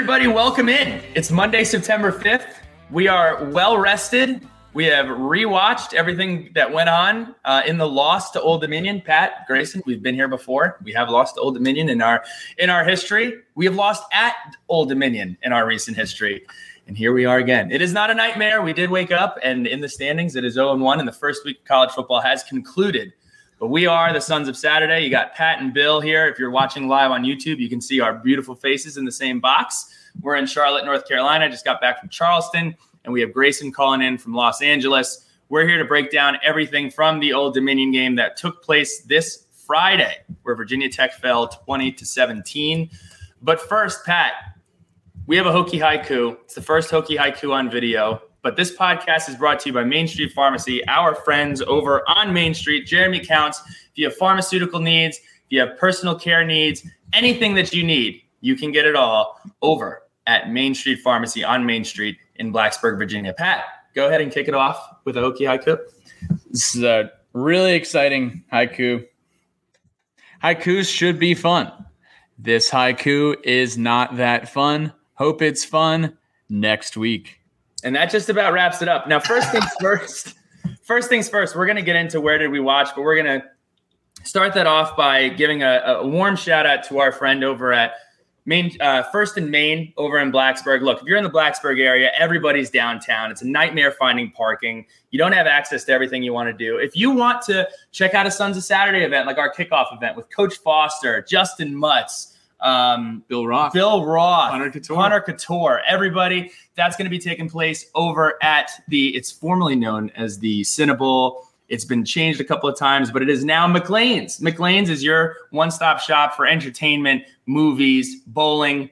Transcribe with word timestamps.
Everybody, 0.00 0.28
welcome 0.28 0.70
in. 0.70 1.02
It's 1.14 1.30
Monday, 1.30 1.62
September 1.62 2.10
5th. 2.10 2.54
We 2.90 3.06
are 3.06 3.44
well 3.50 3.76
rested. 3.76 4.48
We 4.72 4.86
have 4.86 5.04
rewatched 5.04 5.92
everything 5.92 6.52
that 6.54 6.72
went 6.72 6.88
on 6.88 7.34
uh, 7.44 7.60
in 7.66 7.76
the 7.76 7.86
loss 7.86 8.30
to 8.30 8.40
Old 8.40 8.62
Dominion. 8.62 9.02
Pat 9.02 9.46
Grayson, 9.46 9.82
we've 9.84 10.02
been 10.02 10.14
here 10.14 10.26
before. 10.26 10.78
We 10.82 10.94
have 10.94 11.10
lost 11.10 11.34
to 11.34 11.42
Old 11.42 11.52
Dominion 11.52 11.90
in 11.90 12.00
our 12.00 12.24
in 12.56 12.70
our 12.70 12.82
history. 12.82 13.34
We 13.56 13.66
have 13.66 13.74
lost 13.74 14.02
at 14.14 14.34
Old 14.70 14.88
Dominion 14.88 15.36
in 15.42 15.52
our 15.52 15.66
recent 15.66 15.98
history. 15.98 16.46
And 16.86 16.96
here 16.96 17.12
we 17.12 17.26
are 17.26 17.36
again. 17.36 17.70
It 17.70 17.82
is 17.82 17.92
not 17.92 18.10
a 18.10 18.14
nightmare. 18.14 18.62
We 18.62 18.72
did 18.72 18.88
wake 18.88 19.12
up, 19.12 19.38
and 19.42 19.66
in 19.66 19.82
the 19.82 19.88
standings, 19.88 20.34
it 20.34 20.46
is 20.46 20.54
0 20.54 20.78
1, 20.78 20.98
and 20.98 21.06
the 21.06 21.12
first 21.12 21.44
week 21.44 21.58
of 21.58 21.64
college 21.66 21.90
football 21.90 22.22
has 22.22 22.42
concluded. 22.42 23.12
But 23.60 23.68
we 23.68 23.84
are 23.84 24.10
the 24.10 24.22
Sons 24.22 24.48
of 24.48 24.56
Saturday. 24.56 25.04
You 25.04 25.10
got 25.10 25.34
Pat 25.34 25.60
and 25.60 25.74
Bill 25.74 26.00
here. 26.00 26.26
If 26.26 26.38
you're 26.38 26.50
watching 26.50 26.88
live 26.88 27.10
on 27.10 27.24
YouTube, 27.24 27.58
you 27.58 27.68
can 27.68 27.82
see 27.82 28.00
our 28.00 28.14
beautiful 28.14 28.54
faces 28.54 28.96
in 28.96 29.04
the 29.04 29.12
same 29.12 29.38
box. 29.38 29.94
We're 30.22 30.36
in 30.36 30.46
Charlotte, 30.46 30.86
North 30.86 31.06
Carolina. 31.06 31.46
Just 31.50 31.66
got 31.66 31.78
back 31.78 32.00
from 32.00 32.08
Charleston, 32.08 32.74
and 33.04 33.12
we 33.12 33.20
have 33.20 33.34
Grayson 33.34 33.70
calling 33.70 34.00
in 34.00 34.16
from 34.16 34.32
Los 34.32 34.62
Angeles. 34.62 35.26
We're 35.50 35.68
here 35.68 35.76
to 35.76 35.84
break 35.84 36.10
down 36.10 36.38
everything 36.42 36.90
from 36.90 37.20
the 37.20 37.34
Old 37.34 37.52
Dominion 37.52 37.92
game 37.92 38.14
that 38.14 38.38
took 38.38 38.62
place 38.62 39.02
this 39.02 39.44
Friday, 39.66 40.16
where 40.42 40.54
Virginia 40.54 40.88
Tech 40.88 41.12
fell 41.12 41.46
20 41.46 41.92
to 41.92 42.06
17. 42.06 42.88
But 43.42 43.60
first, 43.60 44.06
Pat, 44.06 44.32
we 45.26 45.36
have 45.36 45.44
a 45.44 45.52
Hokie 45.52 45.80
haiku. 45.80 46.38
It's 46.44 46.54
the 46.54 46.62
first 46.62 46.90
Hokie 46.90 47.18
haiku 47.18 47.52
on 47.52 47.70
video. 47.70 48.22
But 48.42 48.56
this 48.56 48.74
podcast 48.74 49.28
is 49.28 49.36
brought 49.36 49.60
to 49.60 49.68
you 49.68 49.72
by 49.74 49.84
Main 49.84 50.08
Street 50.08 50.32
Pharmacy, 50.32 50.86
our 50.88 51.14
friends 51.14 51.60
over 51.62 52.02
on 52.08 52.32
Main 52.32 52.54
Street. 52.54 52.86
Jeremy 52.86 53.20
counts. 53.20 53.60
If 53.66 53.92
you 53.94 54.06
have 54.06 54.16
pharmaceutical 54.16 54.80
needs, 54.80 55.18
if 55.18 55.24
you 55.50 55.60
have 55.60 55.76
personal 55.76 56.18
care 56.18 56.44
needs, 56.44 56.86
anything 57.12 57.54
that 57.56 57.74
you 57.74 57.84
need, 57.84 58.22
you 58.40 58.56
can 58.56 58.72
get 58.72 58.86
it 58.86 58.96
all 58.96 59.40
over 59.60 60.02
at 60.26 60.50
Main 60.50 60.74
Street 60.74 61.00
Pharmacy 61.00 61.44
on 61.44 61.66
Main 61.66 61.84
Street 61.84 62.16
in 62.36 62.52
Blacksburg, 62.52 62.96
Virginia. 62.96 63.34
Pat, 63.34 63.64
go 63.94 64.08
ahead 64.08 64.20
and 64.20 64.32
kick 64.32 64.48
it 64.48 64.54
off 64.54 64.96
with 65.04 65.16
a 65.16 65.20
Hokie 65.20 65.40
haiku. 65.40 65.78
This 66.50 66.74
is 66.74 66.82
a 66.82 67.10
really 67.32 67.74
exciting 67.74 68.44
haiku. 68.52 69.06
Haikus 70.42 70.92
should 70.92 71.18
be 71.18 71.34
fun. 71.34 71.70
This 72.38 72.70
haiku 72.70 73.36
is 73.44 73.76
not 73.76 74.16
that 74.16 74.48
fun. 74.48 74.94
Hope 75.14 75.42
it's 75.42 75.64
fun 75.64 76.16
next 76.48 76.96
week. 76.96 77.39
And 77.82 77.94
that 77.96 78.10
just 78.10 78.28
about 78.28 78.52
wraps 78.52 78.82
it 78.82 78.88
up. 78.88 79.08
Now, 79.08 79.20
first 79.20 79.50
things 79.50 79.64
first, 79.80 80.34
first 80.82 81.08
things 81.08 81.28
first, 81.28 81.56
we're 81.56 81.66
going 81.66 81.76
to 81.76 81.82
get 81.82 81.96
into 81.96 82.20
where 82.20 82.38
did 82.38 82.50
we 82.50 82.60
watch, 82.60 82.90
but 82.94 83.02
we're 83.02 83.20
going 83.22 83.40
to 83.40 83.46
start 84.24 84.54
that 84.54 84.66
off 84.66 84.96
by 84.96 85.28
giving 85.28 85.62
a, 85.62 85.82
a, 85.86 86.06
warm 86.06 86.36
shout 86.36 86.66
out 86.66 86.84
to 86.84 86.98
our 86.98 87.12
friend 87.12 87.42
over 87.42 87.72
at 87.72 87.94
Main, 88.46 88.72
uh, 88.80 89.02
First 89.04 89.36
and 89.36 89.50
Main 89.50 89.92
over 89.96 90.18
in 90.18 90.32
Blacksburg. 90.32 90.82
Look, 90.82 91.00
if 91.00 91.06
you're 91.06 91.18
in 91.18 91.24
the 91.24 91.30
Blacksburg 91.30 91.78
area, 91.78 92.10
everybody's 92.18 92.70
downtown. 92.70 93.30
It's 93.30 93.42
a 93.42 93.48
nightmare 93.48 93.92
finding 93.92 94.30
parking. 94.30 94.86
You 95.10 95.18
don't 95.18 95.32
have 95.32 95.46
access 95.46 95.84
to 95.84 95.92
everything 95.92 96.22
you 96.22 96.32
want 96.32 96.48
to 96.48 96.52
do. 96.52 96.78
If 96.78 96.96
you 96.96 97.10
want 97.10 97.42
to 97.42 97.68
check 97.92 98.14
out 98.14 98.26
a 98.26 98.30
Sons 98.30 98.56
of 98.56 98.64
Saturday 98.64 99.04
event, 99.04 99.26
like 99.26 99.38
our 99.38 99.52
kickoff 99.52 99.94
event 99.94 100.16
with 100.16 100.28
Coach 100.34 100.56
Foster, 100.58 101.22
Justin 101.22 101.74
Mutz, 101.74 102.34
um, 102.62 103.24
Bill 103.28 103.46
Roth, 103.46 103.72
Bill 103.72 104.04
Roth, 104.04 104.50
Hunter 104.50 104.70
Couture, 104.70 104.96
Hunter 104.96 105.20
Couture, 105.20 105.80
everybody. 105.86 106.50
That's 106.74 106.96
going 106.96 107.06
to 107.06 107.10
be 107.10 107.18
taking 107.18 107.48
place 107.48 107.86
over 107.94 108.38
at 108.42 108.70
the. 108.88 109.14
It's 109.16 109.30
formerly 109.30 109.76
known 109.76 110.10
as 110.16 110.38
the 110.38 110.62
Cinnabon. 110.62 111.44
It's 111.68 111.84
been 111.84 112.04
changed 112.04 112.40
a 112.40 112.44
couple 112.44 112.68
of 112.68 112.76
times, 112.76 113.12
but 113.12 113.22
it 113.22 113.30
is 113.30 113.44
now 113.44 113.66
McLean's. 113.66 114.40
McLean's 114.40 114.90
is 114.90 115.04
your 115.04 115.36
one-stop 115.50 116.00
shop 116.00 116.34
for 116.34 116.44
entertainment, 116.44 117.22
movies, 117.46 118.22
bowling. 118.26 118.90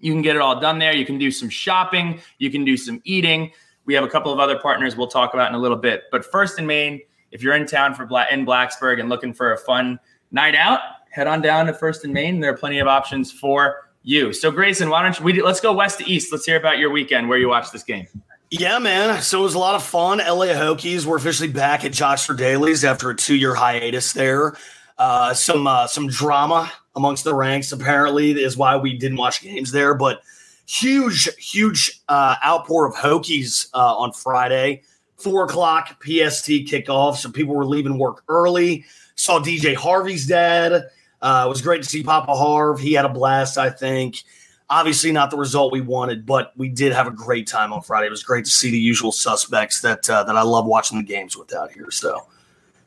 You 0.00 0.12
can 0.12 0.20
get 0.20 0.34
it 0.34 0.42
all 0.42 0.58
done 0.58 0.80
there. 0.80 0.94
You 0.94 1.06
can 1.06 1.18
do 1.18 1.30
some 1.30 1.48
shopping. 1.48 2.20
You 2.38 2.50
can 2.50 2.64
do 2.64 2.76
some 2.76 3.00
eating. 3.04 3.52
We 3.84 3.94
have 3.94 4.02
a 4.02 4.08
couple 4.08 4.32
of 4.32 4.40
other 4.40 4.58
partners 4.58 4.96
we'll 4.96 5.06
talk 5.06 5.34
about 5.34 5.48
in 5.50 5.54
a 5.54 5.58
little 5.58 5.76
bit. 5.76 6.04
But 6.10 6.24
First 6.24 6.58
and 6.58 6.66
Main, 6.66 7.00
if 7.30 7.42
you're 7.42 7.54
in 7.54 7.66
town 7.66 7.94
for 7.94 8.06
Bla- 8.06 8.26
in 8.30 8.44
Blacksburg 8.44 8.98
and 8.98 9.08
looking 9.08 9.32
for 9.32 9.52
a 9.52 9.58
fun 9.58 10.00
night 10.32 10.54
out, 10.56 10.80
head 11.10 11.26
on 11.26 11.42
down 11.42 11.66
to 11.66 11.74
First 11.74 12.04
and 12.04 12.12
Main. 12.12 12.40
There 12.40 12.52
are 12.52 12.56
plenty 12.56 12.78
of 12.78 12.88
options 12.88 13.30
for 13.30 13.90
you. 14.02 14.32
So, 14.32 14.50
Grayson, 14.50 14.88
why 14.88 15.02
don't 15.02 15.18
you, 15.18 15.24
we 15.24 15.42
let's 15.42 15.60
go 15.60 15.72
west 15.72 15.98
to 15.98 16.08
east. 16.08 16.32
Let's 16.32 16.46
hear 16.46 16.56
about 16.56 16.78
your 16.78 16.90
weekend 16.90 17.28
where 17.28 17.38
you 17.38 17.48
watched 17.48 17.72
this 17.72 17.82
game. 17.82 18.06
Yeah, 18.50 18.80
man. 18.80 19.22
So 19.22 19.40
it 19.40 19.42
was 19.44 19.54
a 19.54 19.60
lot 19.60 19.76
of 19.76 19.82
fun. 19.84 20.18
LA 20.18 20.46
Hokies 20.46 21.06
were 21.06 21.16
officially 21.16 21.48
back 21.48 21.84
at 21.84 21.92
Joshua 21.92 22.36
Daly's 22.36 22.84
after 22.84 23.10
a 23.10 23.14
two-year 23.14 23.54
hiatus 23.54 24.12
there. 24.12 24.56
Uh, 24.98 25.32
some 25.32 25.66
uh, 25.66 25.86
some 25.86 26.08
drama 26.08 26.70
amongst 26.96 27.24
the 27.24 27.34
ranks 27.34 27.70
apparently 27.70 28.32
is 28.32 28.56
why 28.56 28.76
we 28.76 28.98
didn't 28.98 29.18
watch 29.18 29.40
games 29.40 29.70
there, 29.70 29.94
but 29.94 30.22
huge, 30.66 31.28
huge 31.36 32.02
uh, 32.08 32.36
outpour 32.44 32.86
of 32.86 32.94
Hokies 32.94 33.68
uh, 33.72 33.96
on 33.96 34.12
Friday. 34.12 34.82
Four 35.16 35.44
o'clock 35.44 36.02
PST 36.02 36.48
kickoff, 36.66 37.16
so 37.16 37.30
people 37.30 37.54
were 37.54 37.66
leaving 37.66 37.98
work 37.98 38.24
early. 38.28 38.84
Saw 39.14 39.38
DJ 39.38 39.76
Harvey's 39.76 40.26
dad. 40.26 40.88
Uh, 41.22 41.44
it 41.46 41.48
was 41.48 41.60
great 41.60 41.82
to 41.82 41.88
see 41.88 42.02
Papa 42.02 42.34
Harv. 42.34 42.80
He 42.80 42.92
had 42.92 43.04
a 43.04 43.08
blast, 43.08 43.58
I 43.58 43.70
think. 43.70 44.22
Obviously, 44.68 45.10
not 45.10 45.30
the 45.30 45.36
result 45.36 45.72
we 45.72 45.80
wanted, 45.80 46.24
but 46.24 46.52
we 46.56 46.68
did 46.68 46.92
have 46.92 47.06
a 47.06 47.10
great 47.10 47.46
time 47.46 47.72
on 47.72 47.82
Friday. 47.82 48.06
It 48.06 48.10
was 48.10 48.22
great 48.22 48.44
to 48.44 48.50
see 48.50 48.70
the 48.70 48.78
usual 48.78 49.10
suspects 49.10 49.80
that 49.80 50.08
uh, 50.08 50.22
that 50.24 50.36
I 50.36 50.42
love 50.42 50.64
watching 50.64 50.98
the 50.98 51.04
games 51.04 51.36
with 51.36 51.52
out 51.54 51.72
here. 51.72 51.90
So, 51.90 52.28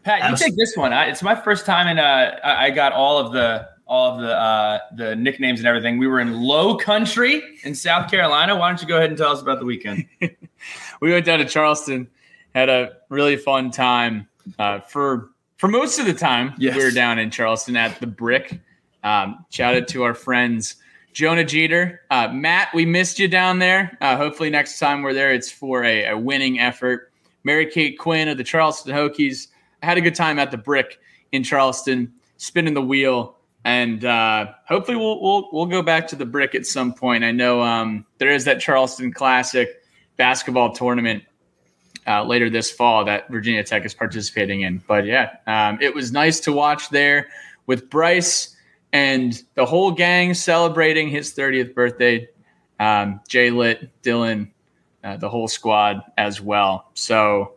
Pat, 0.04 0.30
you 0.30 0.38
take 0.38 0.56
this 0.56 0.78
one. 0.78 0.94
I, 0.94 1.06
it's 1.06 1.22
my 1.22 1.36
first 1.36 1.66
time, 1.66 1.88
and 1.88 2.00
uh, 2.00 2.40
I 2.42 2.70
got 2.70 2.94
all 2.94 3.18
of 3.18 3.34
the 3.34 3.68
all 3.86 4.16
of 4.16 4.22
the 4.22 4.34
uh, 4.34 4.80
the 4.96 5.16
nicknames 5.16 5.60
and 5.60 5.68
everything. 5.68 5.98
We 5.98 6.08
were 6.08 6.22
in 6.22 6.34
Low 6.34 6.78
Country 6.78 7.44
in 7.64 7.76
South 7.76 8.10
Carolina. 8.10 8.56
Why 8.56 8.70
don't 8.70 8.82
you 8.82 8.88
go 8.88 8.98
ahead 8.98 9.10
and 9.10 9.18
tell 9.18 9.32
us 9.32 9.42
about 9.42 9.60
the 9.60 9.66
weekend? 9.66 10.06
we 11.02 11.12
went 11.12 11.26
down 11.26 11.40
to 11.40 11.46
Charleston, 11.46 12.08
had 12.56 12.70
a 12.70 12.94
really 13.10 13.36
fun 13.36 13.72
time. 13.72 14.28
Uh, 14.60 14.80
for 14.82 15.33
for 15.64 15.70
most 15.70 15.98
of 15.98 16.06
the 16.06 16.14
time, 16.14 16.54
yes. 16.58 16.76
we 16.76 16.84
were 16.84 16.92
down 16.92 17.18
in 17.18 17.32
Charleston 17.32 17.78
at 17.78 17.98
the 18.02 18.06
Brick. 18.06 18.60
Um, 19.02 19.46
shouted 19.50 19.88
to 19.88 20.04
our 20.04 20.14
friends 20.14 20.76
Jonah 21.14 21.46
Jeter, 21.46 22.02
uh, 22.12 22.28
Matt. 22.34 22.74
We 22.74 22.86
missed 22.86 23.18
you 23.18 23.30
down 23.30 23.60
there. 23.60 23.98
Uh, 24.02 24.18
hopefully, 24.18 24.50
next 24.50 24.78
time 24.78 25.04
we're 25.04 25.14
there, 25.14 25.32
it's 25.32 25.50
for 25.50 25.86
a, 25.86 26.08
a, 26.08 26.18
winning 26.18 26.60
effort. 26.60 27.14
Mary 27.46 27.66
Kate 27.66 27.98
Quinn 27.98 28.28
of 28.28 28.38
the 28.38 28.44
Charleston 28.44 28.94
Hokies. 28.94 29.48
I 29.82 29.86
had 29.86 29.98
a 29.98 30.02
good 30.02 30.16
time 30.16 30.38
at 30.38 30.52
the 30.52 30.58
Brick 30.58 31.00
in 31.32 31.44
Charleston, 31.44 32.12
spinning 32.36 32.74
the 32.74 32.82
wheel, 32.82 33.38
and 33.64 34.04
uh, 34.04 34.48
hopefully 34.68 34.98
we'll, 34.98 35.22
we'll 35.22 35.48
we'll 35.54 35.68
go 35.68 35.82
back 35.82 36.10
to 36.10 36.18
the 36.18 36.26
Brick 36.26 36.56
at 36.56 36.66
some 36.66 36.94
point. 36.94 37.24
I 37.24 37.32
know 37.32 37.62
um, 37.62 38.06
there 38.18 38.32
is 38.32 38.44
that 38.44 38.60
Charleston 38.60 39.14
Classic 39.14 39.70
basketball 40.18 40.74
tournament 40.74 41.24
uh, 42.08 42.24
later 42.24 42.50
this 42.50 42.72
fall 42.72 43.06
that 43.06 43.30
Virginia 43.30 43.64
Tech 43.64 43.86
is 43.86 43.94
participating 43.94 44.62
in. 44.62 44.84
But 44.88 45.06
yeah, 45.06 45.38
um, 45.48 45.80
it 45.82 45.94
was 45.94 46.12
nice 46.12 46.40
to 46.42 46.52
watch 46.52 46.90
there 46.90 47.28
with 47.66 47.90
Bryce 47.90 48.56
and 48.92 49.42
the 49.56 49.66
whole 49.66 49.92
gang 49.92 50.34
celebrating 50.34 51.10
his 51.10 51.34
30th 51.34 51.74
birthday. 51.74 52.28
Um, 52.80 53.22
Jay 53.28 53.50
Lit, 53.50 53.90
Dylan, 54.04 54.52
uh, 55.04 55.18
the 55.18 55.30
whole 55.30 55.48
squad 55.48 56.02
as 56.18 56.42
well. 56.42 56.90
So 56.94 57.53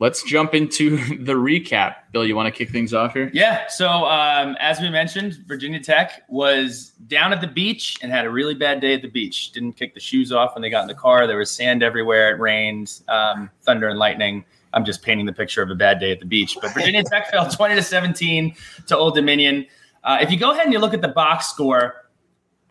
let's 0.00 0.22
jump 0.24 0.54
into 0.54 0.96
the 1.24 1.34
recap. 1.34 1.94
Bill, 2.10 2.26
you 2.26 2.34
want 2.34 2.52
to 2.52 2.58
kick 2.58 2.70
things 2.70 2.92
off 2.92 3.12
here? 3.12 3.30
Yeah. 3.32 3.68
So, 3.68 3.88
um, 3.88 4.56
as 4.58 4.80
we 4.80 4.90
mentioned, 4.90 5.44
Virginia 5.46 5.78
Tech 5.78 6.24
was 6.28 6.90
down 7.06 7.32
at 7.32 7.40
the 7.40 7.46
beach 7.46 7.98
and 8.02 8.10
had 8.10 8.24
a 8.24 8.30
really 8.30 8.54
bad 8.54 8.80
day 8.80 8.94
at 8.94 9.02
the 9.02 9.08
beach. 9.08 9.52
Didn't 9.52 9.74
kick 9.74 9.94
the 9.94 10.00
shoes 10.00 10.32
off 10.32 10.54
when 10.54 10.62
they 10.62 10.70
got 10.70 10.82
in 10.82 10.88
the 10.88 10.94
car. 10.94 11.26
There 11.28 11.38
was 11.38 11.50
sand 11.50 11.82
everywhere. 11.82 12.34
It 12.34 12.40
rained, 12.40 13.00
um, 13.08 13.50
thunder 13.62 13.88
and 13.88 13.98
lightning. 13.98 14.44
I'm 14.72 14.84
just 14.84 15.02
painting 15.02 15.26
the 15.26 15.32
picture 15.32 15.62
of 15.62 15.70
a 15.70 15.74
bad 15.74 16.00
day 16.00 16.12
at 16.12 16.20
the 16.20 16.26
beach. 16.26 16.56
But 16.60 16.72
Virginia 16.72 17.02
Tech 17.04 17.30
fell 17.30 17.48
20 17.50 17.74
to 17.76 17.82
17 17.82 18.54
to 18.86 18.96
Old 18.96 19.14
Dominion. 19.14 19.66
Uh, 20.02 20.18
if 20.20 20.30
you 20.30 20.38
go 20.38 20.52
ahead 20.52 20.64
and 20.64 20.72
you 20.72 20.78
look 20.78 20.94
at 20.94 21.02
the 21.02 21.08
box 21.08 21.48
score 21.48 22.06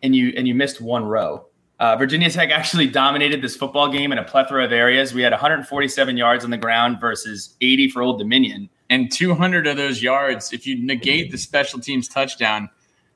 and 0.02 0.16
you 0.16 0.32
and 0.36 0.48
you 0.48 0.54
missed 0.54 0.80
one 0.80 1.04
row, 1.04 1.46
uh, 1.80 1.96
Virginia 1.96 2.28
Tech 2.28 2.50
actually 2.50 2.86
dominated 2.86 3.40
this 3.40 3.56
football 3.56 3.90
game 3.90 4.12
in 4.12 4.18
a 4.18 4.24
plethora 4.24 4.64
of 4.64 4.70
areas. 4.70 5.14
We 5.14 5.22
had 5.22 5.32
147 5.32 6.16
yards 6.16 6.44
on 6.44 6.50
the 6.50 6.58
ground 6.58 7.00
versus 7.00 7.56
80 7.62 7.88
for 7.88 8.02
Old 8.02 8.18
Dominion. 8.18 8.68
And 8.90 9.10
200 9.10 9.66
of 9.66 9.78
those 9.78 10.02
yards, 10.02 10.52
if 10.52 10.66
you 10.66 10.76
negate 10.84 11.30
the 11.30 11.38
special 11.38 11.80
teams 11.80 12.06
touchdown 12.06 12.68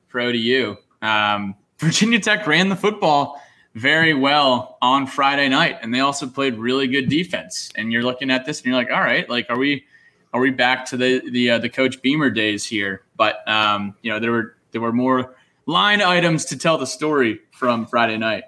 for 0.07 0.19
ODU, 0.19 0.77
um, 1.03 1.53
Virginia 1.79 2.19
Tech 2.19 2.47
ran 2.47 2.69
the 2.69 2.75
football 2.75 3.39
very 3.75 4.13
well 4.15 4.77
on 4.81 5.05
Friday 5.05 5.47
night, 5.47 5.77
and 5.81 5.93
they 5.93 5.99
also 5.99 6.25
played 6.25 6.57
really 6.57 6.87
good 6.87 7.07
defense. 7.07 7.69
And 7.75 7.91
you're 7.91 8.03
looking 8.03 8.31
at 8.31 8.45
this, 8.45 8.59
and 8.59 8.67
you're 8.67 8.75
like, 8.75 8.89
all 8.89 9.01
right, 9.01 9.29
like, 9.29 9.45
are 9.49 9.57
we 9.57 9.85
are 10.33 10.39
we 10.39 10.49
back 10.49 10.85
to 10.87 10.97
the 10.97 11.21
the 11.29 11.51
uh, 11.51 11.59
the 11.59 11.69
Coach 11.69 12.01
Beamer 12.01 12.31
days 12.31 12.65
here? 12.65 13.03
But 13.15 13.47
um, 13.47 13.95
you 14.01 14.11
know, 14.11 14.19
there 14.19 14.31
were 14.31 14.55
there 14.71 14.81
were 14.81 14.93
more 14.93 15.35
line 15.67 16.01
items 16.01 16.45
to 16.45 16.57
tell 16.57 16.77
the 16.77 16.87
story 16.87 17.41
from 17.51 17.85
Friday 17.85 18.17
night. 18.17 18.45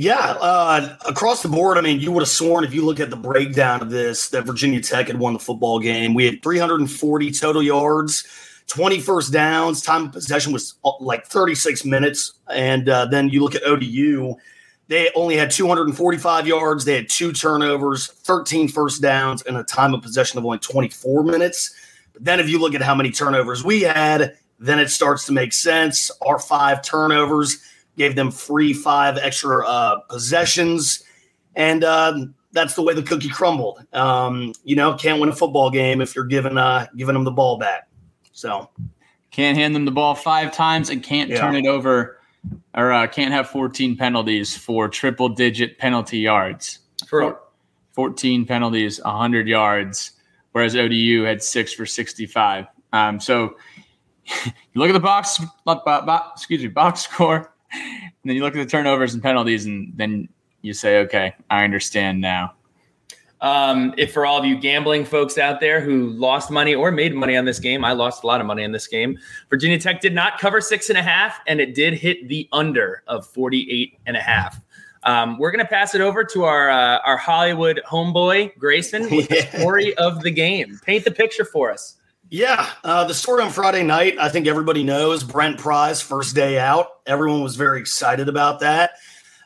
Yeah, 0.00 0.36
uh, 0.40 0.96
across 1.08 1.42
the 1.42 1.48
board, 1.48 1.76
I 1.76 1.80
mean, 1.80 1.98
you 1.98 2.12
would 2.12 2.20
have 2.20 2.28
sworn 2.28 2.62
if 2.62 2.72
you 2.72 2.84
look 2.84 3.00
at 3.00 3.10
the 3.10 3.16
breakdown 3.16 3.82
of 3.82 3.90
this 3.90 4.28
that 4.28 4.46
Virginia 4.46 4.80
Tech 4.80 5.08
had 5.08 5.18
won 5.18 5.32
the 5.32 5.40
football 5.40 5.80
game. 5.80 6.14
We 6.14 6.24
had 6.24 6.40
340 6.40 7.32
total 7.32 7.64
yards, 7.64 8.24
20 8.68 9.00
first 9.00 9.32
downs. 9.32 9.82
Time 9.82 10.04
of 10.04 10.12
possession 10.12 10.52
was 10.52 10.74
uh, 10.84 10.92
like 11.00 11.26
36 11.26 11.84
minutes. 11.84 12.34
And 12.48 12.88
uh, 12.88 13.06
then 13.06 13.28
you 13.28 13.42
look 13.42 13.56
at 13.56 13.64
ODU, 13.64 14.36
they 14.86 15.10
only 15.16 15.36
had 15.36 15.50
245 15.50 16.46
yards. 16.46 16.84
They 16.84 16.94
had 16.94 17.08
two 17.08 17.32
turnovers, 17.32 18.06
13 18.06 18.68
first 18.68 19.02
downs, 19.02 19.42
and 19.42 19.56
a 19.56 19.64
time 19.64 19.94
of 19.94 20.02
possession 20.02 20.38
of 20.38 20.44
only 20.44 20.60
24 20.60 21.24
minutes. 21.24 21.74
But 22.12 22.24
then 22.24 22.38
if 22.38 22.48
you 22.48 22.60
look 22.60 22.76
at 22.76 22.82
how 22.82 22.94
many 22.94 23.10
turnovers 23.10 23.64
we 23.64 23.82
had, 23.82 24.36
then 24.60 24.78
it 24.78 24.90
starts 24.90 25.26
to 25.26 25.32
make 25.32 25.52
sense. 25.52 26.12
Our 26.24 26.38
five 26.38 26.82
turnovers 26.82 27.58
gave 27.98 28.16
them 28.16 28.30
free 28.30 28.72
five 28.72 29.18
extra 29.18 29.66
uh, 29.66 30.00
possessions. 30.08 31.02
And 31.54 31.84
uh, 31.84 32.26
that's 32.52 32.74
the 32.74 32.82
way 32.82 32.94
the 32.94 33.02
cookie 33.02 33.28
crumbled. 33.28 33.84
Um, 33.92 34.54
you 34.64 34.76
know, 34.76 34.94
can't 34.94 35.20
win 35.20 35.28
a 35.28 35.34
football 35.34 35.70
game 35.70 36.00
if 36.00 36.14
you're 36.14 36.24
giving 36.24 36.56
uh, 36.56 36.86
giving 36.96 37.14
them 37.14 37.24
the 37.24 37.30
ball 37.30 37.58
back. 37.58 37.88
So 38.32 38.70
can't 39.30 39.58
hand 39.58 39.74
them 39.74 39.84
the 39.84 39.90
ball 39.90 40.14
five 40.14 40.52
times 40.52 40.90
and 40.90 41.02
can't 41.02 41.30
yeah. 41.30 41.40
turn 41.40 41.56
it 41.56 41.66
over 41.66 42.18
or 42.74 42.92
uh, 42.92 43.06
can't 43.06 43.32
have 43.32 43.48
14 43.48 43.96
penalties 43.96 44.56
for 44.56 44.88
triple 44.88 45.28
digit 45.28 45.78
penalty 45.78 46.18
yards. 46.18 46.78
For 47.08 47.40
14 47.92 48.46
penalties, 48.46 49.00
100 49.02 49.48
yards, 49.48 50.12
whereas 50.52 50.76
ODU 50.76 51.24
had 51.24 51.42
six 51.42 51.72
for 51.72 51.86
65. 51.86 52.66
Um, 52.92 53.18
so 53.20 53.56
you 54.44 54.52
look 54.74 54.88
at 54.88 54.92
the 54.92 55.00
box, 55.00 55.40
box, 55.64 56.40
excuse 56.40 56.62
me, 56.62 56.68
box 56.68 57.00
score, 57.00 57.52
and 57.72 58.12
then 58.24 58.36
you 58.36 58.42
look 58.42 58.54
at 58.54 58.58
the 58.58 58.70
turnovers 58.70 59.14
and 59.14 59.22
penalties, 59.22 59.66
and 59.66 59.92
then 59.96 60.28
you 60.62 60.72
say, 60.72 60.98
okay, 61.00 61.34
I 61.50 61.64
understand 61.64 62.20
now. 62.20 62.54
Um, 63.40 63.94
if 63.96 64.12
for 64.12 64.26
all 64.26 64.38
of 64.38 64.44
you 64.44 64.58
gambling 64.58 65.04
folks 65.04 65.38
out 65.38 65.60
there 65.60 65.80
who 65.80 66.10
lost 66.10 66.50
money 66.50 66.74
or 66.74 66.90
made 66.90 67.14
money 67.14 67.36
on 67.36 67.44
this 67.44 67.60
game, 67.60 67.84
I 67.84 67.92
lost 67.92 68.24
a 68.24 68.26
lot 68.26 68.40
of 68.40 68.46
money 68.46 68.64
in 68.64 68.72
this 68.72 68.88
game. 68.88 69.16
Virginia 69.48 69.78
Tech 69.78 70.00
did 70.00 70.12
not 70.12 70.40
cover 70.40 70.60
six 70.60 70.88
and 70.88 70.98
a 70.98 71.02
half, 71.02 71.38
and 71.46 71.60
it 71.60 71.74
did 71.74 71.94
hit 71.94 72.28
the 72.28 72.48
under 72.52 73.04
of 73.06 73.26
48 73.26 73.96
and 74.06 74.16
a 74.16 74.20
half. 74.20 74.60
Um, 75.04 75.38
we're 75.38 75.52
going 75.52 75.64
to 75.64 75.70
pass 75.70 75.94
it 75.94 76.00
over 76.00 76.24
to 76.24 76.44
our 76.44 76.68
uh, 76.68 76.98
our 77.04 77.16
Hollywood 77.16 77.80
homeboy 77.86 78.58
Grayson 78.58 79.02
with 79.02 79.30
yeah. 79.30 79.48
the 79.50 79.58
story 79.58 79.96
of 79.96 80.22
the 80.22 80.30
game. 80.32 80.80
Paint 80.84 81.04
the 81.04 81.12
picture 81.12 81.44
for 81.44 81.70
us. 81.70 81.94
Yeah, 82.30 82.68
uh, 82.84 83.04
the 83.04 83.14
story 83.14 83.42
on 83.42 83.50
Friday 83.50 83.82
night, 83.82 84.18
I 84.18 84.28
think 84.28 84.46
everybody 84.46 84.84
knows 84.84 85.24
Brent 85.24 85.58
Pry's 85.58 86.02
first 86.02 86.34
day 86.34 86.58
out. 86.58 87.00
Everyone 87.06 87.42
was 87.42 87.56
very 87.56 87.80
excited 87.80 88.28
about 88.28 88.60
that. 88.60 88.92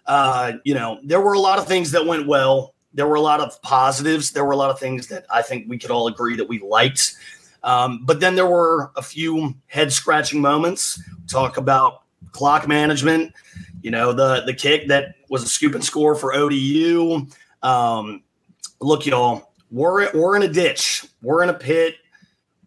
Uh, 0.05 0.55
you 0.65 0.75
know, 0.75 0.99
there 1.05 1.21
were 1.21 1.35
a 1.35 1.39
lot 1.39 1.61
of 1.61 1.69
things 1.69 1.93
that 1.93 2.05
went 2.05 2.27
well. 2.27 2.75
There 2.93 3.07
were 3.07 3.15
a 3.15 3.21
lot 3.21 3.39
of 3.39 3.61
positives. 3.63 4.33
There 4.33 4.45
were 4.45 4.53
a 4.53 4.57
lot 4.57 4.71
of 4.71 4.81
things 4.81 5.07
that 5.09 5.27
I 5.31 5.43
think 5.43 5.69
we 5.69 5.79
could 5.79 5.93
all 5.93 6.09
agree 6.09 6.35
that 6.37 6.49
we 6.49 6.59
liked. 6.59 7.15
Um, 7.63 8.05
but 8.05 8.19
then 8.19 8.35
there 8.35 8.49
were 8.49 8.91
a 8.97 9.03
few 9.03 9.55
head 9.69 9.93
scratching 9.93 10.41
moments. 10.41 11.01
Talk 11.29 11.59
about 11.59 12.03
clock 12.33 12.67
management. 12.67 13.33
You 13.83 13.93
know, 13.93 14.13
the 14.13 14.43
the 14.45 14.55
kick 14.55 14.89
that 14.89 15.15
was 15.29 15.45
a 15.45 15.49
scoop 15.49 15.77
and 15.77 15.85
score 15.85 16.17
for 16.17 16.35
ODU. 16.35 17.29
Um, 17.63 18.25
look, 18.81 19.07
y'all, 19.07 19.53
we're 19.71 20.11
we're 20.13 20.35
in 20.35 20.43
a 20.43 20.49
ditch. 20.49 21.05
We're 21.23 21.45
in 21.45 21.49
a 21.49 21.55
pit. 21.55 21.95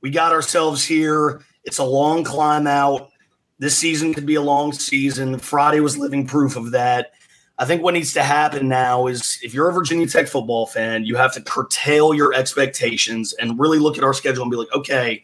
We 0.05 0.11
got 0.11 0.33
ourselves 0.33 0.85
here. 0.85 1.41
It's 1.63 1.79
a 1.79 1.83
long 1.83 2.23
climb 2.23 2.67
out. 2.67 3.09
This 3.57 3.75
season 3.75 4.13
could 4.13 4.27
be 4.27 4.35
a 4.35 4.41
long 4.41 4.71
season. 4.71 5.39
Friday 5.39 5.79
was 5.79 5.97
living 5.97 6.27
proof 6.27 6.55
of 6.55 6.69
that. 6.73 7.13
I 7.57 7.65
think 7.65 7.81
what 7.81 7.95
needs 7.95 8.13
to 8.13 8.21
happen 8.21 8.67
now 8.67 9.07
is 9.07 9.39
if 9.41 9.51
you're 9.51 9.67
a 9.67 9.73
Virginia 9.73 10.05
Tech 10.05 10.27
football 10.27 10.67
fan, 10.67 11.05
you 11.05 11.15
have 11.15 11.33
to 11.33 11.41
curtail 11.41 12.13
your 12.13 12.35
expectations 12.35 13.33
and 13.33 13.57
really 13.57 13.79
look 13.79 13.97
at 13.97 14.03
our 14.03 14.13
schedule 14.13 14.43
and 14.43 14.51
be 14.51 14.57
like, 14.57 14.71
okay, 14.75 15.23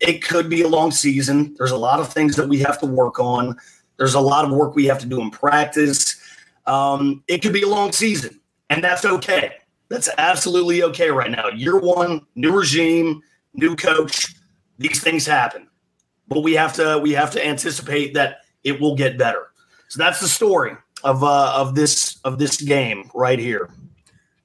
it 0.00 0.20
could 0.20 0.50
be 0.50 0.62
a 0.62 0.68
long 0.68 0.90
season. 0.90 1.54
There's 1.56 1.70
a 1.70 1.76
lot 1.76 2.00
of 2.00 2.12
things 2.12 2.34
that 2.34 2.48
we 2.48 2.58
have 2.58 2.80
to 2.80 2.86
work 2.86 3.20
on. 3.20 3.56
There's 3.98 4.14
a 4.14 4.20
lot 4.20 4.44
of 4.44 4.50
work 4.50 4.74
we 4.74 4.86
have 4.86 4.98
to 4.98 5.06
do 5.06 5.20
in 5.20 5.30
practice. 5.30 6.20
Um, 6.66 7.22
it 7.28 7.38
could 7.38 7.52
be 7.52 7.62
a 7.62 7.68
long 7.68 7.92
season, 7.92 8.40
and 8.68 8.82
that's 8.82 9.04
okay. 9.04 9.58
That's 9.90 10.08
absolutely 10.18 10.82
okay 10.82 11.10
right 11.10 11.30
now. 11.30 11.50
Year 11.50 11.78
one, 11.78 12.26
new 12.34 12.50
regime, 12.50 13.22
new 13.54 13.76
coach. 13.76 14.34
These 14.78 15.02
things 15.02 15.26
happen, 15.26 15.68
but 16.28 16.40
we 16.42 16.54
have 16.54 16.72
to 16.74 16.98
we 17.02 17.12
have 17.12 17.30
to 17.32 17.46
anticipate 17.46 18.14
that 18.14 18.38
it 18.64 18.80
will 18.80 18.96
get 18.96 19.18
better. 19.18 19.50
So 19.88 19.98
that's 19.98 20.20
the 20.20 20.28
story 20.28 20.76
of 21.04 21.22
uh, 21.22 21.52
of 21.54 21.74
this 21.74 22.18
of 22.24 22.38
this 22.38 22.60
game 22.60 23.10
right 23.14 23.38
here. 23.38 23.70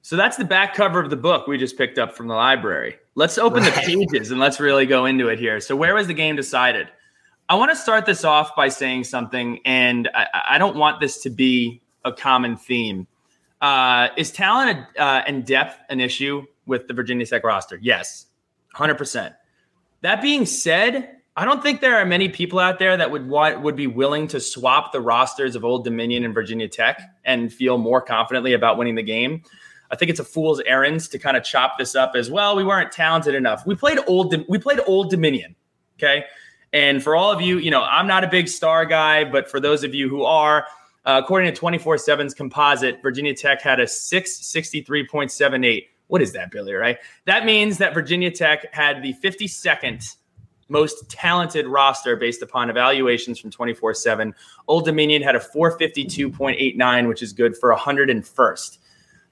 So 0.02 0.16
that's 0.16 0.36
the 0.36 0.44
back 0.44 0.74
cover 0.74 1.00
of 1.00 1.10
the 1.10 1.16
book 1.16 1.46
we 1.46 1.58
just 1.58 1.76
picked 1.76 1.98
up 1.98 2.16
from 2.16 2.28
the 2.28 2.34
library. 2.34 2.96
Let's 3.14 3.36
open 3.36 3.62
right. 3.62 3.74
the 3.74 3.80
pages 3.80 4.30
and 4.30 4.40
let's 4.40 4.58
really 4.58 4.86
go 4.86 5.04
into 5.04 5.28
it 5.28 5.38
here. 5.38 5.60
So 5.60 5.76
where 5.76 5.94
was 5.94 6.06
the 6.06 6.14
game 6.14 6.34
decided? 6.34 6.88
I 7.50 7.56
want 7.56 7.70
to 7.70 7.76
start 7.76 8.06
this 8.06 8.24
off 8.24 8.54
by 8.54 8.68
saying 8.68 9.04
something, 9.04 9.58
and 9.64 10.08
I, 10.14 10.26
I 10.50 10.58
don't 10.58 10.76
want 10.76 11.00
this 11.00 11.22
to 11.22 11.30
be 11.30 11.82
a 12.04 12.12
common 12.12 12.56
theme. 12.56 13.06
Uh, 13.60 14.08
is 14.16 14.30
talent 14.30 14.86
uh, 14.98 15.22
and 15.26 15.44
depth 15.44 15.78
an 15.90 16.00
issue 16.00 16.44
with 16.66 16.88
the 16.88 16.94
Virginia 16.94 17.26
Tech 17.26 17.44
roster? 17.44 17.78
Yes, 17.82 18.27
hundred 18.78 18.94
percent. 18.94 19.34
That 20.00 20.22
being 20.22 20.46
said, 20.46 21.16
I 21.36 21.44
don't 21.44 21.62
think 21.62 21.80
there 21.80 21.98
are 21.98 22.06
many 22.06 22.28
people 22.28 22.58
out 22.58 22.78
there 22.78 22.96
that 22.96 23.10
would 23.10 23.28
want, 23.28 23.60
would 23.60 23.76
be 23.76 23.88
willing 23.88 24.28
to 24.28 24.40
swap 24.40 24.92
the 24.92 25.00
rosters 25.00 25.56
of 25.56 25.64
Old 25.64 25.84
Dominion 25.84 26.24
and 26.24 26.32
Virginia 26.32 26.68
Tech 26.68 27.00
and 27.24 27.52
feel 27.52 27.78
more 27.78 28.00
confidently 28.00 28.54
about 28.54 28.78
winning 28.78 28.94
the 28.94 29.02
game. 29.02 29.42
I 29.90 29.96
think 29.96 30.10
it's 30.10 30.20
a 30.20 30.24
fool's 30.24 30.60
errand 30.60 31.00
to 31.00 31.18
kind 31.18 31.36
of 31.36 31.42
chop 31.44 31.76
this 31.78 31.96
up 31.96 32.12
as 32.14 32.30
well. 32.30 32.56
We 32.56 32.64
weren't 32.64 32.92
talented 32.92 33.34
enough. 33.34 33.66
We 33.66 33.74
played 33.74 33.98
old. 34.06 34.34
We 34.48 34.58
played 34.58 34.80
Old 34.86 35.10
Dominion. 35.10 35.56
Okay, 35.98 36.24
and 36.72 37.02
for 37.02 37.16
all 37.16 37.32
of 37.32 37.40
you, 37.40 37.58
you 37.58 37.72
know, 37.72 37.82
I'm 37.82 38.06
not 38.06 38.22
a 38.22 38.28
big 38.28 38.46
star 38.48 38.86
guy, 38.86 39.24
but 39.24 39.50
for 39.50 39.58
those 39.58 39.82
of 39.84 39.94
you 39.94 40.08
who 40.08 40.22
are, 40.24 40.66
uh, 41.04 41.20
according 41.22 41.52
to 41.52 41.60
24/7's 41.60 42.34
composite, 42.34 43.02
Virginia 43.02 43.34
Tech 43.34 43.60
had 43.62 43.80
a 43.80 43.86
663.78. 43.86 45.86
What 46.08 46.20
is 46.20 46.32
that, 46.32 46.50
Billy? 46.50 46.74
Right? 46.74 46.98
That 47.26 47.44
means 47.46 47.78
that 47.78 47.94
Virginia 47.94 48.30
Tech 48.30 48.72
had 48.74 49.02
the 49.02 49.14
52nd 49.14 50.16
most 50.68 51.08
talented 51.08 51.66
roster 51.66 52.16
based 52.16 52.42
upon 52.42 52.68
evaluations 52.70 53.38
from 53.38 53.50
24 53.50 53.94
7. 53.94 54.34
Old 54.66 54.84
Dominion 54.84 55.22
had 55.22 55.36
a 55.36 55.40
452.89, 55.40 57.08
which 57.08 57.22
is 57.22 57.32
good 57.32 57.56
for 57.56 57.74
101st. 57.74 58.78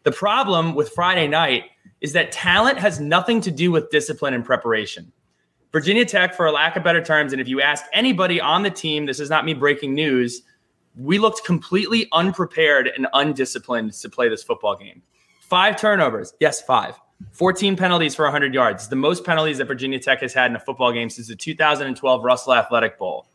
The 0.04 0.12
problem 0.12 0.74
with 0.74 0.90
Friday 0.90 1.26
night 1.26 1.64
is 2.00 2.12
that 2.12 2.30
talent 2.30 2.78
has 2.78 3.00
nothing 3.00 3.40
to 3.40 3.50
do 3.50 3.70
with 3.70 3.90
discipline 3.90 4.34
and 4.34 4.44
preparation. 4.44 5.12
Virginia 5.72 6.04
Tech, 6.04 6.34
for 6.34 6.46
a 6.46 6.52
lack 6.52 6.76
of 6.76 6.84
better 6.84 7.02
terms, 7.02 7.32
and 7.32 7.40
if 7.40 7.48
you 7.48 7.60
ask 7.60 7.84
anybody 7.92 8.40
on 8.40 8.62
the 8.62 8.70
team, 8.70 9.04
this 9.04 9.20
is 9.20 9.28
not 9.28 9.44
me 9.44 9.52
breaking 9.52 9.94
news, 9.94 10.42
we 10.96 11.18
looked 11.18 11.44
completely 11.44 12.08
unprepared 12.12 12.90
and 12.96 13.06
undisciplined 13.12 13.92
to 13.92 14.08
play 14.08 14.28
this 14.28 14.42
football 14.42 14.76
game. 14.76 15.02
Five 15.48 15.76
turnovers. 15.76 16.34
Yes, 16.40 16.60
five. 16.60 16.98
14 17.30 17.76
penalties 17.76 18.14
for 18.14 18.24
100 18.24 18.52
yards, 18.52 18.88
the 18.88 18.96
most 18.96 19.24
penalties 19.24 19.58
that 19.58 19.66
Virginia 19.66 19.98
Tech 19.98 20.20
has 20.20 20.34
had 20.34 20.50
in 20.50 20.56
a 20.56 20.60
football 20.60 20.92
game 20.92 21.08
since 21.08 21.28
the 21.28 21.36
2012 21.36 22.24
Russell 22.24 22.54
Athletic 22.54 22.98
Bowl. 22.98 23.26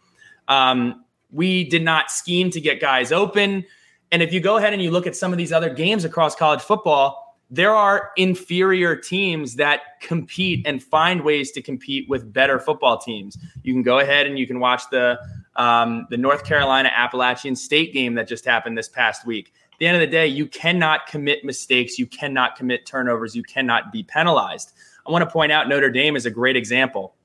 Um, 0.47 1.05
we 1.31 1.63
did 1.63 1.83
not 1.83 2.11
scheme 2.11 2.51
to 2.51 2.59
get 2.59 2.81
guys 2.81 3.11
open. 3.11 3.65
And 4.11 4.21
if 4.21 4.33
you 4.33 4.41
go 4.41 4.57
ahead 4.57 4.73
and 4.73 4.81
you 4.81 4.91
look 4.91 5.07
at 5.07 5.15
some 5.15 5.31
of 5.31 5.37
these 5.37 5.53
other 5.53 5.69
games 5.69 6.03
across 6.03 6.35
college 6.35 6.61
football, 6.61 7.39
there 7.49 7.73
are 7.73 8.11
inferior 8.17 8.95
teams 8.95 9.55
that 9.55 9.81
compete 10.01 10.65
and 10.67 10.83
find 10.83 11.21
ways 11.21 11.51
to 11.51 11.61
compete 11.61 12.09
with 12.09 12.31
better 12.31 12.59
football 12.59 12.97
teams. 12.97 13.37
You 13.63 13.73
can 13.73 13.83
go 13.83 13.99
ahead 13.99 14.27
and 14.27 14.37
you 14.37 14.45
can 14.45 14.59
watch 14.59 14.83
the 14.91 15.17
um, 15.55 16.07
the 16.09 16.17
North 16.17 16.45
Carolina 16.45 16.89
Appalachian 16.95 17.55
State 17.55 17.93
game 17.93 18.15
that 18.15 18.27
just 18.27 18.45
happened 18.45 18.77
this 18.77 18.87
past 18.87 19.25
week 19.25 19.53
the 19.81 19.87
end 19.87 19.95
of 19.95 20.01
the 20.01 20.05
day, 20.05 20.27
you 20.27 20.45
cannot 20.45 21.07
commit 21.07 21.43
mistakes. 21.43 21.97
You 21.97 22.05
cannot 22.05 22.55
commit 22.55 22.85
turnovers. 22.85 23.35
You 23.35 23.41
cannot 23.41 23.91
be 23.91 24.03
penalized. 24.03 24.73
I 25.07 25.11
want 25.11 25.23
to 25.23 25.29
point 25.29 25.51
out 25.51 25.67
Notre 25.67 25.89
Dame 25.89 26.15
is 26.15 26.27
a 26.27 26.29
great 26.29 26.55
example. 26.55 27.15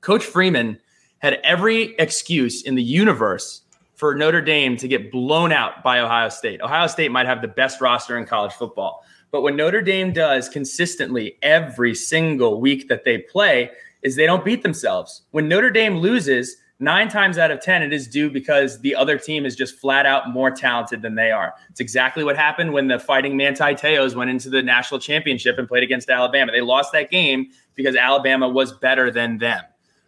Coach 0.00 0.24
Freeman 0.24 0.78
had 1.18 1.40
every 1.42 1.96
excuse 1.96 2.62
in 2.62 2.76
the 2.76 2.82
universe 2.82 3.62
for 3.96 4.14
Notre 4.14 4.40
Dame 4.40 4.76
to 4.76 4.86
get 4.86 5.10
blown 5.10 5.50
out 5.50 5.82
by 5.82 5.98
Ohio 5.98 6.28
State. 6.28 6.60
Ohio 6.62 6.86
State 6.86 7.10
might 7.10 7.26
have 7.26 7.42
the 7.42 7.48
best 7.48 7.80
roster 7.80 8.16
in 8.16 8.24
college 8.24 8.52
football. 8.52 9.04
But 9.32 9.42
what 9.42 9.56
Notre 9.56 9.82
Dame 9.82 10.12
does 10.12 10.48
consistently 10.48 11.38
every 11.42 11.96
single 11.96 12.60
week 12.60 12.88
that 12.88 13.02
they 13.02 13.18
play 13.18 13.68
is 14.02 14.14
they 14.14 14.26
don't 14.26 14.44
beat 14.44 14.62
themselves. 14.62 15.22
When 15.32 15.48
Notre 15.48 15.70
Dame 15.70 15.96
loses, 15.96 16.58
nine 16.80 17.08
times 17.08 17.38
out 17.38 17.50
of 17.50 17.60
10, 17.60 17.82
it 17.82 17.92
is 17.92 18.08
due 18.08 18.30
because 18.30 18.80
the 18.80 18.94
other 18.94 19.18
team 19.18 19.44
is 19.44 19.54
just 19.54 19.78
flat 19.78 20.06
out 20.06 20.30
more 20.30 20.50
talented 20.50 21.02
than 21.02 21.14
they 21.14 21.30
are. 21.30 21.54
It's 21.68 21.80
exactly 21.80 22.24
what 22.24 22.36
happened 22.36 22.72
when 22.72 22.88
the 22.88 22.98
fighting 22.98 23.36
Manti 23.36 23.74
Te'os 23.74 24.14
went 24.14 24.30
into 24.30 24.48
the 24.48 24.62
national 24.62 24.98
championship 24.98 25.58
and 25.58 25.68
played 25.68 25.82
against 25.82 26.08
Alabama. 26.08 26.50
They 26.52 26.62
lost 26.62 26.92
that 26.92 27.10
game 27.10 27.50
because 27.74 27.94
Alabama 27.94 28.48
was 28.48 28.72
better 28.72 29.10
than 29.10 29.38
them. 29.38 29.62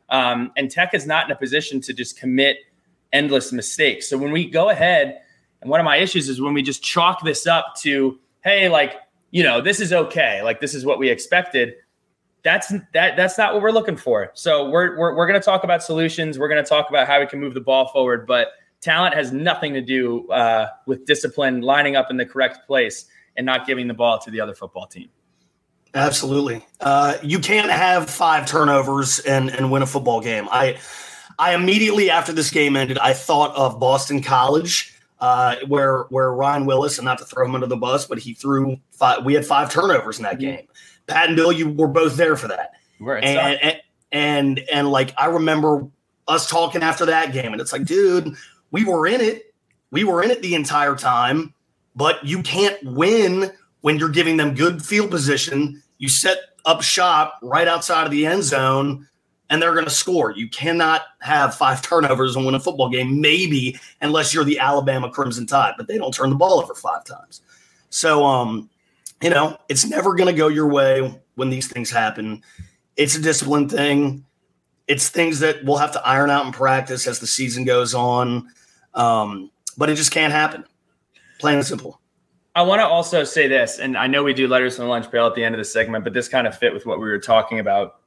Um, 0.09 0.53
and 0.57 0.71
Tech 0.71 0.95
is 0.95 1.07
not 1.07 1.27
in 1.27 1.33
a 1.33 1.37
position 1.37 1.81
to 1.83 1.93
just 1.93 2.19
commit 2.19 2.59
endless 3.13 3.53
mistakes. 3.53 4.09
So 4.09 4.17
when 4.17 4.33
we 4.33 4.49
go 4.49 4.71
ahead, 4.71 5.21
and 5.61 5.71
one 5.71 5.79
of 5.79 5.85
my 5.85 5.99
issues 5.99 6.29
is 6.29 6.41
when 6.41 6.55
we 6.55 6.63
just 6.63 6.83
chalk 6.83 7.23
this 7.23 7.47
up 7.47 7.75
to, 7.83 8.19
hey, 8.43 8.69
like, 8.69 8.97
you 9.31 9.43
know, 9.43 9.61
this 9.61 9.81
is 9.81 9.93
okay. 9.93 10.43
Like, 10.43 10.61
this 10.61 10.75
is 10.75 10.85
what 10.85 10.99
we 10.99 11.09
expected 11.09 11.75
that's 12.43 12.73
that 12.93 13.17
that's 13.17 13.39
not 13.39 13.55
what 13.55 13.63
we're 13.63 13.71
looking 13.71 13.97
for. 13.97 14.31
So 14.35 14.69
we're 14.69 14.99
we're, 14.99 15.15
we're 15.17 15.27
going 15.27 15.41
to 15.41 15.45
talk 15.45 15.65
about 15.65 15.83
solutions. 15.83 16.39
We're 16.39 16.49
going 16.49 16.63
to 16.63 16.69
talk 16.69 16.89
about 16.91 17.07
how 17.07 17.21
we 17.21 17.27
can 17.27 17.41
move 17.41 17.55
the 17.55 17.61
ball 17.61 17.89
forward, 17.89 18.27
but 18.27 18.49
talent 18.81 19.15
has 19.15 19.33
nothing 19.33 19.75
to 19.75 19.81
do 19.81 20.29
uh, 20.31 20.69
with 20.87 21.07
discipline, 21.07 21.61
lining 21.61 21.97
up 21.97 22.11
in 22.11 22.17
the 22.17 22.27
correct 22.27 22.67
place, 22.67 23.07
and 23.37 23.47
not 23.47 23.67
giving 23.67 23.87
the 23.87 23.95
ball 23.95 24.19
to 24.19 24.31
the 24.31 24.41
other 24.41 24.55
football 24.55 24.87
team. 24.87 25.09
Absolutely, 25.95 26.67
uh, 26.81 27.17
you 27.23 27.39
can't 27.39 27.71
have 27.71 28.11
five 28.11 28.47
turnovers 28.47 29.21
and 29.21 29.51
and 29.51 29.71
win 29.71 29.83
a 29.83 29.87
football 29.87 30.21
game. 30.21 30.49
I 30.51 30.79
I 31.39 31.55
immediately 31.55 32.11
after 32.11 32.33
this 32.33 32.51
game 32.51 32.77
ended, 32.77 32.99
I 32.99 33.13
thought 33.13 33.55
of 33.55 33.79
Boston 33.79 34.23
College. 34.23 34.89
Uh, 35.21 35.55
where 35.69 36.03
where 36.09 36.33
Ryan 36.33 36.67
Willis, 36.67 36.99
and 36.99 37.05
not 37.05 37.19
to 37.19 37.25
throw 37.25 37.47
him 37.47 37.55
under 37.55 37.69
the 37.69 37.77
bus, 37.77 38.07
but 38.07 38.19
he 38.19 38.35
threw 38.35 38.77
five. 38.91 39.25
We 39.25 39.35
had 39.35 39.47
five 39.47 39.71
turnovers 39.71 40.19
in 40.19 40.25
that 40.25 40.33
mm-hmm. 40.33 40.57
game. 40.57 40.67
Pat 41.07 41.29
and 41.29 41.37
Bill, 41.37 41.53
you 41.53 41.71
were 41.71 41.89
both 41.89 42.17
there 42.17 42.37
for 42.37 42.49
that. 42.49 42.73
Right. 43.01 43.25
And, 43.25 43.59
and, 43.61 43.81
and 44.13 44.59
and 44.73 44.89
like 44.91 45.13
I 45.17 45.27
remember 45.27 45.89
us 46.29 46.49
talking 46.49 46.83
after 46.83 47.07
that 47.07 47.33
game, 47.33 47.53
and 47.53 47.61
it's 47.61 47.73
like, 47.73 47.85
dude, 47.85 48.35
we 48.71 48.85
were 48.85 49.07
in 49.07 49.21
it. 49.21 49.55
We 49.91 50.05
were 50.05 50.23
in 50.23 50.31
it 50.31 50.43
the 50.43 50.55
entire 50.55 50.97
time, 50.97 51.55
but 51.95 52.25
you 52.25 52.43
can't 52.43 52.79
win 52.83 53.53
when 53.81 53.99
you're 53.99 54.09
giving 54.09 54.37
them 54.37 54.55
good 54.55 54.85
field 54.85 55.11
position. 55.11 55.83
You 55.99 56.09
set 56.09 56.39
up 56.65 56.83
shop 56.83 57.39
right 57.43 57.69
outside 57.69 58.05
of 58.05 58.11
the 58.11 58.27
end 58.27 58.45
zone 58.45 59.07
and 59.53 59.61
they're 59.61 59.75
going 59.75 59.85
to 59.85 59.91
score. 59.91 60.31
You 60.31 60.49
cannot 60.49 61.03
have 61.21 61.55
five 61.55 61.83
turnovers 61.89 62.35
and 62.35 62.47
win 62.47 62.55
a 62.55 62.61
football 62.61 62.89
game, 62.89 63.21
maybe 63.21 63.79
unless 64.01 64.33
you're 64.33 64.45
the 64.45 64.59
Alabama 64.59 65.11
Crimson 65.11 65.47
Tide, 65.47 65.75
but 65.77 65.87
they 65.87 65.99
don't 65.99 66.15
turn 66.15 66.31
the 66.31 66.37
ball 66.37 66.61
over 66.61 66.75
five 66.75 67.05
times. 67.05 67.43
So, 67.91 68.25
um, 68.25 68.71
you 69.23 69.31
know, 69.31 69.57
it's 69.69 69.87
never 69.87 70.15
going 70.15 70.29
to 70.29 70.39
go 70.39 70.49
your 70.49 70.69
way 70.69 71.19
when 71.37 71.51
these 71.51 71.69
things 71.69 71.91
happen. 71.91 72.43
It's 72.97 73.17
a 73.17 73.23
discipline 73.23 73.69
thing. 73.69 74.25
It's 74.89 75.09
things 75.09 75.39
that 75.41 75.65
we'll 75.65 75.79
have 75.79 75.93
to 75.93 76.07
iron 76.07 76.31
out 76.31 76.45
in 76.45 76.53
practice 76.53 77.07
as 77.07 77.21
the 77.21 77.27
season 77.27 77.65
goes 77.65 77.95
on. 77.95 78.49
Um, 78.95 79.51
but 79.79 79.89
it 79.89 79.95
just 79.95 80.11
can't 80.11 80.33
happen. 80.33 80.65
Plain 81.39 81.57
and 81.57 81.67
simple. 81.67 82.01
I 82.55 82.63
want 82.63 82.81
to 82.81 82.87
also 82.87 83.25
say 83.25 83.49
this, 83.49 83.79
and 83.79 83.97
I 83.97 84.07
know 84.07 84.23
we 84.23 84.35
do 84.35 84.47
letters 84.47 84.77
from 84.77 84.85
the 84.85 84.91
lunch 84.91 85.11
pail 85.11 85.27
at 85.27 85.35
the 85.35 85.43
end 85.43 85.55
of 85.55 85.59
the 85.59 85.65
segment, 85.65 86.05
but 86.05 86.13
this 86.13 86.29
kind 86.29 86.47
of 86.47 86.57
fit 86.57 86.75
with 86.75 86.85
what 86.85 86.99
we 86.99 87.07
were 87.07 87.19
talking 87.19 87.61
about. 87.61 88.01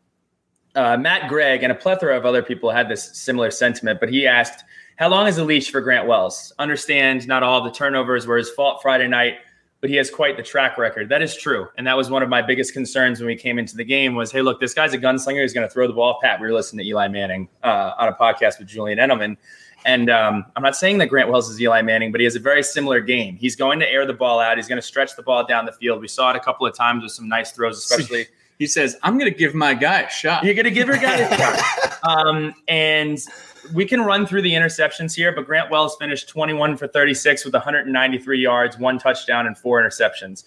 Uh, 0.75 0.98
Matt 0.98 1.29
Gregg 1.29 1.63
and 1.63 1.72
a 1.72 1.75
plethora 1.75 2.15
of 2.15 2.25
other 2.25 2.43
people 2.43 2.69
had 2.69 2.88
this 2.88 3.17
similar 3.17 3.50
sentiment, 3.50 4.00
but 4.00 4.10
he 4.10 4.27
asked, 4.27 4.63
How 4.98 5.07
long 5.07 5.25
is 5.25 5.38
the 5.38 5.43
leash 5.43 5.72
for 5.72 5.81
Grant 5.81 6.07
Wells? 6.07 6.53
Understand 6.60 7.27
not 7.27 7.41
all 7.41 7.63
the 7.63 7.72
turnovers 7.72 8.27
were 8.27 8.38
his 8.38 8.51
fault 8.51 8.81
Friday 8.84 9.07
night, 9.07 9.38
but 9.86 9.92
he 9.92 9.98
has 9.98 10.10
quite 10.10 10.36
the 10.36 10.42
track 10.42 10.80
record. 10.80 11.10
That 11.10 11.22
is 11.22 11.38
true. 11.38 11.68
And 11.77 11.86
that 11.86 11.96
was 11.96 12.10
one 12.10 12.24
of 12.24 12.27
my 12.27 12.42
biggest 12.42 12.74
concerns 12.74 13.20
when 13.20 13.27
we 13.27 13.36
came 13.36 13.60
into 13.60 13.77
the 13.77 13.84
game 13.84 14.15
was, 14.15 14.32
hey, 14.32 14.42
look, 14.42 14.60
this 14.60 14.74
guy's 14.74 14.96
a 14.96 14.98
gunslinger. 14.98 15.44
He's 15.44 15.54
going 15.54 15.68
to 15.68 15.72
throw 15.72 15.86
the 15.86 15.94
ball. 15.94 16.18
Pat, 16.24 16.42
we 16.42 16.48
were 16.48 16.54
listening 16.54 16.84
to 16.84 16.89
Eli 16.89 17.08
Manning 17.08 17.48
uh, 17.63 17.92
on 18.00 18.08
a 18.08 18.13
podcast 18.13 18.58
with 18.58 18.68
Julian 18.68 18.98
Edelman. 18.98 19.38
And 19.86 20.10
um, 20.10 20.44
I'm 20.56 20.63
not 20.63 20.75
saying 20.75 20.98
that 20.98 21.10
Grant 21.10 21.30
Wells 21.30 21.51
is 21.51 21.62
Eli 21.62 21.84
Manning, 21.84 22.12
but 22.12 22.20
he 22.20 22.25
has 22.25 22.36
a 22.36 22.39
very 22.39 22.63
similar 22.63 23.00
game. 23.00 23.36
He's 23.36 23.56
going 23.56 23.80
to 23.80 23.88
air 23.88 24.08
the 24.08 24.13
ball 24.13 24.39
out. 24.39 24.58
He's 24.58 24.68
going 24.68 24.82
to 24.82 24.88
stretch 24.88 25.15
the 25.15 25.22
ball 25.22 25.46
down 25.46 25.68
the 25.68 25.74
field. 25.74 26.01
We 26.01 26.08
saw 26.08 26.32
it 26.32 26.36
a 26.36 26.39
couple 26.39 26.65
of 26.65 26.75
times 26.75 27.04
with 27.04 27.12
some 27.12 27.30
nice 27.30 27.51
throws, 27.51 27.77
especially. 27.77 28.25
he 28.58 28.65
says, 28.65 28.98
I'm 29.04 29.20
going 29.20 29.32
to 29.32 29.38
give 29.38 29.54
my 29.54 29.75
guy 29.75 30.01
a 30.01 30.10
shot. 30.10 30.44
You're 30.44 30.56
going 30.56 30.65
to 30.65 30.72
give 30.72 30.88
your 30.88 30.98
guy 30.98 31.18
a 31.18 31.38
shot. 31.38 31.92
Um, 32.06 32.54
and 32.68 33.20
we 33.74 33.86
can 33.86 34.01
run 34.01 34.25
through 34.25 34.41
the 34.41 34.53
interceptions 34.53 35.15
here, 35.15 35.31
but 35.31 35.45
Grant 35.45 35.69
Wells 35.69 35.95
finished 35.98 36.29
21 36.29 36.77
for 36.77 36.88
36 36.88 37.45
with 37.45 37.53
193 37.53 38.39
yards, 38.39 38.77
one 38.77 39.00
touchdown, 39.00 39.48
and 39.48 39.57
four 39.57 39.81
interceptions. 39.81 40.43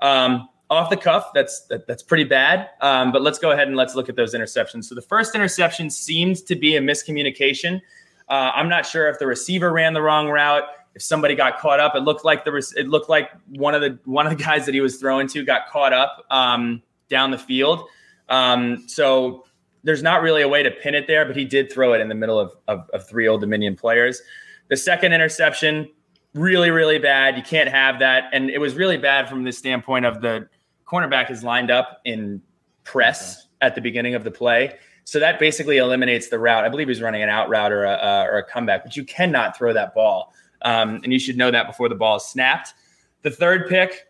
Um, 0.00 0.48
off 0.68 0.90
the 0.90 0.96
cuff, 0.96 1.30
that's 1.32 1.60
that, 1.66 1.86
that's 1.86 2.02
pretty 2.02 2.24
bad. 2.24 2.70
Um, 2.80 3.12
but 3.12 3.22
let's 3.22 3.38
go 3.38 3.52
ahead 3.52 3.68
and 3.68 3.76
let's 3.76 3.94
look 3.94 4.08
at 4.08 4.16
those 4.16 4.34
interceptions. 4.34 4.84
So 4.84 4.94
the 4.94 5.02
first 5.02 5.34
interception 5.34 5.90
seemed 5.90 6.44
to 6.46 6.56
be 6.56 6.76
a 6.76 6.80
miscommunication. 6.80 7.80
Uh, 8.28 8.50
I'm 8.54 8.68
not 8.68 8.84
sure 8.84 9.08
if 9.08 9.18
the 9.18 9.26
receiver 9.26 9.72
ran 9.72 9.92
the 9.92 10.02
wrong 10.02 10.28
route, 10.28 10.64
if 10.94 11.02
somebody 11.02 11.36
got 11.36 11.58
caught 11.58 11.78
up. 11.78 11.94
It 11.94 12.00
looked 12.00 12.24
like 12.24 12.44
the 12.44 12.56
it 12.76 12.88
looked 12.88 13.08
like 13.08 13.30
one 13.48 13.74
of 13.74 13.80
the 13.80 13.98
one 14.04 14.26
of 14.26 14.36
the 14.36 14.42
guys 14.42 14.66
that 14.66 14.74
he 14.74 14.80
was 14.80 14.96
throwing 14.96 15.28
to 15.28 15.44
got 15.44 15.68
caught 15.68 15.92
up 15.92 16.24
um, 16.30 16.82
down 17.08 17.30
the 17.30 17.38
field. 17.38 17.86
Um, 18.28 18.88
so 18.88 19.44
there's 19.86 20.02
not 20.02 20.20
really 20.20 20.42
a 20.42 20.48
way 20.48 20.64
to 20.64 20.70
pin 20.70 20.96
it 20.96 21.06
there, 21.06 21.24
but 21.24 21.36
he 21.36 21.44
did 21.44 21.72
throw 21.72 21.92
it 21.92 22.00
in 22.00 22.08
the 22.08 22.14
middle 22.14 22.40
of, 22.40 22.56
of, 22.66 22.90
of 22.92 23.08
three 23.08 23.28
Old 23.28 23.40
Dominion 23.40 23.76
players. 23.76 24.20
The 24.66 24.76
second 24.76 25.12
interception, 25.12 25.88
really, 26.34 26.70
really 26.70 26.98
bad. 26.98 27.36
You 27.36 27.44
can't 27.44 27.68
have 27.68 28.00
that. 28.00 28.24
And 28.32 28.50
it 28.50 28.58
was 28.58 28.74
really 28.74 28.96
bad 28.96 29.28
from 29.28 29.44
the 29.44 29.52
standpoint 29.52 30.04
of 30.04 30.20
the 30.20 30.48
cornerback 30.88 31.30
is 31.30 31.44
lined 31.44 31.70
up 31.70 32.00
in 32.04 32.42
press 32.82 33.46
at 33.60 33.76
the 33.76 33.80
beginning 33.80 34.16
of 34.16 34.24
the 34.24 34.30
play. 34.30 34.76
So 35.04 35.20
that 35.20 35.38
basically 35.38 35.76
eliminates 35.76 36.30
the 36.30 36.38
route. 36.40 36.64
I 36.64 36.68
believe 36.68 36.88
he's 36.88 37.00
running 37.00 37.22
an 37.22 37.28
out 37.28 37.48
route 37.48 37.70
or 37.70 37.84
a, 37.84 37.92
uh, 37.92 38.26
or 38.28 38.38
a 38.38 38.42
comeback, 38.42 38.82
but 38.82 38.96
you 38.96 39.04
cannot 39.04 39.56
throw 39.56 39.72
that 39.72 39.94
ball. 39.94 40.32
Um, 40.62 41.00
and 41.04 41.12
you 41.12 41.20
should 41.20 41.36
know 41.36 41.52
that 41.52 41.68
before 41.68 41.88
the 41.88 41.94
ball 41.94 42.16
is 42.16 42.24
snapped. 42.24 42.74
The 43.22 43.30
third 43.30 43.68
pick, 43.68 44.08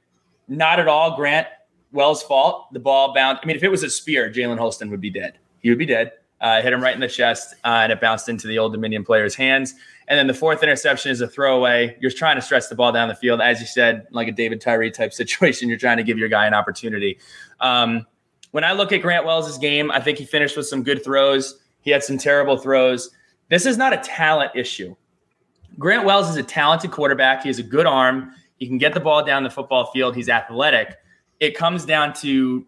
not 0.49 0.81
at 0.81 0.89
all 0.89 1.17
Grant 1.17 1.49
Wells' 1.93 2.23
fault. 2.23 2.73
The 2.73 2.81
ball 2.81 3.13
bounced. 3.13 3.43
I 3.45 3.47
mean, 3.47 3.57
if 3.57 3.63
it 3.63 3.71
was 3.71 3.83
a 3.83 3.91
spear, 3.91 4.33
Jalen 4.33 4.57
Holston 4.57 4.91
would 4.91 5.03
be 5.03 5.11
dead 5.11 5.39
would 5.73 5.79
be 5.79 5.87
dead. 5.87 6.13
Uh, 6.41 6.61
hit 6.61 6.73
him 6.73 6.83
right 6.83 6.95
in 6.95 7.01
the 7.01 7.09
chest, 7.09 7.55
uh, 7.65 7.81
and 7.83 7.93
it 7.93 8.01
bounced 8.01 8.29
into 8.29 8.47
the 8.47 8.59
Old 8.59 8.73
Dominion 8.73 9.05
player's 9.05 9.35
hands. 9.35 9.75
And 10.09 10.19
then 10.19 10.27
the 10.27 10.35
fourth 10.35 10.63
interception 10.63 11.11
is 11.11 11.21
a 11.21 11.27
throwaway. 11.27 11.97
You're 12.01 12.11
trying 12.11 12.37
to 12.37 12.43
stretch 12.43 12.69
the 12.69 12.75
ball 12.75 12.93
down 12.93 13.09
the 13.09 13.15
field, 13.15 13.41
as 13.41 13.59
you 13.61 13.67
said, 13.67 14.07
like 14.11 14.29
a 14.29 14.33
David 14.33 14.61
Tyree 14.61 14.91
type 14.91 15.13
situation. 15.15 15.69
You're 15.69 15.79
trying 15.79 15.97
to 15.97 16.03
give 16.03 16.19
your 16.19 16.29
guy 16.29 16.47
an 16.47 16.55
opportunity. 16.55 17.19
Um, 17.61 18.07
when 18.51 18.65
I 18.65 18.73
look 18.73 18.93
at 18.93 19.03
Grant 19.03 19.25
Wells' 19.25 19.59
game, 19.59 19.91
I 19.91 20.01
think 20.01 20.19
he 20.19 20.25
finished 20.25 20.57
with 20.57 20.67
some 20.67 20.83
good 20.83 21.03
throws. 21.03 21.59
He 21.81 21.91
had 21.91 22.05
some 22.05 22.19
terrible 22.19 22.57
throws. 22.57 23.11
This 23.49 23.65
is 23.65 23.77
not 23.77 23.93
a 23.93 23.99
talent 23.99 24.53
issue. 24.55 24.95
Grant 25.79 26.05
Wells 26.05 26.29
is 26.29 26.37
a 26.37 26.43
talented 26.43 26.91
quarterback. 26.91 27.43
He 27.43 27.49
has 27.49 27.59
a 27.59 27.63
good 27.63 27.87
arm. 27.87 28.33
He 28.57 28.67
can 28.67 28.79
get 28.79 28.95
the 28.95 29.01
ball 29.01 29.25
down 29.25 29.43
the 29.43 29.51
football 29.51 29.87
field. 29.93 30.17
He's 30.17 30.29
athletic. 30.29 30.97
It 31.41 31.57
comes 31.57 31.85
down 31.85 32.13
to 32.15 32.65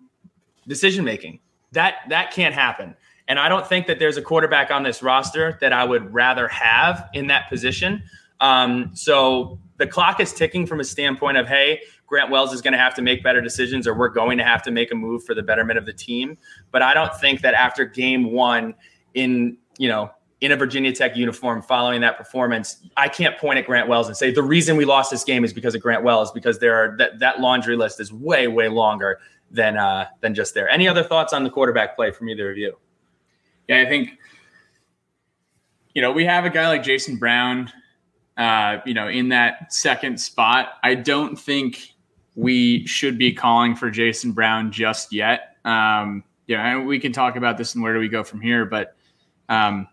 decision 0.66 1.04
making. 1.04 1.40
That 1.72 1.96
that 2.08 2.32
can't 2.32 2.54
happen. 2.54 2.94
And 3.28 3.38
I 3.38 3.48
don't 3.48 3.66
think 3.66 3.86
that 3.86 3.98
there's 3.98 4.16
a 4.16 4.22
quarterback 4.22 4.70
on 4.70 4.82
this 4.82 5.02
roster 5.02 5.58
that 5.60 5.72
I 5.72 5.84
would 5.84 6.12
rather 6.14 6.48
have 6.48 7.08
in 7.12 7.26
that 7.26 7.48
position. 7.50 8.02
Um, 8.40 8.90
so 8.94 9.58
the 9.76 9.86
clock 9.86 10.18
is 10.18 10.32
ticking 10.32 10.66
from 10.66 10.80
a 10.80 10.84
standpoint 10.84 11.36
of, 11.36 11.46
hey, 11.46 11.82
Grant 12.06 12.30
Wells 12.30 12.54
is 12.54 12.62
going 12.62 12.72
to 12.72 12.78
have 12.78 12.94
to 12.94 13.02
make 13.02 13.22
better 13.22 13.42
decisions, 13.42 13.86
or 13.86 13.94
we're 13.94 14.08
going 14.08 14.38
to 14.38 14.44
have 14.44 14.62
to 14.62 14.70
make 14.70 14.90
a 14.90 14.94
move 14.94 15.24
for 15.24 15.34
the 15.34 15.42
betterment 15.42 15.78
of 15.78 15.84
the 15.84 15.92
team. 15.92 16.38
But 16.70 16.80
I 16.80 16.94
don't 16.94 17.14
think 17.16 17.42
that 17.42 17.52
after 17.52 17.84
game 17.84 18.32
one, 18.32 18.74
in 19.14 19.58
you 19.76 19.88
know, 19.88 20.10
in 20.40 20.52
a 20.52 20.56
Virginia 20.56 20.92
Tech 20.92 21.16
uniform, 21.16 21.60
following 21.60 22.00
that 22.00 22.16
performance, 22.16 22.78
I 22.96 23.08
can't 23.08 23.36
point 23.38 23.58
at 23.58 23.66
Grant 23.66 23.88
Wells 23.88 24.06
and 24.06 24.16
say 24.16 24.30
the 24.30 24.42
reason 24.42 24.76
we 24.76 24.84
lost 24.84 25.10
this 25.10 25.24
game 25.24 25.44
is 25.44 25.52
because 25.52 25.74
of 25.74 25.82
Grant 25.82 26.02
Wells, 26.02 26.32
because 26.32 26.60
there 26.60 26.74
are 26.76 26.96
that 26.96 27.18
that 27.18 27.40
laundry 27.40 27.76
list 27.76 28.00
is 28.00 28.10
way 28.10 28.48
way 28.48 28.68
longer 28.68 29.18
than 29.50 29.76
uh, 29.76 30.06
than 30.20 30.34
just 30.34 30.54
there. 30.54 30.68
Any 30.68 30.88
other 30.88 31.02
thoughts 31.02 31.32
on 31.32 31.44
the 31.44 31.50
quarterback 31.50 31.96
play 31.96 32.10
from 32.10 32.28
either 32.28 32.50
of 32.50 32.56
you? 32.56 32.76
Yeah, 33.68 33.80
I 33.80 33.86
think 33.86 34.10
you 35.94 36.02
know 36.02 36.12
we 36.12 36.24
have 36.24 36.44
a 36.44 36.50
guy 36.50 36.68
like 36.68 36.82
Jason 36.82 37.16
Brown, 37.16 37.72
uh, 38.36 38.78
you 38.84 38.94
know, 38.94 39.08
in 39.08 39.28
that 39.30 39.72
second 39.72 40.20
spot. 40.20 40.74
I 40.82 40.94
don't 40.94 41.36
think 41.38 41.94
we 42.34 42.86
should 42.86 43.18
be 43.18 43.32
calling 43.32 43.74
for 43.74 43.90
Jason 43.90 44.32
Brown 44.32 44.70
just 44.70 45.12
yet. 45.12 45.56
Um, 45.64 46.24
yeah, 46.46 46.76
and 46.76 46.86
we 46.86 46.98
can 46.98 47.12
talk 47.12 47.36
about 47.36 47.58
this 47.58 47.74
and 47.74 47.82
where 47.82 47.92
do 47.92 48.00
we 48.00 48.08
go 48.08 48.24
from 48.24 48.40
here, 48.40 48.64
but. 48.64 48.94
Um, 49.48 49.88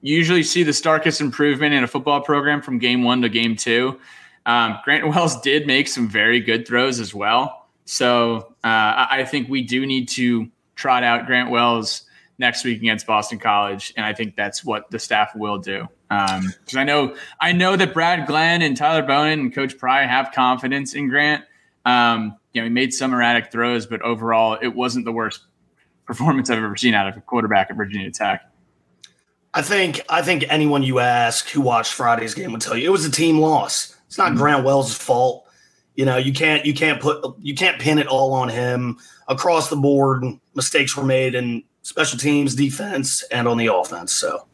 you 0.00 0.16
usually 0.16 0.42
see 0.42 0.62
the 0.62 0.72
starkest 0.72 1.20
improvement 1.20 1.74
in 1.74 1.82
a 1.82 1.86
football 1.86 2.20
program 2.20 2.62
from 2.62 2.78
game 2.78 3.02
one 3.02 3.20
to 3.22 3.28
game 3.28 3.56
two. 3.56 3.98
Um, 4.46 4.78
Grant 4.84 5.08
Wells 5.08 5.40
did 5.40 5.66
make 5.66 5.88
some 5.88 6.08
very 6.08 6.40
good 6.40 6.66
throws 6.66 7.00
as 7.00 7.14
well. 7.14 7.57
So 7.90 8.54
uh, 8.62 9.06
I 9.10 9.26
think 9.26 9.48
we 9.48 9.62
do 9.62 9.86
need 9.86 10.10
to 10.10 10.46
trot 10.74 11.02
out 11.02 11.24
Grant 11.24 11.48
Wells 11.48 12.02
next 12.36 12.62
week 12.62 12.80
against 12.80 13.06
Boston 13.06 13.38
College, 13.38 13.94
and 13.96 14.04
I 14.04 14.12
think 14.12 14.36
that's 14.36 14.62
what 14.62 14.90
the 14.90 14.98
staff 14.98 15.34
will 15.34 15.56
do. 15.56 15.88
Because 16.10 16.74
um, 16.74 16.78
I 16.78 16.84
know 16.84 17.16
I 17.40 17.52
know 17.52 17.76
that 17.76 17.94
Brad 17.94 18.26
Glenn 18.26 18.60
and 18.60 18.76
Tyler 18.76 19.02
Bowen 19.02 19.40
and 19.40 19.54
Coach 19.54 19.78
Pry 19.78 20.04
have 20.04 20.32
confidence 20.32 20.92
in 20.92 21.08
Grant. 21.08 21.46
Um, 21.86 22.36
you 22.52 22.60
know, 22.60 22.66
he 22.66 22.70
made 22.70 22.92
some 22.92 23.14
erratic 23.14 23.50
throws, 23.50 23.86
but 23.86 24.02
overall, 24.02 24.58
it 24.60 24.74
wasn't 24.74 25.06
the 25.06 25.12
worst 25.12 25.40
performance 26.04 26.50
I've 26.50 26.58
ever 26.58 26.76
seen 26.76 26.92
out 26.92 27.08
of 27.08 27.16
a 27.16 27.22
quarterback 27.22 27.70
at 27.70 27.76
Virginia 27.76 28.10
Tech. 28.10 28.42
I 29.54 29.62
think 29.62 30.02
I 30.10 30.20
think 30.20 30.44
anyone 30.50 30.82
you 30.82 30.98
ask 30.98 31.48
who 31.48 31.62
watched 31.62 31.94
Friday's 31.94 32.34
game 32.34 32.52
would 32.52 32.60
tell 32.60 32.76
you 32.76 32.86
it 32.86 32.92
was 32.92 33.06
a 33.06 33.10
team 33.10 33.38
loss. 33.38 33.96
It's 34.08 34.18
not 34.18 34.28
mm-hmm. 34.32 34.36
Grant 34.36 34.64
Wells' 34.64 34.94
fault. 34.94 35.47
You 35.98 36.04
know, 36.04 36.16
you 36.16 36.32
can't 36.32 36.64
you 36.64 36.74
can't 36.74 37.02
put 37.02 37.24
you 37.40 37.56
can't 37.56 37.80
pin 37.80 37.98
it 37.98 38.06
all 38.06 38.32
on 38.32 38.48
him 38.48 38.98
across 39.26 39.68
the 39.68 39.74
board. 39.74 40.24
Mistakes 40.54 40.96
were 40.96 41.02
made 41.02 41.34
in 41.34 41.64
special 41.82 42.16
teams, 42.16 42.54
defense, 42.54 43.24
and 43.32 43.48
on 43.48 43.58
the 43.58 43.66
offense. 43.66 44.12
So. 44.12 44.46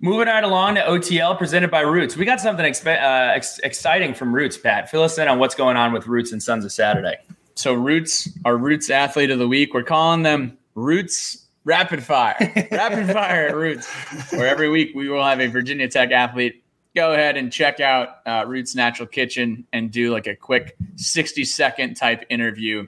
Moving 0.00 0.28
right 0.28 0.44
along 0.44 0.76
to 0.76 0.82
OTL 0.82 1.36
presented 1.36 1.72
by 1.72 1.80
Roots. 1.80 2.16
We 2.16 2.24
got 2.24 2.40
something 2.40 2.64
expe- 2.64 3.02
uh, 3.02 3.34
ex- 3.34 3.58
exciting 3.64 4.14
from 4.14 4.32
Roots, 4.32 4.56
Pat. 4.56 4.88
Fill 4.88 5.02
us 5.02 5.18
in 5.18 5.26
on 5.26 5.40
what's 5.40 5.56
going 5.56 5.76
on 5.76 5.92
with 5.92 6.06
Roots 6.06 6.30
and 6.30 6.40
Sons 6.40 6.64
of 6.64 6.70
Saturday. 6.70 7.16
so 7.56 7.74
Roots, 7.74 8.28
our 8.44 8.56
Roots 8.56 8.90
athlete 8.90 9.32
of 9.32 9.40
the 9.40 9.48
week, 9.48 9.74
we're 9.74 9.82
calling 9.82 10.22
them 10.22 10.56
Roots 10.76 11.48
Rapid 11.64 12.04
Fire. 12.04 12.36
Rapid 12.70 13.12
Fire 13.12 13.48
at 13.48 13.56
Roots, 13.56 13.92
where 14.32 14.46
every 14.46 14.70
week 14.70 14.92
we 14.94 15.08
will 15.08 15.24
have 15.24 15.40
a 15.40 15.48
Virginia 15.48 15.88
Tech 15.88 16.12
athlete 16.12 16.62
go 16.94 17.12
ahead 17.12 17.36
and 17.36 17.52
check 17.52 17.80
out 17.80 18.18
uh, 18.26 18.44
Roots 18.46 18.74
Natural 18.74 19.06
Kitchen 19.06 19.66
and 19.72 19.90
do 19.90 20.12
like 20.12 20.26
a 20.26 20.34
quick 20.34 20.76
60 20.96 21.44
second 21.44 21.94
type 21.94 22.24
interview. 22.28 22.86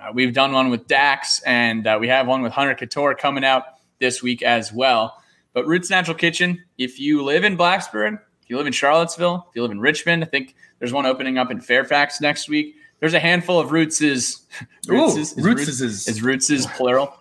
Uh, 0.00 0.12
we've 0.14 0.32
done 0.32 0.52
one 0.52 0.70
with 0.70 0.86
Dax, 0.86 1.42
and 1.42 1.86
uh, 1.86 1.98
we 2.00 2.08
have 2.08 2.26
one 2.26 2.42
with 2.42 2.52
Hunter 2.52 2.74
Couture 2.74 3.14
coming 3.14 3.44
out 3.44 3.64
this 3.98 4.22
week 4.22 4.42
as 4.42 4.72
well. 4.72 5.20
But 5.52 5.66
Roots 5.66 5.90
Natural 5.90 6.16
Kitchen, 6.16 6.62
if 6.78 7.00
you 7.00 7.24
live 7.24 7.42
in 7.42 7.56
Blacksburg, 7.56 8.20
if 8.42 8.50
you 8.50 8.56
live 8.56 8.66
in 8.66 8.72
Charlottesville, 8.72 9.46
if 9.48 9.56
you 9.56 9.62
live 9.62 9.72
in 9.72 9.80
Richmond, 9.80 10.22
I 10.22 10.26
think 10.26 10.54
there's 10.78 10.92
one 10.92 11.04
opening 11.04 11.36
up 11.36 11.50
in 11.50 11.60
Fairfax 11.60 12.20
next 12.20 12.48
week. 12.48 12.76
There's 13.00 13.14
a 13.14 13.20
handful 13.20 13.58
of 13.58 13.70
Rootses. 13.70 14.46
Rootses, 14.86 15.36
Ooh, 15.36 15.42
Rootses, 15.42 15.44
Rootses 15.44 15.82
is, 15.82 16.08
is 16.08 16.20
Rootses 16.20 16.66
plural. 16.76 17.14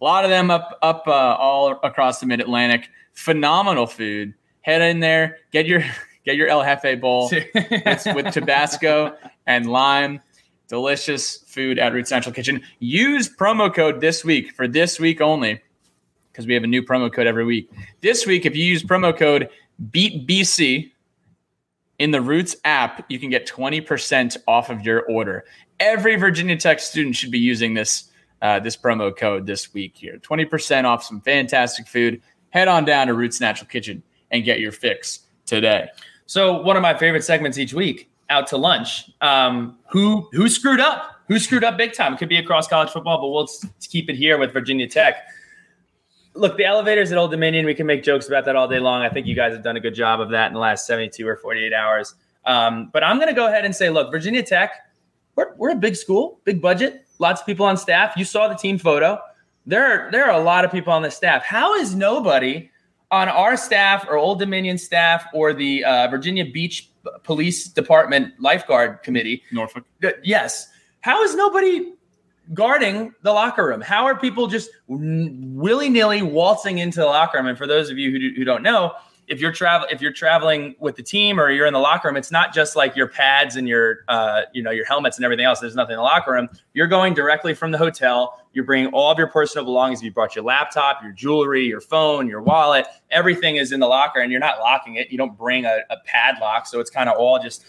A 0.00 0.04
lot 0.04 0.24
of 0.24 0.30
them 0.30 0.50
up 0.50 0.78
up 0.82 1.04
uh, 1.06 1.10
all 1.10 1.78
across 1.82 2.20
the 2.20 2.26
Mid 2.26 2.40
Atlantic. 2.40 2.88
Phenomenal 3.14 3.86
food. 3.86 4.34
Head 4.66 4.82
in 4.82 4.98
there, 4.98 5.38
get 5.52 5.66
your 5.66 5.84
get 6.24 6.34
your 6.34 6.48
El 6.48 6.62
Jefe 6.62 7.00
bowl 7.00 7.30
with, 7.54 8.06
with 8.14 8.34
Tabasco 8.34 9.16
and 9.46 9.70
lime. 9.70 10.20
Delicious 10.68 11.38
food 11.46 11.78
at 11.78 11.92
Roots 11.92 12.10
Natural 12.10 12.34
Kitchen. 12.34 12.60
Use 12.80 13.28
promo 13.28 13.72
code 13.72 14.00
this 14.00 14.24
week 14.24 14.50
for 14.50 14.66
this 14.66 14.98
week 14.98 15.20
only 15.20 15.62
because 16.32 16.48
we 16.48 16.54
have 16.54 16.64
a 16.64 16.66
new 16.66 16.82
promo 16.82 17.12
code 17.12 17.28
every 17.28 17.44
week. 17.44 17.70
This 18.00 18.26
week, 18.26 18.44
if 18.44 18.56
you 18.56 18.64
use 18.64 18.82
promo 18.82 19.16
code 19.16 19.48
BeatBC, 19.92 20.90
in 21.98 22.10
the 22.10 22.20
Roots 22.20 22.56
app, 22.64 23.06
you 23.08 23.18
can 23.18 23.30
get 23.30 23.46
20% 23.46 24.36
off 24.46 24.68
of 24.68 24.82
your 24.82 25.04
order. 25.04 25.44
Every 25.80 26.16
Virginia 26.16 26.56
Tech 26.56 26.80
student 26.80 27.16
should 27.16 27.30
be 27.30 27.38
using 27.38 27.72
this 27.72 28.10
uh, 28.42 28.60
this 28.60 28.76
promo 28.76 29.16
code 29.16 29.46
this 29.46 29.72
week 29.72 29.92
here. 29.96 30.18
20% 30.18 30.84
off 30.84 31.02
some 31.02 31.20
fantastic 31.22 31.86
food. 31.86 32.20
Head 32.50 32.68
on 32.68 32.84
down 32.84 33.06
to 33.06 33.14
Roots 33.14 33.40
Natural 33.40 33.66
Kitchen 33.68 34.02
and 34.30 34.44
get 34.44 34.60
your 34.60 34.72
fix 34.72 35.20
today. 35.44 35.88
So 36.26 36.60
one 36.62 36.76
of 36.76 36.82
my 36.82 36.96
favorite 36.96 37.24
segments 37.24 37.58
each 37.58 37.72
week, 37.72 38.10
out 38.28 38.46
to 38.48 38.56
lunch. 38.56 39.10
Um, 39.20 39.78
who 39.90 40.28
who 40.32 40.48
screwed 40.48 40.80
up? 40.80 41.12
Who 41.28 41.38
screwed 41.38 41.64
up 41.64 41.76
big 41.76 41.92
time? 41.92 42.14
It 42.14 42.18
could 42.18 42.28
be 42.28 42.38
across 42.38 42.68
college 42.68 42.90
football, 42.90 43.20
but 43.20 43.28
we'll 43.28 43.48
keep 43.88 44.10
it 44.10 44.16
here 44.16 44.38
with 44.38 44.52
Virginia 44.52 44.88
Tech 44.88 45.24
look, 46.36 46.56
the 46.56 46.64
elevators 46.64 47.12
at 47.12 47.18
Old 47.18 47.30
Dominion, 47.30 47.66
we 47.66 47.74
can 47.74 47.86
make 47.86 48.02
jokes 48.02 48.28
about 48.28 48.44
that 48.44 48.56
all 48.56 48.68
day 48.68 48.78
long. 48.78 49.02
I 49.02 49.08
think 49.08 49.26
you 49.26 49.34
guys 49.34 49.52
have 49.52 49.62
done 49.62 49.76
a 49.76 49.80
good 49.80 49.94
job 49.94 50.20
of 50.20 50.30
that 50.30 50.48
in 50.48 50.54
the 50.54 50.60
last 50.60 50.86
72 50.86 51.26
or 51.26 51.36
48 51.36 51.72
hours. 51.72 52.14
Um, 52.44 52.90
but 52.92 53.02
I'm 53.02 53.16
going 53.16 53.28
to 53.28 53.34
go 53.34 53.46
ahead 53.46 53.64
and 53.64 53.74
say, 53.74 53.90
look, 53.90 54.10
Virginia 54.10 54.42
Tech, 54.42 54.72
we're, 55.34 55.54
we're 55.56 55.70
a 55.70 55.76
big 55.76 55.96
school, 55.96 56.40
big 56.44 56.62
budget, 56.62 57.06
lots 57.18 57.40
of 57.40 57.46
people 57.46 57.66
on 57.66 57.76
staff. 57.76 58.16
You 58.16 58.24
saw 58.24 58.48
the 58.48 58.54
team 58.54 58.78
photo. 58.78 59.18
There 59.66 59.84
are, 59.84 60.10
there 60.12 60.30
are 60.30 60.38
a 60.38 60.42
lot 60.42 60.64
of 60.64 60.70
people 60.70 60.92
on 60.92 61.02
the 61.02 61.10
staff. 61.10 61.42
How 61.44 61.74
is 61.74 61.94
nobody 61.94 62.70
on 63.10 63.28
our 63.28 63.56
staff 63.56 64.06
or 64.08 64.16
Old 64.16 64.38
Dominion 64.38 64.78
staff 64.78 65.26
or 65.32 65.52
the 65.52 65.84
uh, 65.84 66.08
Virginia 66.08 66.44
Beach 66.44 66.90
Police 67.22 67.68
Department 67.68 68.34
lifeguard 68.40 69.02
committee? 69.02 69.42
Norfolk. 69.52 69.84
Yes. 70.22 70.68
How 71.00 71.22
is 71.22 71.34
nobody 71.34 71.92
guarding 72.54 73.14
the 73.22 73.32
locker 73.32 73.66
room? 73.66 73.80
How 73.80 74.04
are 74.06 74.18
people 74.18 74.46
just 74.46 74.70
willy 74.88 75.88
nilly 75.88 76.22
waltzing 76.22 76.78
into 76.78 77.00
the 77.00 77.06
locker 77.06 77.38
room? 77.38 77.46
And 77.46 77.58
for 77.58 77.66
those 77.66 77.90
of 77.90 77.98
you 77.98 78.10
who, 78.10 78.18
do, 78.18 78.32
who 78.36 78.44
don't 78.44 78.62
know, 78.62 78.92
if 79.28 79.40
you're 79.40 79.52
travel 79.52 79.88
if 79.90 80.00
you're 80.00 80.12
traveling 80.12 80.74
with 80.78 80.96
the 80.96 81.02
team 81.02 81.40
or 81.40 81.50
you're 81.50 81.66
in 81.66 81.72
the 81.72 81.80
locker 81.80 82.08
room, 82.08 82.16
it's 82.16 82.30
not 82.30 82.54
just 82.54 82.76
like 82.76 82.94
your 82.94 83.08
pads 83.08 83.56
and 83.56 83.68
your 83.68 84.04
uh, 84.08 84.42
you 84.52 84.62
know 84.62 84.70
your 84.70 84.84
helmets 84.84 85.16
and 85.16 85.24
everything 85.24 85.44
else. 85.44 85.60
There's 85.60 85.74
nothing 85.74 85.94
in 85.94 85.98
the 85.98 86.02
locker 86.02 86.32
room. 86.32 86.48
You're 86.74 86.86
going 86.86 87.14
directly 87.14 87.54
from 87.54 87.70
the 87.72 87.78
hotel. 87.78 88.40
You're 88.56 88.64
bringing 88.64 88.90
all 88.94 89.12
of 89.12 89.18
your 89.18 89.26
personal 89.26 89.66
belongings. 89.66 90.02
You 90.02 90.10
brought 90.10 90.34
your 90.34 90.42
laptop, 90.42 91.02
your 91.02 91.12
jewelry, 91.12 91.66
your 91.66 91.82
phone, 91.82 92.26
your 92.26 92.40
wallet. 92.40 92.86
Everything 93.10 93.56
is 93.56 93.70
in 93.70 93.80
the 93.80 93.86
locker, 93.86 94.20
and 94.20 94.32
you're 94.32 94.40
not 94.40 94.60
locking 94.60 94.94
it. 94.96 95.10
You 95.10 95.18
don't 95.18 95.36
bring 95.36 95.66
a, 95.66 95.80
a 95.90 95.98
padlock, 96.06 96.66
so 96.66 96.80
it's 96.80 96.88
kind 96.88 97.10
of 97.10 97.18
all 97.18 97.38
just 97.38 97.66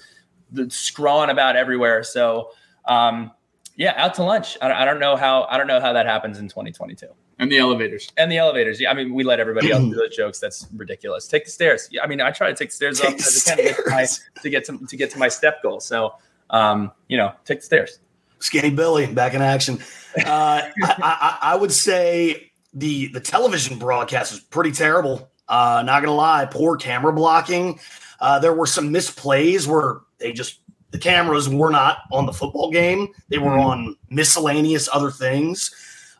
scrawling 0.69 1.29
about 1.29 1.57
everywhere. 1.57 2.03
So 2.03 2.51
um, 2.85 3.31
yeah, 3.75 3.95
out 3.97 4.13
to 4.13 4.23
lunch. 4.23 4.57
I, 4.61 4.71
I 4.71 4.85
don't 4.85 5.01
know 5.01 5.17
how 5.17 5.43
I 5.49 5.57
don't 5.57 5.67
know 5.67 5.81
how 5.81 5.91
that 5.91 6.05
happens 6.05 6.39
in 6.39 6.47
2022. 6.47 7.07
And 7.37 7.51
the 7.51 7.57
elevators. 7.57 8.09
And 8.15 8.31
the 8.31 8.37
elevators. 8.37 8.79
Yeah, 8.79 8.89
I 8.89 8.93
mean, 8.93 9.13
we 9.13 9.25
let 9.25 9.41
everybody 9.41 9.69
else 9.69 9.83
do 9.83 9.95
the 9.95 10.07
jokes. 10.07 10.39
That's 10.39 10.67
ridiculous. 10.73 11.27
Take 11.27 11.43
the 11.43 11.51
stairs. 11.51 11.89
Yeah, 11.91 12.01
I 12.01 12.07
mean, 12.07 12.21
I 12.21 12.31
try 12.31 12.47
to 12.47 12.55
take 12.55 12.69
the 12.69 12.75
stairs 12.75 13.01
take 13.01 13.09
up 13.09 13.15
I 13.15 13.17
can 13.17 13.57
to 13.57 13.63
get 13.63 13.75
to, 13.75 13.89
my, 13.91 14.07
to 14.41 14.49
get 14.49 14.65
to, 14.65 14.87
to 14.87 14.95
get 14.95 15.11
to 15.11 15.19
my 15.19 15.27
step 15.27 15.61
goal. 15.61 15.81
So, 15.81 16.15
um, 16.49 16.93
you 17.09 17.17
know, 17.17 17.33
take 17.43 17.59
the 17.59 17.65
stairs. 17.65 17.99
Skinny 18.39 18.69
Billy 18.69 19.07
back 19.07 19.33
in 19.33 19.41
action. 19.41 19.79
Uh, 20.17 20.61
I, 20.83 20.95
I, 21.01 21.37
I, 21.41 21.55
would 21.55 21.71
say 21.71 22.51
the 22.73 23.07
the 23.09 23.19
television 23.19 23.77
broadcast 23.77 24.31
was 24.31 24.41
pretty 24.41 24.71
terrible. 24.71 25.29
Uh, 25.47 25.83
not 25.85 26.01
gonna 26.01 26.13
lie, 26.13 26.45
poor 26.45 26.77
camera 26.77 27.13
blocking. 27.13 27.79
Uh, 28.19 28.39
there 28.39 28.53
were 28.53 28.65
some 28.65 28.91
misplays 28.91 29.67
where 29.67 29.99
they 30.17 30.31
just 30.33 30.59
the 30.91 30.97
cameras 30.97 31.49
were 31.49 31.69
not 31.69 31.99
on 32.11 32.25
the 32.25 32.33
football 32.33 32.71
game; 32.71 33.09
they 33.29 33.37
were 33.37 33.51
mm-hmm. 33.51 33.59
on 33.59 33.95
miscellaneous 34.09 34.89
other 34.91 35.11
things. 35.11 35.71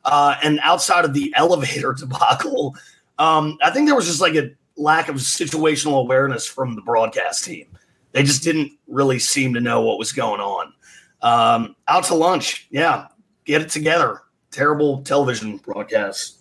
Uh, 0.06 0.36
and 0.44 0.60
outside 0.62 1.06
of 1.06 1.14
the 1.14 1.34
elevator 1.36 1.94
debacle, 1.94 2.76
um, 3.20 3.58
I 3.64 3.72
think 3.72 3.88
there 3.88 3.96
was 3.96 4.06
just 4.06 4.22
like 4.22 4.36
a 4.36 4.52
lack 4.78 5.10
of 5.10 5.16
situational 5.18 6.00
awareness 6.00 6.46
from 6.46 6.76
the 6.76 6.82
broadcast 6.82 7.44
team. 7.44 7.68
They 8.12 8.24
just 8.24 8.44
didn't 8.44 8.72
really 8.88 9.20
seem 9.20 9.54
to 9.54 9.60
know 9.60 9.82
what 9.82 10.00
was 10.00 10.12
going 10.12 10.40
on. 10.40 10.74
Um, 11.22 11.76
out 11.88 12.04
to 12.06 12.16
lunch, 12.16 12.68
yeah, 12.70 13.08
get 13.46 13.62
it 13.62 13.70
together. 13.70 14.22
Terrible 14.52 15.02
television 15.02 15.58
broadcast. 15.58 16.38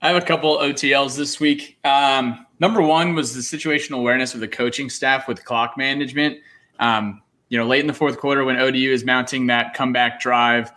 I 0.00 0.08
have 0.08 0.20
a 0.20 0.26
couple 0.26 0.58
OTLs 0.58 1.16
this 1.16 1.38
week. 1.38 1.78
Um, 1.84 2.46
number 2.58 2.82
one 2.82 3.14
was 3.14 3.34
the 3.34 3.40
situational 3.40 3.98
awareness 3.98 4.34
of 4.34 4.40
the 4.40 4.48
coaching 4.48 4.90
staff 4.90 5.28
with 5.28 5.44
clock 5.44 5.76
management. 5.76 6.38
Um, 6.80 7.22
you 7.48 7.58
know, 7.58 7.66
late 7.66 7.80
in 7.80 7.86
the 7.86 7.94
fourth 7.94 8.18
quarter 8.18 8.44
when 8.44 8.56
ODU 8.56 8.90
is 8.90 9.04
mounting 9.04 9.46
that 9.46 9.74
comeback 9.74 10.20
drive, 10.20 10.72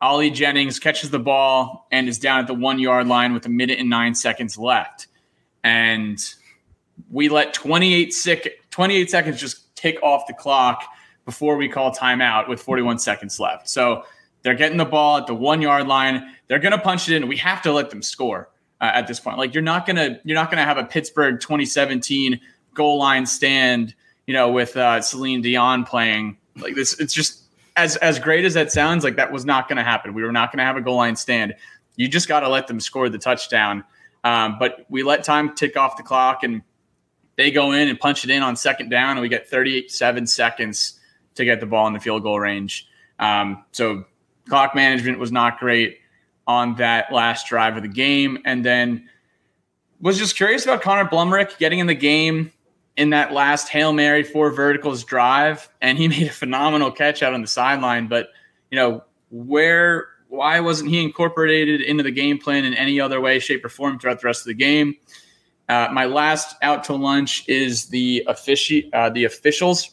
Ali 0.00 0.30
Jennings 0.30 0.80
catches 0.80 1.10
the 1.10 1.18
ball 1.18 1.86
and 1.92 2.08
is 2.08 2.18
down 2.18 2.40
at 2.40 2.46
the 2.46 2.54
one 2.54 2.78
yard 2.78 3.06
line 3.06 3.32
with 3.32 3.46
a 3.46 3.48
minute 3.48 3.78
and 3.78 3.88
nine 3.88 4.14
seconds 4.14 4.58
left. 4.58 5.06
And 5.62 6.18
we 7.10 7.28
let 7.28 7.54
28, 7.54 8.12
sec- 8.12 8.70
28 8.70 9.10
seconds 9.10 9.40
just 9.40 9.74
tick 9.76 10.02
off 10.02 10.26
the 10.26 10.34
clock 10.34 10.84
before 11.24 11.56
we 11.56 11.68
call 11.68 11.94
timeout 11.94 12.48
with 12.48 12.60
41 12.60 12.98
seconds 12.98 13.40
left. 13.40 13.68
So 13.68 14.04
they're 14.42 14.54
getting 14.54 14.78
the 14.78 14.84
ball 14.84 15.18
at 15.18 15.26
the 15.26 15.34
one 15.34 15.62
yard 15.62 15.86
line. 15.86 16.34
They're 16.48 16.58
going 16.58 16.72
to 16.72 16.78
punch 16.78 17.08
it 17.08 17.16
in. 17.16 17.28
We 17.28 17.36
have 17.38 17.62
to 17.62 17.72
let 17.72 17.90
them 17.90 18.02
score 18.02 18.50
uh, 18.80 18.90
at 18.94 19.06
this 19.06 19.20
point. 19.20 19.38
Like 19.38 19.54
you're 19.54 19.62
not 19.62 19.86
going 19.86 19.96
to 19.96 20.20
you're 20.24 20.34
not 20.34 20.50
going 20.50 20.58
to 20.58 20.64
have 20.64 20.78
a 20.78 20.84
Pittsburgh 20.84 21.40
2017 21.40 22.40
goal 22.74 22.98
line 22.98 23.24
stand 23.24 23.94
you 24.26 24.34
know, 24.34 24.50
with 24.50 24.76
uh, 24.76 25.00
Celine 25.00 25.42
Dion 25.42 25.84
playing. 25.84 26.36
Like 26.56 26.74
this, 26.74 26.98
it's 26.98 27.12
just 27.12 27.42
as 27.76 27.96
as 27.96 28.18
great 28.18 28.44
as 28.44 28.54
that 28.54 28.72
sounds. 28.72 29.04
Like 29.04 29.16
that 29.16 29.32
was 29.32 29.44
not 29.44 29.68
going 29.68 29.76
to 29.76 29.82
happen. 29.82 30.14
We 30.14 30.22
were 30.22 30.32
not 30.32 30.52
going 30.52 30.58
to 30.58 30.64
have 30.64 30.76
a 30.76 30.80
goal 30.80 30.96
line 30.96 31.16
stand. 31.16 31.54
You 31.96 32.08
just 32.08 32.28
got 32.28 32.40
to 32.40 32.48
let 32.48 32.66
them 32.66 32.80
score 32.80 33.08
the 33.08 33.18
touchdown. 33.18 33.84
Um, 34.22 34.56
but 34.58 34.86
we 34.88 35.02
let 35.02 35.22
time 35.22 35.54
tick 35.54 35.76
off 35.76 35.96
the 35.96 36.02
clock, 36.02 36.42
and 36.42 36.62
they 37.36 37.50
go 37.50 37.72
in 37.72 37.88
and 37.88 37.98
punch 37.98 38.24
it 38.24 38.30
in 38.30 38.42
on 38.42 38.56
second 38.56 38.88
down, 38.88 39.12
and 39.12 39.20
we 39.20 39.28
get 39.28 39.48
37 39.48 40.26
seconds 40.26 40.98
to 41.34 41.44
get 41.44 41.60
the 41.60 41.66
ball 41.66 41.86
in 41.86 41.92
the 41.92 42.00
field 42.00 42.22
goal 42.22 42.38
range. 42.38 42.86
Um, 43.18 43.64
so 43.72 44.04
clock 44.48 44.74
management 44.74 45.18
was 45.18 45.32
not 45.32 45.58
great 45.58 45.98
on 46.46 46.76
that 46.76 47.12
last 47.12 47.46
drive 47.48 47.76
of 47.76 47.82
the 47.82 47.88
game, 47.88 48.38
and 48.44 48.64
then 48.64 49.08
was 50.00 50.18
just 50.18 50.36
curious 50.36 50.64
about 50.64 50.82
Connor 50.82 51.08
Blumrick 51.08 51.58
getting 51.58 51.78
in 51.78 51.86
the 51.86 51.94
game 51.94 52.52
in 52.96 53.10
that 53.10 53.32
last 53.32 53.68
Hail 53.68 53.92
Mary 53.92 54.22
four 54.22 54.50
verticals 54.50 55.04
drive, 55.04 55.68
and 55.80 55.98
he 55.98 56.08
made 56.08 56.26
a 56.26 56.32
phenomenal 56.32 56.90
catch 56.90 57.22
out 57.22 57.32
on 57.32 57.40
the 57.40 57.48
sideline. 57.48 58.08
But, 58.08 58.28
you 58.70 58.76
know, 58.76 59.04
where, 59.30 60.08
why 60.28 60.60
wasn't 60.60 60.90
he 60.90 61.02
incorporated 61.02 61.80
into 61.80 62.02
the 62.02 62.10
game 62.10 62.38
plan 62.38 62.64
in 62.64 62.74
any 62.74 63.00
other 63.00 63.20
way, 63.20 63.38
shape, 63.38 63.64
or 63.64 63.68
form 63.68 63.98
throughout 63.98 64.20
the 64.20 64.26
rest 64.26 64.42
of 64.42 64.46
the 64.46 64.54
game? 64.54 64.94
Uh, 65.68 65.88
my 65.92 66.04
last 66.04 66.56
out 66.60 66.84
to 66.84 66.94
lunch 66.94 67.48
is 67.48 67.86
the 67.86 68.22
offici- 68.28 68.90
uh, 68.92 69.08
the 69.08 69.24
officials 69.24 69.90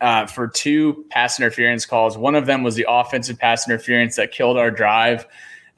uh, 0.00 0.26
for 0.26 0.48
two 0.48 1.04
pass 1.10 1.38
interference 1.38 1.86
calls. 1.86 2.18
One 2.18 2.34
of 2.34 2.46
them 2.46 2.62
was 2.62 2.74
the 2.74 2.86
offensive 2.88 3.38
pass 3.38 3.68
interference 3.68 4.16
that 4.16 4.32
killed 4.32 4.56
our 4.56 4.70
drive 4.70 5.26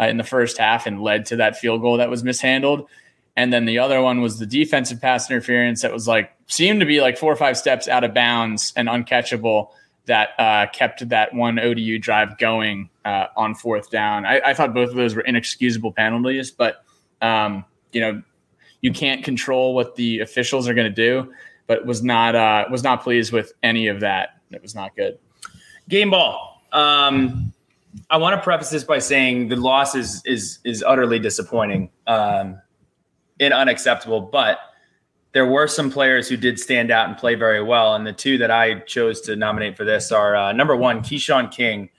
uh, 0.01 0.07
in 0.07 0.17
the 0.17 0.25
first 0.25 0.59
half 0.59 0.87
and 0.87 1.03
led 1.03 1.27
to 1.27 1.37
that 1.37 1.57
field 1.57 1.81
goal 1.81 1.99
that 1.99 2.11
was 2.11 2.25
mishandled. 2.25 2.89
And 3.37 3.53
then 3.53 3.67
the 3.67 3.79
other 3.79 4.01
one 4.01 4.23
was 4.23 4.39
the 4.39 4.47
defensive 4.47 5.01
pass 5.01 5.31
interference 5.31 5.83
that 5.83 5.93
was 5.93 6.09
like 6.09 6.33
seemed 6.47 6.81
to 6.81 6.87
be 6.87 7.01
like 7.01 7.19
four 7.19 7.33
or 7.33 7.37
five 7.37 7.59
steps 7.59 7.87
out 7.87 8.03
of 8.03 8.15
bounds 8.15 8.73
and 8.77 8.89
uncatchable 8.89 9.69
that 10.07 10.31
uh, 10.39 10.67
kept 10.73 11.07
that 11.09 11.35
one 11.35 11.59
ODU 11.59 11.99
drive 11.99 12.39
going 12.39 12.89
uh, 13.05 13.27
on 13.37 13.55
fourth 13.55 13.91
down. 13.91 14.25
I, 14.25 14.41
I, 14.47 14.55
thought 14.55 14.73
both 14.73 14.91
of 14.91 14.97
those 14.97 15.15
were 15.15 15.23
inexcusable 15.23 15.93
penalties, 15.93 16.51
but 16.51 16.85
um, 17.21 17.65
you 17.93 18.01
know 18.01 18.23
you 18.81 18.93
can't 18.93 19.25
control 19.25 19.75
what 19.75 19.97
the 19.97 20.21
officials 20.21 20.69
are 20.69 20.75
going 20.75 20.93
to 20.93 20.95
do. 20.95 21.33
But 21.67 21.85
was 21.85 22.03
not 22.03 22.35
uh, 22.35 22.67
was 22.71 22.83
not 22.83 23.03
pleased 23.03 23.33
with 23.33 23.53
any 23.63 23.89
of 23.89 24.01
that. 24.01 24.39
It 24.51 24.63
was 24.63 24.75
not 24.75 24.95
good. 24.97 25.19
Game 25.89 26.11
ball. 26.11 26.63
Um, 26.73 27.53
I 28.11 28.17
want 28.19 28.37
to 28.37 28.43
preface 28.43 28.71
this 28.71 28.85
by 28.85 28.99
saying 28.99 29.49
the 29.49 29.57
loss 29.57 29.95
is 29.95 30.23
is 30.25 30.59
is 30.65 30.83
utterly 30.83 31.19
disappointing 31.19 31.91
um, 32.07 32.61
and 33.41 33.53
unacceptable. 33.53 34.21
But 34.21 34.59
there 35.33 35.47
were 35.47 35.67
some 35.67 35.91
players 35.91 36.29
who 36.29 36.37
did 36.37 36.59
stand 36.59 36.91
out 36.91 37.09
and 37.09 37.17
play 37.17 37.35
very 37.35 37.63
well, 37.63 37.95
and 37.95 38.07
the 38.07 38.13
two 38.13 38.39
that 38.39 38.51
I 38.51 38.81
chose 38.81 39.21
to 39.23 39.37
nominate 39.37 39.77
for 39.77 39.85
this 39.85 40.13
are 40.13 40.37
uh, 40.37 40.53
number 40.53 40.77
one, 40.77 41.01
Keshawn 41.01 41.51
King. 41.51 41.91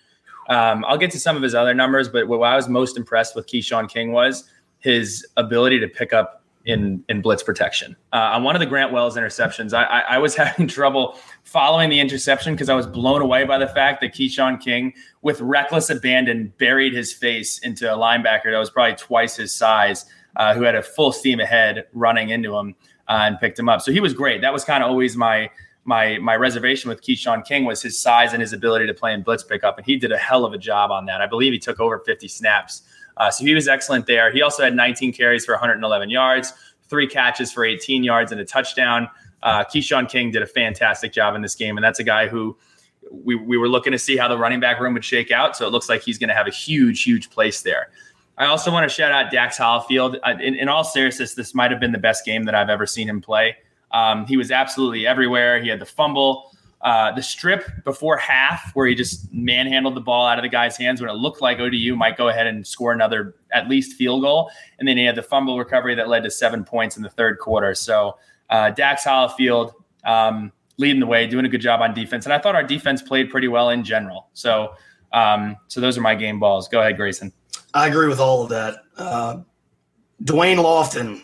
Um, 0.49 0.85
I'll 0.85 0.97
get 0.97 1.11
to 1.11 1.19
some 1.19 1.35
of 1.35 1.41
his 1.41 1.53
other 1.53 1.73
numbers, 1.73 2.07
but 2.07 2.27
what 2.27 2.41
I 2.41 2.55
was 2.55 2.69
most 2.69 2.97
impressed 2.97 3.35
with 3.35 3.47
Keshawn 3.47 3.89
King 3.89 4.11
was 4.11 4.49
his 4.79 5.27
ability 5.35 5.79
to 5.79 5.87
pick 5.87 6.13
up 6.13 6.36
in 6.67 7.01
in 7.07 7.21
blitz 7.21 7.41
protection. 7.41 7.95
Uh, 8.13 8.35
on 8.35 8.43
one 8.43 8.55
of 8.55 8.59
the 8.59 8.65
Grant 8.65 8.91
Wells 8.91 9.15
interceptions, 9.15 9.73
I, 9.73 9.83
I, 9.83 9.99
I 9.99 10.17
was 10.17 10.35
having 10.43 10.67
trouble 10.67 11.17
following 11.43 11.89
the 11.89 11.99
interception 11.99 12.53
because 12.53 12.69
I 12.69 12.75
was 12.75 12.85
blown 12.85 13.21
away 13.21 13.45
by 13.45 13.57
the 13.57 13.67
fact 13.67 14.01
that 14.01 14.13
Keshawn 14.13 14.61
King, 14.61 14.93
with 15.21 15.39
reckless 15.41 15.89
abandon, 15.89 16.53
buried 16.59 16.93
his 16.93 17.13
face 17.13 17.59
into 17.59 17.91
a 17.91 17.97
linebacker 17.97 18.51
that 18.51 18.59
was 18.59 18.69
probably 18.69 18.95
twice 18.95 19.37
his 19.37 19.55
size, 19.55 20.05
uh, 20.35 20.53
who 20.53 20.63
had 20.63 20.75
a 20.75 20.83
full 20.83 21.13
steam 21.13 21.39
ahead 21.39 21.85
running 21.93 22.29
into 22.29 22.55
him 22.55 22.75
uh, 23.07 23.23
and 23.23 23.39
picked 23.39 23.57
him 23.57 23.69
up. 23.69 23.81
So 23.81 23.93
he 23.93 24.01
was 24.01 24.13
great. 24.13 24.41
That 24.41 24.51
was 24.51 24.65
kind 24.65 24.83
of 24.83 24.89
always 24.89 25.15
my 25.15 25.49
my 25.85 26.17
my 26.17 26.35
reservation 26.35 26.89
with 26.89 27.01
Keshawn 27.01 27.45
King 27.45 27.63
was 27.63 27.81
his 27.81 27.97
size 27.97 28.33
and 28.33 28.41
his 28.41 28.51
ability 28.51 28.87
to 28.87 28.93
play 28.93 29.13
in 29.13 29.23
blitz 29.23 29.43
pickup, 29.43 29.77
and 29.77 29.85
he 29.85 29.95
did 29.95 30.11
a 30.11 30.17
hell 30.17 30.43
of 30.43 30.51
a 30.51 30.57
job 30.57 30.91
on 30.91 31.05
that. 31.05 31.21
I 31.21 31.27
believe 31.27 31.53
he 31.53 31.59
took 31.59 31.79
over 31.79 31.99
50 31.99 32.27
snaps 32.27 32.81
uh, 33.17 33.31
so 33.31 33.45
he 33.45 33.53
was 33.53 33.67
excellent 33.67 34.05
there. 34.05 34.31
He 34.31 34.41
also 34.41 34.63
had 34.63 34.75
19 34.75 35.13
carries 35.13 35.45
for 35.45 35.53
111 35.53 36.09
yards, 36.09 36.53
three 36.89 37.07
catches 37.07 37.51
for 37.51 37.65
18 37.65 38.03
yards 38.03 38.31
and 38.31 38.39
a 38.39 38.45
touchdown. 38.45 39.09
Uh, 39.43 39.63
Keshawn 39.63 40.09
King 40.09 40.31
did 40.31 40.41
a 40.41 40.47
fantastic 40.47 41.13
job 41.13 41.35
in 41.35 41.41
this 41.41 41.55
game, 41.55 41.77
and 41.77 41.83
that's 41.83 41.99
a 41.99 42.03
guy 42.03 42.27
who 42.27 42.57
we, 43.11 43.35
we 43.35 43.57
were 43.57 43.69
looking 43.69 43.91
to 43.91 43.99
see 43.99 44.17
how 44.17 44.27
the 44.27 44.37
running 44.37 44.59
back 44.59 44.79
room 44.79 44.93
would 44.93 45.05
shake 45.05 45.31
out. 45.31 45.55
So 45.55 45.65
it 45.65 45.71
looks 45.71 45.89
like 45.89 46.01
he's 46.01 46.17
going 46.17 46.29
to 46.29 46.35
have 46.35 46.47
a 46.47 46.51
huge, 46.51 47.03
huge 47.03 47.29
place 47.29 47.61
there. 47.61 47.89
I 48.37 48.45
also 48.45 48.71
want 48.71 48.83
to 48.83 48.89
shout 48.89 49.11
out 49.11 49.31
Dax 49.31 49.57
Hollifield. 49.57 50.19
Uh, 50.23 50.35
in, 50.41 50.55
in, 50.55 50.69
all 50.69 50.83
seriousness, 50.83 51.33
this 51.33 51.55
might 51.55 51.71
have 51.71 51.79
been 51.79 51.91
the 51.91 51.97
best 51.97 52.23
game 52.23 52.43
that 52.43 52.53
I've 52.53 52.69
ever 52.69 52.85
seen 52.85 53.09
him 53.09 53.19
play. 53.19 53.57
Um, 53.91 54.27
he 54.27 54.37
was 54.37 54.51
absolutely 54.51 55.07
everywhere. 55.07 55.59
He 55.59 55.69
had 55.69 55.79
the 55.79 55.85
fumble. 55.85 56.51
Uh, 56.81 57.11
the 57.11 57.23
strip 57.23 57.83
before 57.83 58.17
half, 58.17 58.71
where 58.75 58.85
he 58.85 58.93
just 58.93 59.33
manhandled 59.33 59.95
the 59.95 60.01
ball 60.01 60.27
out 60.27 60.37
of 60.37 60.43
the 60.43 60.49
guy's 60.49 60.77
hands 60.77 61.01
when 61.01 61.09
it 61.09 61.13
looked 61.13 61.41
like 61.41 61.59
ODU 61.59 61.95
might 61.95 62.17
go 62.17 62.27
ahead 62.29 62.45
and 62.45 62.65
score 62.65 62.93
another 62.93 63.35
at 63.51 63.67
least 63.67 63.97
field 63.97 64.21
goal. 64.21 64.51
And 64.77 64.87
then 64.87 64.95
he 64.95 65.03
had 65.03 65.15
the 65.15 65.23
fumble 65.23 65.57
recovery 65.57 65.95
that 65.95 66.07
led 66.07 66.23
to 66.23 66.29
seven 66.29 66.63
points 66.63 66.95
in 66.95 67.01
the 67.01 67.09
third 67.09 67.39
quarter. 67.39 67.73
So 67.73 68.17
uh, 68.51 68.69
Dax 68.69 69.05
Hollifield 69.05 69.73
um, 70.05 70.51
leading 70.77 70.99
the 70.99 71.07
way, 71.07 71.25
doing 71.25 71.45
a 71.45 71.49
good 71.49 71.61
job 71.61 71.81
on 71.81 71.93
defense. 71.93 72.25
And 72.25 72.33
I 72.33 72.37
thought 72.37 72.55
our 72.55 72.63
defense 72.63 73.01
played 73.01 73.29
pretty 73.29 73.47
well 73.47 73.71
in 73.71 73.83
general. 73.83 74.29
So, 74.33 74.73
um, 75.13 75.57
so 75.67 75.81
those 75.81 75.97
are 75.97 76.01
my 76.01 76.13
game 76.15 76.39
balls. 76.39 76.67
Go 76.67 76.79
ahead, 76.79 76.95
Grayson. 76.95 77.33
I 77.73 77.87
agree 77.87 78.07
with 78.07 78.19
all 78.19 78.43
of 78.43 78.49
that. 78.49 78.75
Uh, 78.97 79.37
Da'Wain 80.23 80.57
Lofton 80.57 81.21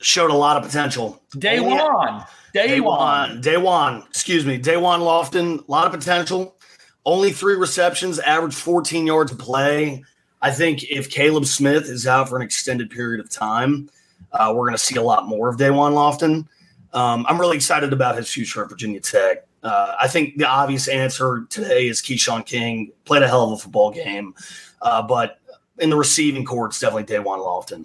showed 0.00 0.30
a 0.30 0.34
lot 0.34 0.56
of 0.56 0.62
potential. 0.62 1.22
Day 1.38 1.60
one. 1.60 2.24
Day 2.56 2.80
one. 2.80 3.42
Day 3.42 3.58
one. 3.58 4.02
Excuse 4.08 4.46
me. 4.46 4.56
Day 4.56 4.78
one 4.78 5.00
Lofton. 5.00 5.58
A 5.68 5.70
lot 5.70 5.84
of 5.84 5.92
potential. 5.92 6.56
Only 7.04 7.30
three 7.30 7.54
receptions, 7.54 8.18
average 8.18 8.54
14 8.54 9.06
yards 9.06 9.30
of 9.30 9.38
play. 9.38 10.02
I 10.40 10.50
think 10.50 10.82
if 10.84 11.10
Caleb 11.10 11.44
Smith 11.44 11.84
is 11.84 12.06
out 12.06 12.30
for 12.30 12.36
an 12.36 12.42
extended 12.42 12.88
period 12.88 13.20
of 13.20 13.28
time, 13.28 13.90
uh, 14.32 14.54
we're 14.56 14.64
going 14.64 14.72
to 14.72 14.82
see 14.82 14.96
a 14.96 15.02
lot 15.02 15.28
more 15.28 15.50
of 15.50 15.58
Da'Wain 15.58 15.92
Lofton. 15.92 16.48
Um, 16.94 17.26
I'm 17.28 17.38
really 17.38 17.56
excited 17.56 17.92
about 17.92 18.16
his 18.16 18.30
future 18.30 18.62
at 18.62 18.70
Virginia 18.70 19.00
Tech. 19.00 19.46
Uh, 19.62 19.94
I 20.00 20.08
think 20.08 20.38
the 20.38 20.48
obvious 20.48 20.88
answer 20.88 21.44
today 21.50 21.88
is 21.88 22.00
Keshawn 22.00 22.46
King 22.46 22.90
played 23.04 23.22
a 23.22 23.28
hell 23.28 23.52
of 23.52 23.52
a 23.52 23.62
football 23.62 23.90
game, 23.90 24.34
uh, 24.80 25.02
but 25.02 25.40
in 25.78 25.90
the 25.90 25.96
receiving 25.96 26.46
court, 26.46 26.70
it's 26.70 26.80
definitely 26.80 27.04
Da'Wain 27.04 27.38
Lofton. 27.38 27.84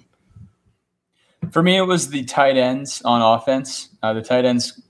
For 1.52 1.62
me, 1.62 1.78
it 1.78 1.82
was 1.82 2.10
the 2.10 2.24
tight 2.24 2.58
ends 2.58 3.02
on 3.04 3.22
offense. 3.22 3.90
Uh, 4.02 4.14
the 4.14 4.22
tight 4.22 4.46
ends 4.46 4.82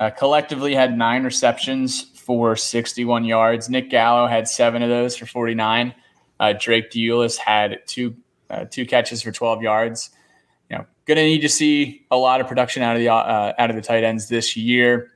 uh, 0.00 0.10
collectively 0.10 0.74
had 0.74 0.98
nine 0.98 1.22
receptions 1.22 2.02
for 2.16 2.56
61 2.56 3.24
yards. 3.24 3.70
Nick 3.70 3.90
Gallo 3.90 4.26
had 4.26 4.48
seven 4.48 4.82
of 4.82 4.88
those 4.88 5.16
for 5.16 5.26
49. 5.26 5.94
Uh, 6.40 6.52
Drake 6.58 6.90
DeIuliis 6.90 7.36
had 7.36 7.78
two 7.86 8.16
uh, 8.50 8.64
two 8.70 8.84
catches 8.86 9.22
for 9.22 9.30
12 9.30 9.62
yards. 9.62 10.10
You 10.68 10.78
know, 10.78 10.86
going 11.06 11.16
to 11.16 11.22
need 11.22 11.40
to 11.40 11.48
see 11.48 12.04
a 12.10 12.16
lot 12.16 12.40
of 12.40 12.48
production 12.48 12.82
out 12.82 12.96
of 12.96 13.00
the 13.00 13.08
uh, 13.08 13.52
out 13.56 13.70
of 13.70 13.76
the 13.76 13.82
tight 13.82 14.02
ends 14.02 14.28
this 14.28 14.56
year, 14.56 15.10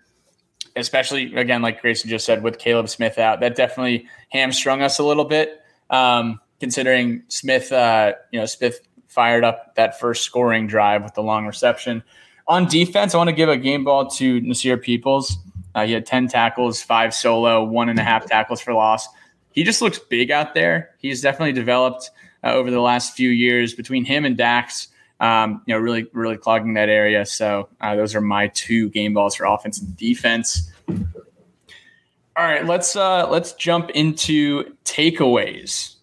especially 0.77 1.35
again, 1.35 1.61
like 1.61 1.83
Grayson 1.83 2.09
just 2.09 2.25
said, 2.25 2.43
with 2.43 2.59
Caleb 2.59 2.89
Smith 2.89 3.19
out. 3.19 3.41
That 3.41 3.57
definitely 3.57 4.07
hamstrung 4.29 4.81
us 4.83 5.01
a 5.01 5.05
little 5.05 5.25
bit. 5.25 5.61
Um, 5.91 6.41
considering 6.61 7.23
Smith, 7.29 7.73
uh, 7.73 8.15
you 8.33 8.41
know, 8.41 8.47
Smith 8.47 8.81
fired 9.09 9.43
up 9.43 9.75
that 9.75 9.99
first 9.99 10.23
scoring 10.23 10.67
drive 10.67 11.03
with 11.03 11.15
the 11.15 11.23
long 11.23 11.47
reception. 11.47 12.03
On 12.47 12.67
defense, 12.67 13.15
I 13.15 13.19
want 13.19 13.29
to 13.29 13.35
give 13.35 13.49
a 13.49 13.57
game 13.57 13.85
ball 13.85 14.07
to 14.13 14.41
Nasir 14.41 14.77
Peoples. 14.77 15.37
Uh, 15.75 15.85
he 15.85 15.93
had 15.93 16.07
10 16.07 16.29
tackles, 16.29 16.81
five 16.81 17.13
solo, 17.13 17.63
one 17.65 17.89
and 17.89 17.99
a 17.99 18.03
half 18.03 18.27
tackles 18.27 18.61
for 18.61 18.73
loss. 18.73 19.07
He 19.53 19.65
just 19.65 19.83
looks 19.83 19.99
big 19.99 20.31
out 20.31 20.55
there. 20.55 20.95
He's 20.99 21.21
definitely 21.21 21.53
developed 21.53 22.11
uh, 22.45 22.53
over 22.53 22.71
the 22.71 22.81
last 22.81 23.17
few 23.17 23.29
years 23.29 23.75
between 23.75 24.05
him 24.05 24.25
and 24.25 24.37
Dax. 24.37 24.89
Um, 25.21 25.63
you 25.67 25.75
know, 25.75 25.81
really, 25.81 26.07
really 26.13 26.37
clogging 26.37 26.75
that 26.75 26.89
area. 26.89 27.27
So 27.27 27.69
uh, 27.81 27.97
those 27.97 28.15
are 28.15 28.21
my 28.21 28.49
two 28.49 28.89
game 28.91 29.15
balls 29.15 29.35
for 29.35 29.45
offense 29.45 29.81
and 29.81 29.97
defense. 29.97 30.71
All 30.89 32.45
right, 32.45 32.65
let's 32.65 32.95
uh, 32.95 33.29
let's 33.29 33.53
jump 33.55 33.91
into 33.91 34.77
takeaways. 34.85 35.97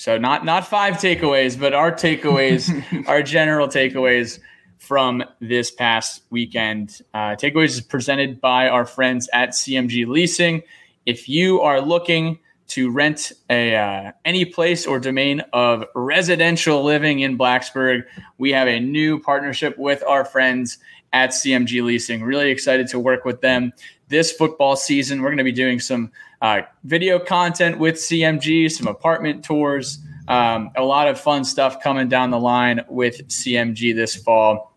So 0.00 0.16
not 0.16 0.46
not 0.46 0.66
five 0.66 0.94
takeaways, 0.94 1.60
but 1.60 1.74
our 1.74 1.92
takeaways, 1.92 3.06
our 3.06 3.22
general 3.22 3.68
takeaways 3.68 4.38
from 4.78 5.22
this 5.40 5.70
past 5.70 6.22
weekend. 6.30 7.02
Uh, 7.12 7.36
takeaways 7.36 7.72
is 7.72 7.82
presented 7.82 8.40
by 8.40 8.70
our 8.70 8.86
friends 8.86 9.28
at 9.34 9.50
CMG 9.50 10.06
Leasing. 10.06 10.62
If 11.04 11.28
you 11.28 11.60
are 11.60 11.82
looking 11.82 12.38
to 12.68 12.90
rent 12.90 13.32
a 13.50 13.76
uh, 13.76 14.12
any 14.24 14.46
place 14.46 14.86
or 14.86 15.00
domain 15.00 15.42
of 15.52 15.84
residential 15.94 16.82
living 16.82 17.20
in 17.20 17.36
Blacksburg, 17.36 18.04
we 18.38 18.52
have 18.52 18.68
a 18.68 18.80
new 18.80 19.20
partnership 19.20 19.76
with 19.76 20.02
our 20.04 20.24
friends 20.24 20.78
at 21.12 21.28
CMG 21.28 21.84
Leasing. 21.84 22.22
Really 22.22 22.50
excited 22.50 22.88
to 22.88 22.98
work 22.98 23.26
with 23.26 23.42
them 23.42 23.74
this 24.08 24.32
football 24.32 24.76
season. 24.76 25.20
We're 25.20 25.28
going 25.28 25.36
to 25.36 25.44
be 25.44 25.52
doing 25.52 25.78
some 25.78 26.10
uh, 26.40 26.62
video 26.84 27.18
content 27.18 27.78
with 27.78 27.96
CMG, 27.96 28.70
some 28.70 28.86
apartment 28.86 29.44
tours, 29.44 29.98
um, 30.28 30.70
a 30.76 30.82
lot 30.82 31.08
of 31.08 31.20
fun 31.20 31.44
stuff 31.44 31.82
coming 31.82 32.08
down 32.08 32.30
the 32.30 32.38
line 32.38 32.80
with 32.88 33.26
CMG 33.28 33.94
this 33.94 34.16
fall. 34.16 34.76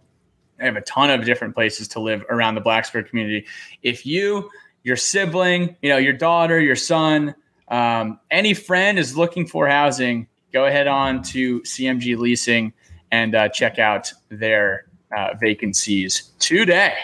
I 0.60 0.66
have 0.66 0.76
a 0.76 0.82
ton 0.82 1.10
of 1.10 1.26
different 1.26 1.54
places 1.56 1.88
to 1.90 2.00
live 2.00 2.24
around 2.30 2.56
the 2.56 2.62
Blacksburg 2.62 3.08
community. 3.08 3.46
If 3.82 4.06
you, 4.06 4.50
your 4.84 4.96
sibling, 4.96 5.76
you 5.82 5.90
know, 5.90 5.98
your 5.98 6.14
daughter, 6.14 6.60
your 6.60 6.76
son, 6.76 7.36
um, 7.70 8.20
any 8.32 8.54
friend 8.54 9.00
is 9.00 9.16
looking 9.16 9.48
for 9.48 9.68
housing, 9.68 10.28
go 10.52 10.66
ahead 10.66 10.88
on 10.88 11.22
to 11.24 11.62
CMG 11.62 12.18
Leasing 12.18 12.74
and 13.12 13.36
uh, 13.36 13.50
check 13.50 13.80
out 13.80 14.12
their 14.30 14.86
uh, 15.16 15.36
vacancies 15.40 16.32
today. 16.40 16.96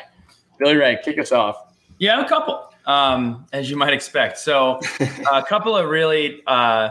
Billy 0.57 0.75
Ray, 0.75 0.99
kick 1.03 1.19
us 1.19 1.31
off. 1.31 1.55
Yeah, 1.99 2.23
a 2.23 2.27
couple 2.27 2.68
um, 2.85 3.45
as 3.53 3.69
you 3.69 3.77
might 3.77 3.93
expect. 3.93 4.37
So, 4.37 4.79
a 5.31 5.43
couple 5.43 5.75
of 5.75 5.89
really 5.89 6.41
uh, 6.47 6.89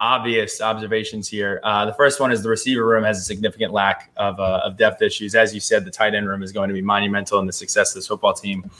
obvious 0.00 0.60
observations 0.60 1.28
here. 1.28 1.60
Uh, 1.62 1.84
the 1.84 1.92
first 1.92 2.20
one 2.20 2.32
is 2.32 2.42
the 2.42 2.48
receiver 2.48 2.86
room 2.86 3.04
has 3.04 3.18
a 3.18 3.22
significant 3.22 3.72
lack 3.72 4.10
of, 4.16 4.40
uh, 4.40 4.62
of 4.64 4.76
depth 4.76 5.02
issues. 5.02 5.34
As 5.34 5.54
you 5.54 5.60
said, 5.60 5.84
the 5.84 5.90
tight 5.90 6.14
end 6.14 6.26
room 6.26 6.42
is 6.42 6.52
going 6.52 6.68
to 6.68 6.74
be 6.74 6.82
monumental 6.82 7.38
in 7.38 7.46
the 7.46 7.52
success 7.52 7.90
of 7.90 7.96
this 7.96 8.06
football 8.06 8.32
team. 8.32 8.70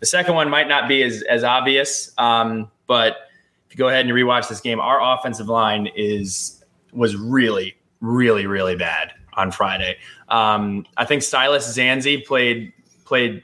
The 0.00 0.06
second 0.06 0.34
one 0.34 0.48
might 0.48 0.68
not 0.68 0.88
be 0.88 1.02
as, 1.02 1.22
as 1.22 1.44
obvious, 1.44 2.12
um, 2.16 2.70
but 2.86 3.28
if 3.66 3.74
you 3.74 3.78
go 3.78 3.88
ahead 3.88 4.06
and 4.06 4.14
rewatch 4.14 4.48
this 4.48 4.60
game, 4.60 4.80
our 4.80 5.00
offensive 5.16 5.48
line 5.48 5.88
is 5.94 6.64
was 6.92 7.14
really, 7.14 7.76
really, 8.00 8.46
really 8.46 8.74
bad 8.74 9.12
on 9.34 9.52
Friday. 9.52 9.96
Um, 10.28 10.86
I 10.96 11.04
think 11.04 11.22
Silas 11.22 11.76
Dzansi 11.76 12.26
played 12.26 12.72
played 13.04 13.42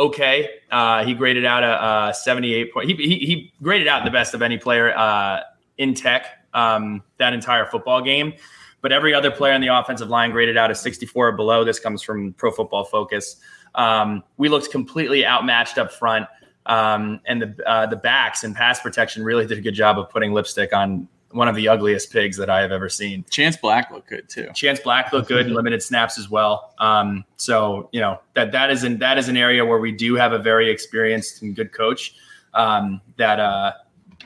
okay. 0.00 0.48
Uh, 0.70 1.04
he 1.04 1.14
graded 1.14 1.44
out 1.44 1.62
a, 1.62 2.08
a 2.10 2.14
78 2.14 2.72
point. 2.72 2.88
He, 2.88 2.96
he, 2.96 3.18
he, 3.18 3.52
graded 3.62 3.86
out 3.86 4.04
the 4.04 4.10
best 4.10 4.34
of 4.34 4.42
any 4.42 4.58
player 4.58 4.96
uh, 4.96 5.40
in 5.78 5.94
tech 5.94 6.26
um, 6.54 7.02
that 7.18 7.32
entire 7.32 7.66
football 7.66 8.00
game. 8.02 8.32
But 8.80 8.92
every 8.92 9.12
other 9.12 9.30
player 9.30 9.52
in 9.52 9.60
the 9.60 9.68
offensive 9.68 10.08
line 10.08 10.30
graded 10.30 10.56
out 10.56 10.70
a 10.70 10.74
64 10.74 11.28
or 11.28 11.32
below. 11.32 11.64
This 11.64 11.78
comes 11.78 12.02
from 12.02 12.32
Pro 12.32 12.50
Football 12.50 12.84
Focus. 12.84 13.36
Um, 13.74 14.24
we 14.38 14.48
looked 14.48 14.70
completely 14.70 15.24
outmatched 15.24 15.76
up 15.76 15.92
front. 15.92 16.26
Um, 16.66 17.20
and 17.26 17.42
the 17.42 17.56
uh, 17.66 17.86
the 17.86 17.96
backs 17.96 18.44
and 18.44 18.54
pass 18.54 18.80
protection 18.80 19.24
really 19.24 19.46
did 19.46 19.58
a 19.58 19.60
good 19.60 19.74
job 19.74 19.98
of 19.98 20.10
putting 20.10 20.32
lipstick 20.32 20.72
on 20.72 21.08
one 21.32 21.48
of 21.48 21.54
the 21.54 21.68
ugliest 21.68 22.12
pigs 22.12 22.36
that 22.36 22.50
I 22.50 22.60
have 22.60 22.72
ever 22.72 22.88
seen. 22.88 23.24
Chance 23.30 23.56
Black 23.58 23.90
looked 23.90 24.08
good 24.08 24.28
too. 24.28 24.48
Chance 24.54 24.80
Black 24.80 25.12
looked 25.12 25.28
good 25.28 25.46
in 25.46 25.54
limited 25.54 25.82
snaps 25.82 26.18
as 26.18 26.28
well. 26.28 26.74
Um, 26.78 27.24
so 27.36 27.88
you 27.92 28.00
know 28.00 28.20
that 28.34 28.52
that 28.52 28.70
is 28.70 28.84
an 28.84 28.98
that 28.98 29.18
is 29.18 29.28
an 29.28 29.36
area 29.36 29.64
where 29.64 29.78
we 29.78 29.92
do 29.92 30.14
have 30.14 30.32
a 30.32 30.38
very 30.38 30.70
experienced 30.70 31.42
and 31.42 31.54
good 31.54 31.72
coach 31.72 32.14
um, 32.54 33.00
that 33.16 33.38
uh, 33.38 33.72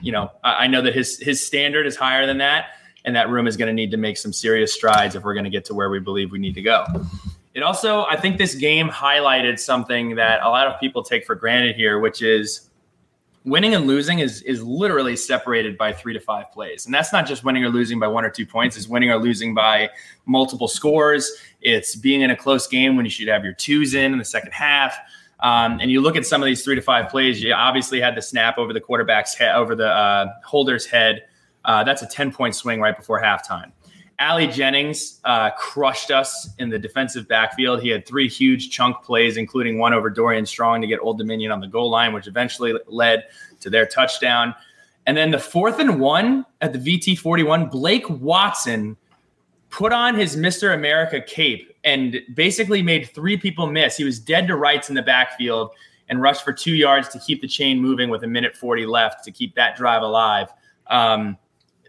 you 0.00 0.12
know, 0.12 0.30
I, 0.42 0.64
I 0.64 0.66
know 0.66 0.82
that 0.82 0.94
his 0.94 1.18
his 1.18 1.44
standard 1.44 1.86
is 1.86 1.96
higher 1.96 2.26
than 2.26 2.38
that, 2.38 2.76
and 3.04 3.14
that 3.16 3.28
room 3.28 3.46
is 3.46 3.56
going 3.56 3.68
to 3.68 3.74
need 3.74 3.90
to 3.90 3.96
make 3.96 4.16
some 4.16 4.32
serious 4.32 4.72
strides 4.72 5.14
if 5.14 5.24
we're 5.24 5.34
going 5.34 5.44
to 5.44 5.50
get 5.50 5.64
to 5.66 5.74
where 5.74 5.90
we 5.90 5.98
believe 5.98 6.30
we 6.30 6.38
need 6.38 6.54
to 6.54 6.62
go. 6.62 6.84
It 7.54 7.62
also, 7.62 8.04
I 8.06 8.16
think, 8.16 8.36
this 8.36 8.54
game 8.54 8.88
highlighted 8.88 9.60
something 9.60 10.16
that 10.16 10.42
a 10.42 10.48
lot 10.48 10.66
of 10.66 10.80
people 10.80 11.04
take 11.04 11.24
for 11.24 11.36
granted 11.36 11.76
here, 11.76 12.00
which 12.00 12.20
is 12.20 12.68
winning 13.44 13.74
and 13.74 13.86
losing 13.86 14.18
is 14.20 14.42
is 14.42 14.62
literally 14.62 15.16
separated 15.16 15.76
by 15.76 15.92
three 15.92 16.12
to 16.12 16.20
five 16.20 16.50
plays. 16.52 16.86
And 16.86 16.94
that's 16.94 17.12
not 17.12 17.26
just 17.26 17.44
winning 17.44 17.64
or 17.64 17.68
losing 17.68 17.98
by 17.98 18.08
one 18.08 18.24
or 18.24 18.30
two 18.30 18.46
points. 18.46 18.76
It's 18.76 18.88
winning 18.88 19.10
or 19.10 19.18
losing 19.18 19.54
by 19.54 19.90
multiple 20.26 20.68
scores. 20.68 21.30
It's 21.60 21.94
being 21.94 22.22
in 22.22 22.30
a 22.30 22.36
close 22.36 22.66
game 22.66 22.96
when 22.96 23.04
you 23.04 23.10
should 23.10 23.28
have 23.28 23.44
your 23.44 23.52
twos 23.52 23.94
in 23.94 24.12
in 24.12 24.18
the 24.18 24.24
second 24.24 24.52
half. 24.52 24.96
Um, 25.40 25.78
and 25.80 25.90
you 25.90 26.00
look 26.00 26.16
at 26.16 26.24
some 26.24 26.42
of 26.42 26.46
these 26.46 26.64
three 26.64 26.76
to 26.76 26.80
five 26.80 27.10
plays 27.10 27.42
you 27.42 27.52
obviously 27.52 28.00
had 28.00 28.14
the 28.14 28.22
snap 28.22 28.56
over 28.56 28.72
the 28.72 28.80
quarterback's 28.80 29.34
head 29.34 29.54
over 29.54 29.74
the 29.74 29.88
uh, 29.88 30.26
holder's 30.44 30.86
head. 30.86 31.24
Uh, 31.64 31.82
that's 31.82 32.02
a 32.02 32.06
10 32.06 32.32
point 32.32 32.54
swing 32.54 32.80
right 32.80 32.96
before 32.96 33.20
halftime 33.20 33.72
Ali 34.20 34.46
Jennings 34.46 35.20
uh, 35.24 35.50
crushed 35.50 36.10
us 36.10 36.50
in 36.58 36.68
the 36.68 36.78
defensive 36.78 37.26
backfield. 37.26 37.82
He 37.82 37.88
had 37.88 38.06
three 38.06 38.28
huge 38.28 38.70
chunk 38.70 39.02
plays, 39.02 39.36
including 39.36 39.78
one 39.78 39.92
over 39.92 40.08
Dorian 40.08 40.46
Strong 40.46 40.82
to 40.82 40.86
get 40.86 41.00
Old 41.00 41.18
Dominion 41.18 41.50
on 41.50 41.60
the 41.60 41.66
goal 41.66 41.90
line, 41.90 42.12
which 42.12 42.26
eventually 42.26 42.74
led 42.86 43.24
to 43.60 43.70
their 43.70 43.86
touchdown. 43.86 44.54
And 45.06 45.16
then 45.16 45.30
the 45.30 45.38
fourth 45.38 45.80
and 45.80 46.00
one 46.00 46.46
at 46.60 46.72
the 46.72 46.78
VT 46.78 47.18
41, 47.18 47.68
Blake 47.68 48.08
Watson 48.08 48.96
put 49.68 49.92
on 49.92 50.14
his 50.14 50.36
Mr. 50.36 50.74
America 50.74 51.20
cape 51.20 51.72
and 51.82 52.20
basically 52.34 52.80
made 52.80 53.10
three 53.10 53.36
people 53.36 53.66
miss. 53.66 53.96
He 53.96 54.04
was 54.04 54.18
dead 54.18 54.46
to 54.46 54.56
rights 54.56 54.88
in 54.88 54.94
the 54.94 55.02
backfield 55.02 55.72
and 56.08 56.22
rushed 56.22 56.44
for 56.44 56.52
two 56.52 56.74
yards 56.74 57.08
to 57.08 57.18
keep 57.18 57.40
the 57.40 57.48
chain 57.48 57.80
moving 57.80 58.08
with 58.08 58.22
a 58.22 58.26
minute 58.26 58.56
40 58.56 58.86
left 58.86 59.24
to 59.24 59.32
keep 59.32 59.54
that 59.56 59.76
drive 59.76 60.02
alive. 60.02 60.48
Um, 60.86 61.36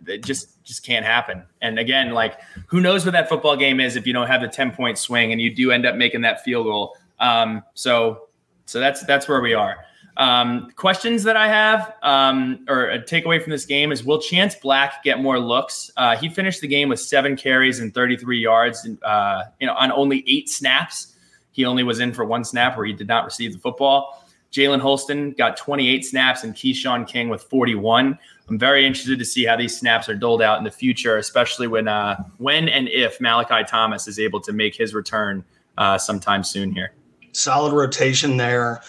it 0.08 0.24
just 0.24 0.64
just 0.64 0.86
can't 0.86 1.06
happen. 1.06 1.44
And 1.62 1.80
again, 1.80 2.12
like 2.12 2.40
who 2.68 2.82
knows 2.82 3.06
what 3.06 3.12
that 3.12 3.30
football 3.30 3.56
game 3.56 3.80
is 3.80 3.96
if 3.96 4.08
you 4.08 4.14
don't 4.14 4.28
have 4.28 4.42
the 4.42 4.48
10 4.48 4.72
point 4.72 4.98
swing 4.98 5.32
and 5.32 5.42
you 5.42 5.54
do 5.54 5.72
end 5.72 5.86
up 5.86 5.96
making 5.96 6.22
that 6.22 6.44
field 6.44 6.66
goal. 6.66 6.98
Um, 7.20 7.64
so 7.74 8.28
so 8.66 8.80
that's 8.80 9.04
that's 9.06 9.28
where 9.28 9.42
we 9.42 9.54
are. 9.54 9.78
Um, 10.18 10.72
questions 10.78 11.24
that 11.24 11.36
I 11.36 11.48
have 11.48 11.94
um, 12.02 12.66
or 12.70 12.90
a 12.90 13.00
takeaway 13.00 13.42
from 13.42 13.52
this 13.52 13.66
game 13.66 13.92
is 13.92 14.04
will 14.04 14.20
Chance 14.22 14.56
Black 14.56 15.04
get 15.04 15.20
more 15.20 15.40
looks? 15.40 15.92
Uh, 15.98 16.16
he 16.16 16.30
finished 16.30 16.62
the 16.62 16.68
game 16.68 16.88
with 16.88 17.02
seven 17.02 17.36
carries 17.36 17.80
and 17.80 17.94
33 17.94 18.40
yards, 18.40 18.86
and, 18.86 19.02
uh, 19.04 19.44
you 19.60 19.68
know, 19.68 19.74
on 19.74 19.92
only 19.92 20.24
eight 20.28 20.50
snaps. 20.50 21.14
He 21.52 21.66
only 21.66 21.84
was 21.84 22.00
in 22.00 22.14
for 22.14 22.26
one 22.26 22.44
snap 22.44 22.78
where 22.78 22.86
he 22.86 22.94
did 22.94 23.08
not 23.08 23.26
receive 23.26 23.54
the 23.54 23.60
football. 23.60 24.26
Jalen 24.52 24.80
Holston 24.80 25.32
got 25.32 25.58
28 25.58 26.06
snaps 26.06 26.44
and 26.44 26.54
Keshawn 26.54 27.06
King 27.08 27.28
with 27.30 27.44
41. 27.44 28.18
I'm 28.48 28.60
very 28.60 28.86
interested 28.86 29.18
to 29.20 29.26
see 29.26 29.46
how 29.46 29.56
these 29.56 29.78
snaps 29.78 30.08
are 30.08 30.16
doled 30.16 30.42
out 30.42 30.58
in 30.60 30.64
the 30.64 30.72
future, 30.72 31.18
especially 31.18 31.68
when 31.68 31.88
uh, 31.88 32.24
when 32.38 32.70
and 32.70 32.88
if 32.90 33.20
Malachi 33.20 33.64
Thomas 33.68 34.08
is 34.08 34.20
able 34.20 34.40
to 34.42 34.54
make 34.54 34.76
his 34.76 34.94
return 34.94 35.44
uh, 35.78 35.98
sometime 35.98 36.44
soon 36.44 36.72
here. 36.72 36.94
Solid 37.32 37.74
rotation 37.74 38.38
there. 38.38 38.82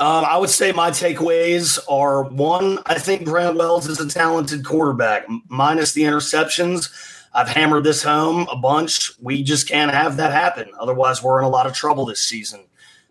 Um, 0.00 0.24
I 0.24 0.38
would 0.38 0.48
say 0.48 0.72
my 0.72 0.90
takeaways 0.90 1.78
are 1.86 2.24
one, 2.24 2.78
I 2.86 2.98
think 2.98 3.24
Grant 3.24 3.58
Wells 3.58 3.86
is 3.86 4.00
a 4.00 4.08
talented 4.08 4.64
quarterback, 4.64 5.26
minus 5.50 5.92
the 5.92 6.04
interceptions. 6.04 6.88
I've 7.34 7.48
hammered 7.48 7.84
this 7.84 8.02
home 8.02 8.48
a 8.50 8.56
bunch. 8.56 9.12
We 9.20 9.42
just 9.42 9.68
can't 9.68 9.92
have 9.92 10.16
that 10.16 10.32
happen. 10.32 10.70
Otherwise, 10.80 11.22
we're 11.22 11.38
in 11.38 11.44
a 11.44 11.50
lot 11.50 11.66
of 11.66 11.74
trouble 11.74 12.06
this 12.06 12.22
season. 12.22 12.64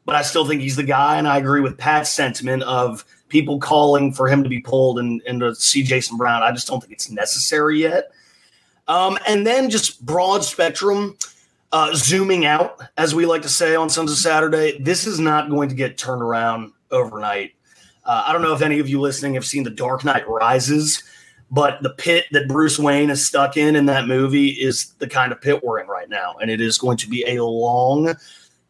But 0.03 0.15
I 0.15 0.23
still 0.23 0.47
think 0.47 0.61
he's 0.61 0.77
the 0.77 0.83
guy, 0.83 1.19
and 1.19 1.27
I 1.27 1.37
agree 1.37 1.61
with 1.61 1.77
Pat's 1.77 2.09
sentiment 2.09 2.63
of 2.63 3.05
people 3.29 3.59
calling 3.59 4.11
for 4.11 4.27
him 4.27 4.43
to 4.43 4.49
be 4.49 4.59
pulled 4.59 4.99
and, 4.99 5.21
and 5.27 5.39
to 5.39 5.55
see 5.55 5.83
Jason 5.83 6.17
Brown. 6.17 6.43
I 6.43 6.51
just 6.51 6.67
don't 6.67 6.81
think 6.81 6.91
it's 6.91 7.09
necessary 7.09 7.79
yet. 7.79 8.11
Um, 8.87 9.17
and 9.27 9.45
then 9.45 9.69
just 9.69 10.05
broad 10.05 10.43
spectrum. 10.43 11.17
Uh, 11.71 11.93
zooming 11.93 12.47
out, 12.47 12.81
as 12.97 13.13
we 13.13 13.27
like 13.27 13.43
to 13.43 13.49
say 13.49 13.75
on 13.75 13.91
Sons 13.91 14.11
of 14.11 14.17
Saturday, 14.17 14.79
this 14.79 15.05
is 15.05 15.19
not 15.19 15.51
going 15.51 15.69
to 15.69 15.75
get 15.75 15.99
turned 15.99 16.23
around 16.23 16.73
overnight. 16.89 17.53
Uh, 18.03 18.23
I 18.25 18.33
don't 18.33 18.41
know 18.41 18.55
if 18.55 18.63
any 18.63 18.79
of 18.79 18.89
you 18.89 18.99
listening 18.99 19.35
have 19.35 19.45
seen 19.45 19.61
The 19.61 19.69
Dark 19.69 20.03
Knight 20.03 20.27
Rises, 20.27 21.03
but 21.51 21.83
the 21.83 21.91
pit 21.91 22.25
that 22.31 22.47
Bruce 22.47 22.79
Wayne 22.79 23.11
is 23.11 23.23
stuck 23.23 23.55
in 23.55 23.75
in 23.75 23.85
that 23.85 24.07
movie 24.07 24.47
is 24.47 24.95
the 24.97 25.07
kind 25.07 25.31
of 25.31 25.41
pit 25.41 25.63
we're 25.63 25.79
in 25.79 25.87
right 25.87 26.09
now. 26.09 26.37
And 26.41 26.49
it 26.49 26.59
is 26.59 26.79
going 26.79 26.97
to 26.97 27.07
be 27.07 27.23
a 27.27 27.43
long, 27.43 28.15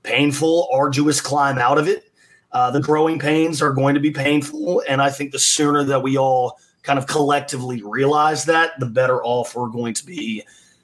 painful, 0.03 0.67
arduous 0.69 1.21
climb 1.21 1.57
out 1.57 1.77
of 1.77 1.87
it. 1.87 2.08
Uh, 2.51 2.71
the 2.71 2.81
growing 2.81 3.19
pains 3.19 3.61
are 3.61 3.71
going 3.71 3.93
to 3.93 3.99
be 3.99 4.11
painful. 4.11 4.83
And 4.87 5.01
I 5.01 5.09
think 5.09 5.31
the 5.31 5.39
sooner 5.39 5.83
that 5.83 6.01
we 6.01 6.17
all 6.17 6.59
kind 6.83 6.97
of 6.97 7.07
collectively 7.07 7.81
realize 7.83 8.45
that, 8.45 8.79
the 8.79 8.85
better 8.85 9.23
off 9.23 9.55
we're 9.55 9.67
going 9.67 9.93
to 9.93 10.05
be 10.05 10.43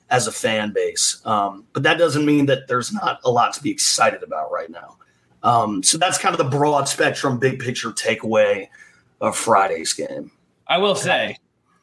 as 0.10 0.28
a 0.28 0.32
fan 0.32 0.72
base. 0.72 1.22
Um, 1.26 1.66
but 1.74 1.84
that 1.84 1.98
doesn't 1.98 2.26
mean 2.26 2.46
that 2.46 2.68
there's 2.68 2.94
not 2.94 3.20
a 3.24 3.32
lot 3.32 3.54
to 3.54 3.64
be 3.64 3.72
excited 3.72 4.22
about 4.22 4.52
right 4.52 4.70
now. 4.70 4.98
Um, 5.42 5.84
so 5.84 5.98
that's 5.98 6.18
kind 6.18 6.34
of 6.34 6.38
the 6.38 6.58
broad 6.58 6.88
spectrum, 6.88 7.40
big 7.40 7.60
picture 7.60 7.92
takeaway 7.92 8.68
of 9.22 9.38
Friday's 9.38 9.94
game. 9.94 10.32
I 10.68 10.78
will 10.78 10.96
say, 10.96 11.38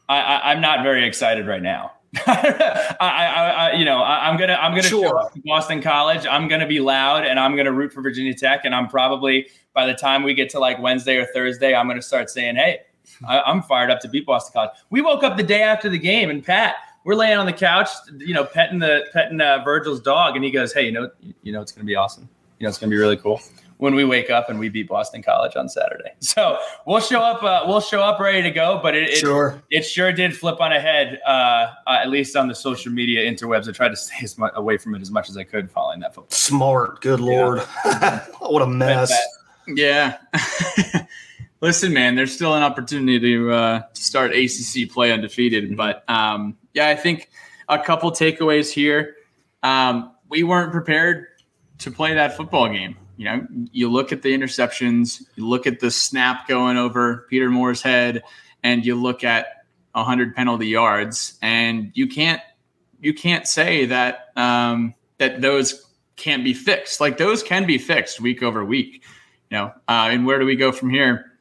I, 0.08 0.52
am 0.52 0.60
not 0.60 0.82
very 0.82 1.06
excited 1.06 1.46
right 1.46 1.62
now. 1.62 1.92
I, 2.26 2.96
I, 3.00 3.06
I, 3.06 3.72
you 3.72 3.84
know, 3.84 4.02
I, 4.02 4.28
am 4.30 4.38
gonna, 4.38 4.54
I'm 4.54 4.72
gonna 4.72 4.82
sure. 4.82 5.08
show 5.08 5.18
up 5.18 5.32
to 5.32 5.40
Boston 5.44 5.80
College. 5.80 6.26
I'm 6.26 6.46
gonna 6.46 6.66
be 6.66 6.78
loud, 6.78 7.24
and 7.24 7.40
I'm 7.40 7.56
gonna 7.56 7.72
root 7.72 7.92
for 7.92 8.02
Virginia 8.02 8.34
Tech. 8.34 8.64
And 8.64 8.74
I'm 8.74 8.86
probably 8.88 9.48
by 9.72 9.86
the 9.86 9.94
time 9.94 10.22
we 10.22 10.34
get 10.34 10.50
to 10.50 10.58
like 10.58 10.78
Wednesday 10.80 11.16
or 11.16 11.26
Thursday, 11.26 11.74
I'm 11.74 11.88
gonna 11.88 12.02
start 12.02 12.28
saying, 12.28 12.56
"Hey, 12.56 12.80
I, 13.26 13.50
am 13.50 13.62
fired 13.62 13.90
up 13.90 14.00
to 14.00 14.08
beat 14.08 14.26
Boston 14.26 14.52
College." 14.52 14.70
We 14.90 15.00
woke 15.00 15.24
up 15.24 15.36
the 15.36 15.42
day 15.42 15.62
after 15.62 15.88
the 15.88 15.98
game, 15.98 16.28
and 16.28 16.44
Pat, 16.44 16.76
we're 17.04 17.14
laying 17.14 17.38
on 17.38 17.46
the 17.46 17.52
couch, 17.52 17.88
you 18.18 18.34
know, 18.34 18.44
petting 18.44 18.78
the 18.78 19.06
petting 19.14 19.40
uh, 19.40 19.62
Virgil's 19.64 20.00
dog, 20.00 20.36
and 20.36 20.44
he 20.44 20.50
goes, 20.50 20.74
"Hey, 20.74 20.84
you 20.84 20.92
know, 20.92 21.10
you 21.42 21.52
know, 21.52 21.62
it's 21.62 21.72
gonna 21.72 21.86
be 21.86 21.96
awesome." 21.96 22.28
you 22.62 22.66
know, 22.66 22.68
it's 22.68 22.78
going 22.78 22.90
to 22.90 22.94
be 22.94 22.98
really 22.98 23.16
cool 23.16 23.40
when 23.82 23.96
we 23.96 24.04
wake 24.04 24.30
up 24.30 24.48
and 24.48 24.60
we 24.60 24.68
beat 24.68 24.86
Boston 24.86 25.24
College 25.24 25.56
on 25.56 25.68
Saturday. 25.68 26.12
So 26.32 26.56
we'll 26.86 27.00
show 27.00 27.20
up. 27.20 27.42
Uh, 27.42 27.64
we'll 27.66 27.80
show 27.80 28.00
up 28.00 28.18
ready 28.18 28.42
to 28.42 28.50
go. 28.50 28.80
But 28.82 28.94
it, 28.94 29.10
it 29.10 29.16
sure 29.16 29.60
it 29.70 29.82
sure 29.82 30.12
did 30.12 30.34
flip 30.34 30.60
on 30.60 30.72
ahead. 30.72 31.20
Uh, 31.26 31.30
uh, 31.86 31.98
at 32.00 32.08
least 32.08 32.36
on 32.36 32.48
the 32.48 32.54
social 32.54 32.90
media 32.90 33.30
interwebs, 33.30 33.68
I 33.68 33.72
tried 33.72 33.90
to 33.90 33.96
stay 33.96 34.16
as 34.22 34.38
much 34.38 34.52
away 34.54 34.78
from 34.78 34.94
it 34.94 35.02
as 35.02 35.10
much 35.10 35.28
as 35.28 35.36
I 35.36 35.42
could 35.42 35.70
following 35.70 36.00
that 36.00 36.14
football. 36.14 36.30
Smart, 36.30 37.00
good 37.02 37.20
lord, 37.20 37.60
what 38.38 38.62
a 38.62 38.66
mess. 38.66 39.12
Yeah. 39.66 40.16
Listen, 41.60 41.92
man, 41.92 42.14
there's 42.14 42.32
still 42.32 42.54
an 42.54 42.62
opportunity 42.62 43.18
to 43.18 43.50
uh, 43.50 43.80
to 43.92 44.02
start 44.02 44.32
ACC 44.32 44.90
play 44.90 45.12
undefeated, 45.12 45.64
mm-hmm. 45.64 45.74
but 45.74 46.08
um, 46.08 46.56
yeah, 46.72 46.88
I 46.88 46.96
think 46.96 47.28
a 47.68 47.78
couple 47.78 48.10
takeaways 48.12 48.72
here. 48.72 49.16
Um, 49.62 50.12
we 50.28 50.44
weren't 50.44 50.72
prepared 50.72 51.26
to 51.80 51.90
play 51.90 52.14
that 52.14 52.36
football 52.36 52.68
game. 52.68 52.96
You 53.16 53.24
know, 53.26 53.46
you 53.72 53.90
look 53.90 54.12
at 54.12 54.22
the 54.22 54.36
interceptions, 54.36 55.22
you 55.36 55.46
look 55.46 55.66
at 55.66 55.80
the 55.80 55.90
snap 55.90 56.48
going 56.48 56.76
over 56.76 57.26
Peter 57.28 57.50
Moore's 57.50 57.82
head, 57.82 58.22
and 58.62 58.84
you 58.84 58.94
look 58.94 59.22
at 59.22 59.46
100 59.92 60.34
penalty 60.34 60.68
yards, 60.68 61.38
and 61.42 61.90
you 61.94 62.08
can't 62.08 62.40
you 63.00 63.12
can't 63.12 63.46
say 63.46 63.86
that 63.86 64.30
um, 64.36 64.94
that 65.18 65.40
those 65.40 65.84
can't 66.16 66.44
be 66.44 66.54
fixed. 66.54 67.00
Like 67.00 67.18
those 67.18 67.42
can 67.42 67.66
be 67.66 67.78
fixed 67.78 68.20
week 68.20 68.42
over 68.42 68.64
week. 68.64 69.02
You 69.50 69.58
know, 69.58 69.64
uh, 69.88 70.08
and 70.10 70.24
where 70.24 70.38
do 70.38 70.46
we 70.46 70.56
go 70.56 70.72
from 70.72 70.90
here? 70.90 71.32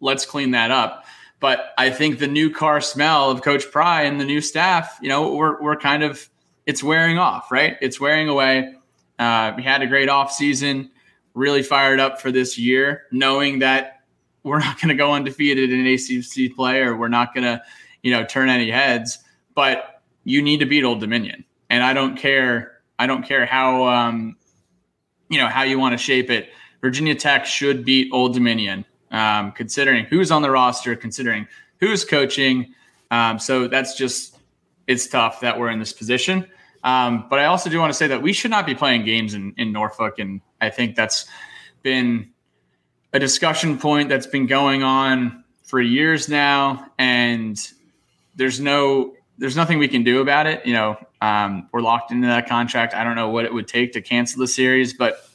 Let's 0.00 0.24
clean 0.24 0.52
that 0.52 0.70
up. 0.70 1.04
But 1.40 1.72
I 1.76 1.90
think 1.90 2.20
the 2.20 2.28
new 2.28 2.50
car 2.50 2.80
smell 2.80 3.30
of 3.30 3.42
Coach 3.42 3.68
Pry 3.72 4.02
and 4.02 4.20
the 4.20 4.24
new 4.24 4.40
staff, 4.40 4.96
you 5.02 5.08
know, 5.08 5.34
we're 5.34 5.60
we're 5.60 5.76
kind 5.76 6.04
of 6.04 6.28
it's 6.66 6.82
wearing 6.84 7.18
off, 7.18 7.50
right? 7.50 7.76
It's 7.80 8.00
wearing 8.00 8.28
away. 8.28 8.76
Uh, 9.22 9.54
we 9.56 9.62
had 9.62 9.82
a 9.82 9.86
great 9.86 10.08
off 10.08 10.32
season, 10.32 10.90
really 11.34 11.62
fired 11.62 12.00
up 12.00 12.20
for 12.20 12.32
this 12.32 12.58
year, 12.58 13.04
knowing 13.12 13.60
that 13.60 14.00
we're 14.42 14.58
not 14.58 14.80
going 14.80 14.88
to 14.88 14.96
go 14.96 15.12
undefeated 15.12 15.70
in 15.70 15.86
ACC 15.86 16.56
play 16.56 16.80
or 16.80 16.96
we're 16.96 17.06
not 17.06 17.32
going 17.32 17.44
to, 17.44 17.62
you 18.02 18.10
know, 18.10 18.24
turn 18.24 18.48
any 18.48 18.68
heads. 18.68 19.20
But 19.54 20.02
you 20.24 20.42
need 20.42 20.58
to 20.58 20.66
beat 20.66 20.82
Old 20.82 20.98
Dominion, 20.98 21.44
and 21.70 21.84
I 21.84 21.92
don't 21.92 22.16
care. 22.16 22.80
I 22.98 23.06
don't 23.06 23.22
care 23.22 23.46
how, 23.46 23.86
um, 23.86 24.36
you 25.28 25.38
know, 25.38 25.46
how 25.46 25.62
you 25.62 25.78
want 25.78 25.92
to 25.92 25.98
shape 25.98 26.28
it. 26.28 26.50
Virginia 26.80 27.14
Tech 27.14 27.46
should 27.46 27.84
beat 27.84 28.08
Old 28.12 28.34
Dominion, 28.34 28.84
um, 29.12 29.52
considering 29.52 30.04
who's 30.04 30.32
on 30.32 30.42
the 30.42 30.50
roster, 30.50 30.96
considering 30.96 31.46
who's 31.78 32.04
coaching. 32.04 32.74
Um, 33.12 33.38
so 33.38 33.68
that's 33.68 33.96
just 33.96 34.38
it's 34.88 35.06
tough 35.06 35.38
that 35.42 35.56
we're 35.56 35.70
in 35.70 35.78
this 35.78 35.92
position. 35.92 36.44
Um, 36.84 37.26
but 37.30 37.38
I 37.38 37.46
also 37.46 37.70
do 37.70 37.78
want 37.78 37.90
to 37.90 37.96
say 37.96 38.08
that 38.08 38.22
we 38.22 38.32
should 38.32 38.50
not 38.50 38.66
be 38.66 38.74
playing 38.74 39.04
games 39.04 39.34
in, 39.34 39.54
in 39.56 39.72
Norfolk. 39.72 40.18
And 40.18 40.40
I 40.60 40.70
think 40.70 40.96
that's 40.96 41.26
been 41.82 42.30
a 43.12 43.18
discussion 43.18 43.78
point 43.78 44.08
that's 44.08 44.26
been 44.26 44.46
going 44.46 44.82
on 44.82 45.44
for 45.64 45.80
years 45.80 46.28
now. 46.28 46.90
And 46.98 47.58
there's 48.34 48.58
no, 48.58 49.14
there's 49.38 49.56
nothing 49.56 49.78
we 49.78 49.88
can 49.88 50.02
do 50.02 50.20
about 50.20 50.46
it. 50.46 50.64
You 50.66 50.74
know, 50.74 50.96
um, 51.20 51.68
we're 51.72 51.82
locked 51.82 52.10
into 52.10 52.26
that 52.26 52.48
contract. 52.48 52.94
I 52.94 53.04
don't 53.04 53.16
know 53.16 53.28
what 53.28 53.44
it 53.44 53.54
would 53.54 53.68
take 53.68 53.92
to 53.92 54.02
cancel 54.02 54.40
the 54.40 54.48
series, 54.48 54.92
but 54.92 55.28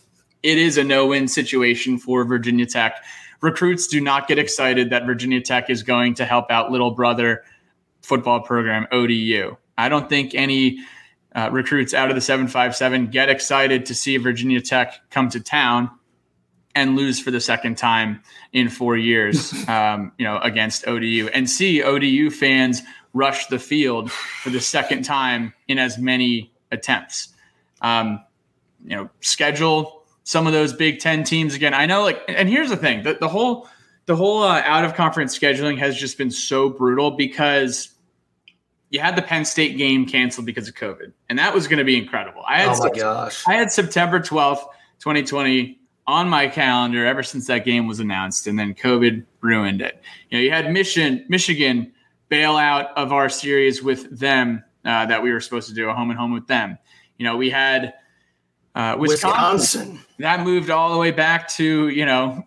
it 0.43 0.57
is 0.57 0.77
a 0.77 0.83
no 0.83 1.07
win 1.07 1.27
situation 1.27 1.97
for 1.97 2.25
Virginia 2.25 2.65
Tech 2.65 3.03
recruits 3.41 3.88
do 3.88 4.01
not 4.01 4.27
get 4.27 4.39
excited 4.39 4.89
that 4.89 5.05
Virginia 5.05 5.41
Tech 5.41 5.69
is 5.69 5.83
going 5.83 6.13
to 6.15 6.25
help 6.25 6.49
out 6.49 6.71
little 6.71 6.91
brother 6.91 7.43
football 8.01 8.41
program 8.41 8.88
ODU. 8.91 9.55
I 9.77 9.89
don't 9.89 10.10
think 10.10 10.33
any 10.33 10.79
uh, 11.38 11.50
recruits 11.52 11.93
out 11.93 12.10
of 12.10 12.15
the 12.15 12.21
757 12.21 13.08
get 13.08 13.30
excited 13.30 13.86
to 13.86 13.95
see 13.95 14.17
Virginia 14.17 14.60
Tech 14.60 15.00
come 15.12 15.30
to 15.30 15.39
town 15.39 15.91
and 16.73 16.95
lose 16.95 17.19
for 17.19 17.30
the 17.30 17.39
second 17.39 17.78
time 17.78 18.21
in 18.54 18.69
four 18.69 18.97
years, 18.97 19.54
um, 19.67 20.12
you 20.17 20.26
know, 20.26 20.39
against 20.39 20.88
ODU, 20.88 21.30
and 21.34 21.47
see 21.50 21.84
ODU 21.84 22.32
fans 22.32 22.82
rush 23.13 23.45
the 23.47 23.60
field 23.60 24.12
for 24.12 24.50
the 24.50 24.60
second 24.60 25.04
time 25.04 25.54
in 25.67 25.78
as 25.78 26.00
many 26.00 26.52
attempts. 26.71 27.30
Um, 27.82 28.23
you 28.84 28.95
know, 28.95 29.10
schedule 29.21 30.04
some 30.23 30.47
of 30.47 30.54
those 30.54 30.73
Big 30.73 31.00
Ten 31.00 31.23
teams 31.23 31.54
again. 31.54 31.73
I 31.73 31.86
know, 31.86 32.02
like, 32.02 32.21
and 32.28 32.50
here's 32.50 32.69
the 32.69 32.78
thing: 32.78 33.04
the, 33.04 33.15
the 33.19 33.28
whole 33.28 33.67
the 34.08 34.15
whole 34.15 34.41
uh, 34.41 34.62
out 34.65 34.86
of 34.86 34.95
conference 34.95 35.38
scheduling 35.38 35.78
has 35.78 35.95
just 35.95 36.17
been 36.17 36.32
so 36.32 36.69
brutal 36.69 37.12
because 37.12 37.89
you 38.89 39.00
had 39.00 39.15
the 39.15 39.21
Penn 39.21 39.45
State 39.45 39.78
game 39.78 40.06
canceled 40.06 40.45
because 40.45 40.67
of 40.67 40.76
COVID, 40.76 41.12
and 41.30 41.38
that 41.39 41.54
was 41.54 41.67
going 41.67 41.80
to 41.80 41.84
be 41.84 41.97
incredible. 41.97 42.43
I 42.47 42.62
had 42.62 42.69
oh 42.69 42.80
my 42.80 42.89
gosh! 42.89 43.43
I 43.47 43.56
had 43.56 43.71
September 43.71 44.19
twelfth, 44.19 44.65
twenty 45.00 45.23
twenty, 45.23 45.80
on 46.06 46.30
my 46.30 46.47
calendar 46.47 47.06
ever 47.06 47.21
since 47.21 47.47
that 47.47 47.65
game 47.65 47.88
was 47.88 48.00
announced, 48.00 48.47
and 48.47 48.58
then 48.58 48.73
COVID 48.73 49.26
ruined 49.41 49.82
it. 49.82 50.02
You 50.30 50.38
know, 50.38 50.43
you 50.43 50.52
had 50.52 50.71
Michigan, 50.71 51.26
Michigan 51.28 51.91
bailout 52.32 52.91
of 52.95 53.12
our 53.12 53.30
series 53.30 53.84
with 53.84 54.17
them 54.17 54.63
uh, 54.86 55.06
that 55.06 55.21
we 55.21 55.32
were 55.32 55.41
supposed 55.41 55.67
to 55.69 55.76
do 55.76 55.89
a 55.89 55.93
home 55.93 56.10
and 56.10 56.19
home 56.19 56.32
with 56.32 56.47
them. 56.47 56.78
You 57.17 57.26
know, 57.26 57.36
we 57.36 57.50
had 57.50 57.93
uh, 58.73 58.95
Wisconsin, 58.97 59.91
Wisconsin 59.91 60.06
that 60.19 60.41
moved 60.41 60.69
all 60.69 60.93
the 60.93 61.00
way 61.00 61.12
back 61.12 61.50
to 61.50 61.89
you 61.89 62.06
know 62.06 62.43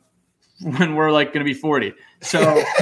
when 0.63 0.95
we're 0.95 1.11
like 1.11 1.35
going 1.35 1.45
to 1.45 1.53
be 1.53 1.59
forty. 1.59 1.93
So. 2.23 2.63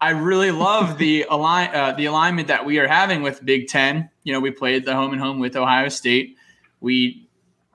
I 0.00 0.10
really 0.10 0.50
love 0.50 0.98
the 0.98 1.26
align 1.30 1.74
uh, 1.74 1.92
the 1.92 2.06
alignment 2.06 2.48
that 2.48 2.64
we 2.64 2.78
are 2.78 2.88
having 2.88 3.22
with 3.22 3.44
Big 3.44 3.68
Ten. 3.68 4.08
You 4.24 4.32
know, 4.32 4.40
we 4.40 4.50
played 4.50 4.84
the 4.84 4.94
home 4.94 5.12
and 5.12 5.20
home 5.20 5.38
with 5.38 5.56
Ohio 5.56 5.88
State. 5.88 6.36
We 6.80 7.28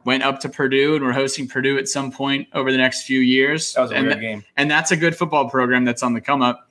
went 0.05 0.23
up 0.23 0.39
to 0.41 0.49
Purdue 0.49 0.95
and 0.95 1.03
we're 1.03 1.13
hosting 1.13 1.47
Purdue 1.47 1.77
at 1.77 1.87
some 1.87 2.11
point 2.11 2.47
over 2.53 2.71
the 2.71 2.77
next 2.77 3.03
few 3.03 3.19
years. 3.19 3.73
That 3.73 3.81
was 3.81 3.91
a 3.91 3.95
and 3.95 4.07
weird 4.07 4.21
game, 4.21 4.43
and 4.57 4.69
that's 4.69 4.91
a 4.91 4.97
good 4.97 5.15
football 5.15 5.49
program 5.49 5.85
that's 5.85 6.03
on 6.03 6.13
the 6.13 6.21
come 6.21 6.41
up. 6.41 6.69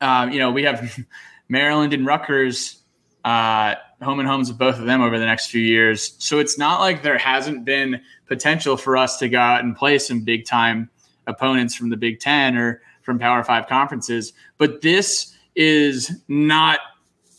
Uh, 0.00 0.28
you 0.30 0.38
know, 0.38 0.50
we 0.50 0.62
have 0.64 0.98
Maryland 1.48 1.92
and 1.92 2.06
Rutgers 2.06 2.80
uh, 3.24 3.74
home 4.02 4.18
and 4.18 4.28
homes 4.28 4.48
with 4.48 4.58
both 4.58 4.78
of 4.78 4.86
them 4.86 5.02
over 5.02 5.18
the 5.18 5.26
next 5.26 5.48
few 5.48 5.60
years. 5.60 6.14
So 6.18 6.38
it's 6.38 6.58
not 6.58 6.80
like 6.80 7.02
there 7.02 7.18
hasn't 7.18 7.64
been 7.64 8.00
potential 8.26 8.76
for 8.76 8.96
us 8.96 9.18
to 9.18 9.28
go 9.28 9.38
out 9.38 9.62
and 9.62 9.76
play 9.76 9.98
some 9.98 10.22
big 10.22 10.46
time 10.46 10.88
opponents 11.26 11.74
from 11.74 11.90
the 11.90 11.96
Big 11.96 12.20
Ten 12.20 12.56
or 12.56 12.80
from 13.02 13.18
Power 13.18 13.42
Five 13.44 13.66
conferences. 13.66 14.32
But 14.58 14.82
this 14.82 15.34
is 15.56 16.20
not 16.28 16.80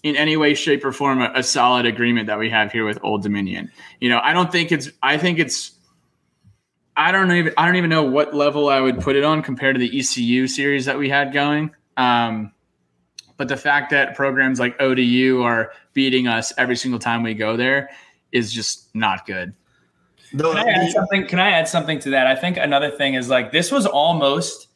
in 0.03 0.15
any 0.15 0.35
way, 0.35 0.53
shape, 0.53 0.83
or 0.83 0.91
form 0.91 1.21
a, 1.21 1.31
a, 1.35 1.43
solid 1.43 1.85
agreement 1.85 2.27
that 2.27 2.39
we 2.39 2.49
have 2.49 2.71
here 2.71 2.85
with 2.85 2.97
Old 3.03 3.21
Dominion. 3.21 3.71
You 3.99 4.09
know, 4.09 4.19
I 4.23 4.33
don't 4.33 4.51
think 4.51 4.71
it's. 4.71 4.89
I 5.03 5.17
think 5.17 5.39
it's. 5.39 5.71
I 6.97 7.11
don't 7.11 7.31
even. 7.31 7.53
I 7.57 7.65
don't 7.65 7.75
even 7.75 7.89
know 7.89 8.03
what 8.03 8.33
level 8.33 8.69
I 8.69 8.79
would 8.79 8.99
put 8.99 9.15
it 9.15 9.23
on 9.23 9.41
compared 9.41 9.75
to 9.75 9.79
the 9.79 9.99
ECU 9.99 10.47
series 10.47 10.85
that 10.85 10.97
we 10.97 11.09
had 11.09 11.33
going. 11.33 11.71
Um, 11.97 12.51
but 13.37 13.47
the 13.47 13.57
fact 13.57 13.89
that 13.91 14.15
programs 14.15 14.59
like 14.59 14.79
ODU 14.79 15.41
are 15.41 15.71
beating 15.93 16.27
us 16.27 16.53
every 16.57 16.75
single 16.75 16.99
time 16.99 17.23
we 17.23 17.33
go 17.33 17.57
there 17.57 17.89
is 18.31 18.53
just 18.53 18.93
not 18.95 19.25
good. 19.25 19.53
Can 20.31 20.45
I 20.45 20.63
add 20.63 20.91
something? 20.91 21.27
Can 21.27 21.39
I 21.39 21.51
add 21.51 21.67
something 21.67 21.99
to 21.99 22.11
that? 22.11 22.27
I 22.27 22.35
think 22.35 22.57
another 22.57 22.89
thing 22.89 23.15
is 23.15 23.29
like 23.29 23.51
this 23.51 23.71
was 23.71 23.85
almost 23.85 24.67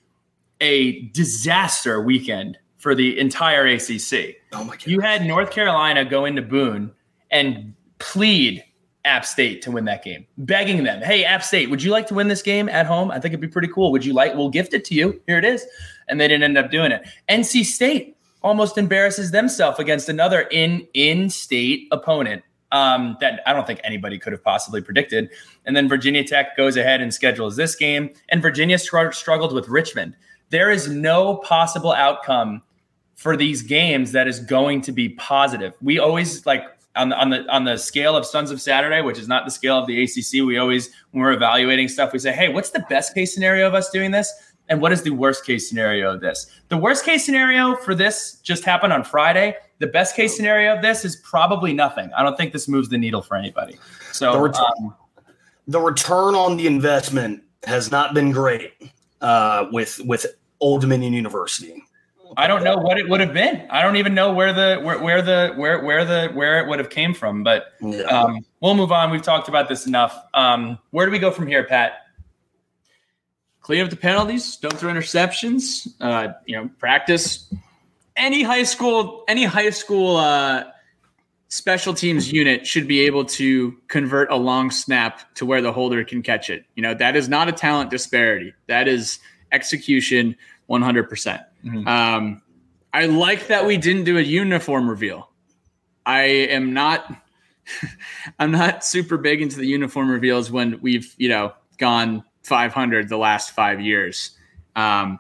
a 0.61 1.01
disaster 1.09 2.01
weekend 2.01 2.57
for 2.77 2.95
the 2.95 3.19
entire 3.19 3.65
ACC. 3.65 4.35
Oh 4.53 4.63
my 4.63 4.75
God. 4.75 4.87
You 4.87 4.99
had 4.99 5.25
North 5.25 5.51
Carolina 5.51 6.05
go 6.05 6.25
into 6.25 6.41
Boone 6.41 6.91
and 7.31 7.73
plead 7.99 8.63
App 9.05 9.25
State 9.25 9.61
to 9.63 9.71
win 9.71 9.85
that 9.85 10.03
game, 10.03 10.25
begging 10.37 10.83
them, 10.83 11.01
"Hey, 11.01 11.23
App 11.23 11.43
State, 11.43 11.69
would 11.69 11.81
you 11.81 11.91
like 11.91 12.07
to 12.07 12.13
win 12.13 12.27
this 12.27 12.41
game 12.41 12.67
at 12.69 12.85
home? 12.85 13.11
I 13.11 13.15
think 13.19 13.33
it'd 13.33 13.41
be 13.41 13.47
pretty 13.47 13.67
cool. 13.67 13.91
Would 13.91 14.03
you 14.03 14.13
like? 14.13 14.35
We'll 14.35 14.49
gift 14.49 14.73
it 14.73 14.83
to 14.85 14.95
you. 14.95 15.21
Here 15.27 15.37
it 15.37 15.45
is." 15.45 15.65
And 16.07 16.19
they 16.19 16.27
didn't 16.27 16.43
end 16.43 16.57
up 16.57 16.71
doing 16.71 16.91
it. 16.91 17.07
NC 17.29 17.63
State 17.65 18.17
almost 18.41 18.77
embarrasses 18.77 19.31
themselves 19.31 19.79
against 19.79 20.09
another 20.09 20.41
in 20.51 20.87
in 20.93 21.29
state 21.29 21.87
opponent 21.91 22.43
um, 22.71 23.15
that 23.21 23.41
I 23.45 23.53
don't 23.53 23.65
think 23.65 23.79
anybody 23.83 24.19
could 24.19 24.33
have 24.33 24.43
possibly 24.43 24.81
predicted. 24.81 25.29
And 25.65 25.75
then 25.75 25.87
Virginia 25.87 26.23
Tech 26.23 26.57
goes 26.57 26.77
ahead 26.77 27.01
and 27.01 27.13
schedules 27.13 27.55
this 27.55 27.75
game, 27.75 28.11
and 28.29 28.41
Virginia 28.41 28.77
str- 28.77 29.11
struggled 29.11 29.53
with 29.53 29.67
Richmond 29.67 30.15
there 30.49 30.71
is 30.71 30.88
no 30.88 31.38
possible 31.38 31.91
outcome 31.91 32.62
for 33.15 33.38
these 33.38 33.62
games 33.62 34.12
that 34.12 34.27
is 34.27 34.39
going 34.39 34.81
to 34.81 34.91
be 34.91 35.10
positive. 35.10 35.73
We 35.81 35.99
always 35.99 36.45
like 36.45 36.63
on 36.95 37.10
the 37.10 37.17
on 37.17 37.29
the 37.29 37.45
on 37.53 37.63
the 37.63 37.77
scale 37.77 38.15
of 38.15 38.25
Sons 38.25 38.51
of 38.51 38.62
Saturday, 38.62 39.01
which 39.01 39.17
is 39.17 39.27
not 39.27 39.45
the 39.45 39.51
scale 39.51 39.77
of 39.77 39.88
the 39.88 40.03
ACC. 40.03 40.45
We 40.45 40.58
always 40.58 40.89
when 41.12 41.21
we're 41.21 41.34
evaluating 41.34 41.88
stuff, 41.88 42.13
we 42.13 42.19
say, 42.19 42.31
"Hey, 42.31 42.49
what's 42.49 42.69
the 42.69 42.86
best 42.89 43.13
case 43.13 43.34
scenario 43.34 43.67
of 43.67 43.73
us 43.73 43.89
doing 43.89 44.12
this?" 44.12 44.31
And 44.67 44.81
what 44.81 44.91
is 44.91 45.03
the 45.03 45.12
worst 45.12 45.45
case 45.45 45.69
scenario 45.69 46.13
of 46.13 46.21
this? 46.21 46.47
The 46.69 46.77
worst 46.77 47.05
case 47.05 47.23
scenario 47.23 47.75
for 47.75 47.93
this 47.93 48.39
just 48.41 48.63
happened 48.63 48.93
on 48.93 49.03
Friday. 49.03 49.55
The 49.79 49.88
best 49.88 50.15
case 50.15 50.36
scenario 50.36 50.75
of 50.75 50.81
this 50.81 51.05
is 51.05 51.17
probably 51.17 51.73
nothing. 51.73 52.10
I 52.17 52.23
don't 52.23 52.36
think 52.36 52.51
this 52.51 52.67
moves 52.67 52.89
the 52.89 52.97
needle 52.97 53.21
for 53.21 53.36
anybody. 53.36 53.77
So 54.12 54.34
the 54.34 54.39
return, 54.39 54.65
um, 54.79 54.95
the 55.67 55.79
return 55.79 56.34
on 56.34 56.58
the 56.58 56.65
investment 56.65 57.43
has 57.65 57.91
not 57.91 58.13
been 58.13 58.31
great 58.31 58.73
uh, 59.25 59.67
with 59.71 59.99
with 60.05 60.25
Old 60.59 60.81
Dominion 60.81 61.13
University. 61.13 61.83
I 62.38 62.47
don't 62.47 62.63
know 62.63 62.77
what 62.77 62.97
it 62.97 63.09
would 63.09 63.21
have 63.21 63.33
been. 63.33 63.65
I 63.71 63.81
don't 63.81 63.95
even 63.95 64.13
know 64.13 64.33
where 64.33 64.53
the 64.53 64.79
where, 64.83 64.99
where 64.99 65.21
the 65.21 65.53
where 65.55 65.83
where 65.83 66.05
the 66.05 66.31
where 66.33 66.59
it 66.59 66.67
would 66.67 66.79
have 66.79 66.89
came 66.89 67.13
from. 67.13 67.43
But 67.43 67.73
um, 68.07 68.45
we'll 68.59 68.75
move 68.75 68.91
on. 68.91 69.09
We've 69.09 69.23
talked 69.23 69.47
about 69.47 69.67
this 69.67 69.88
enough. 69.88 70.15
Um, 70.33 70.77
where 70.91 71.05
do 71.07 71.11
we 71.11 71.19
go 71.19 71.31
from 71.31 71.47
here, 71.47 71.63
Pat? 71.63 71.93
Clean 73.61 73.83
up 73.83 73.89
the 73.89 73.95
penalties. 73.95 74.57
Don't 74.57 74.77
throw 74.77 74.91
interceptions. 74.93 75.88
Uh, 75.99 76.33
you 76.45 76.55
know, 76.55 76.69
practice 76.77 77.51
any 78.15 78.43
high 78.43 78.63
school 78.63 79.23
any 79.27 79.43
high 79.43 79.71
school 79.71 80.17
uh, 80.17 80.65
special 81.55 81.93
teams 81.93 82.31
unit 82.31 82.67
should 82.67 82.85
be 82.87 82.99
able 83.01 83.23
to 83.23 83.77
convert 83.87 84.29
a 84.29 84.35
long 84.35 84.69
snap 84.69 85.33
to 85.35 85.45
where 85.45 85.61
the 85.61 85.71
holder 85.71 86.03
can 86.03 86.21
catch 86.21 86.49
it. 86.49 86.65
You 86.75 86.83
know, 86.83 86.93
that 86.95 87.15
is 87.15 87.29
not 87.29 87.47
a 87.47 87.53
talent 87.53 87.89
disparity. 87.89 88.53
That 88.67 88.87
is 88.89 89.19
execution 89.51 90.35
100%. 90.69 91.09
percent 91.09 91.41
mm 91.63 91.81
hmm 91.81 91.87
um, 91.87 92.41
I 92.93 93.07
like 93.07 93.47
that 93.47 93.65
we 93.65 93.75
didn't 93.75 94.05
do 94.05 94.17
a 94.17 94.21
uniform 94.21 94.89
reveal. 94.89 95.29
I 96.05 96.21
am 96.21 96.73
not 96.73 97.13
I'm 98.39 98.51
not 98.51 98.85
super 98.85 99.17
big 99.17 99.41
into 99.41 99.57
the 99.57 99.65
uniform 99.65 100.09
reveals 100.09 100.49
when 100.49 100.79
we've, 100.81 101.13
you 101.17 101.27
know, 101.27 101.51
gone 101.77 102.23
500 102.43 103.09
the 103.09 103.17
last 103.17 103.51
5 103.51 103.81
years. 103.81 104.37
Um, 104.77 105.19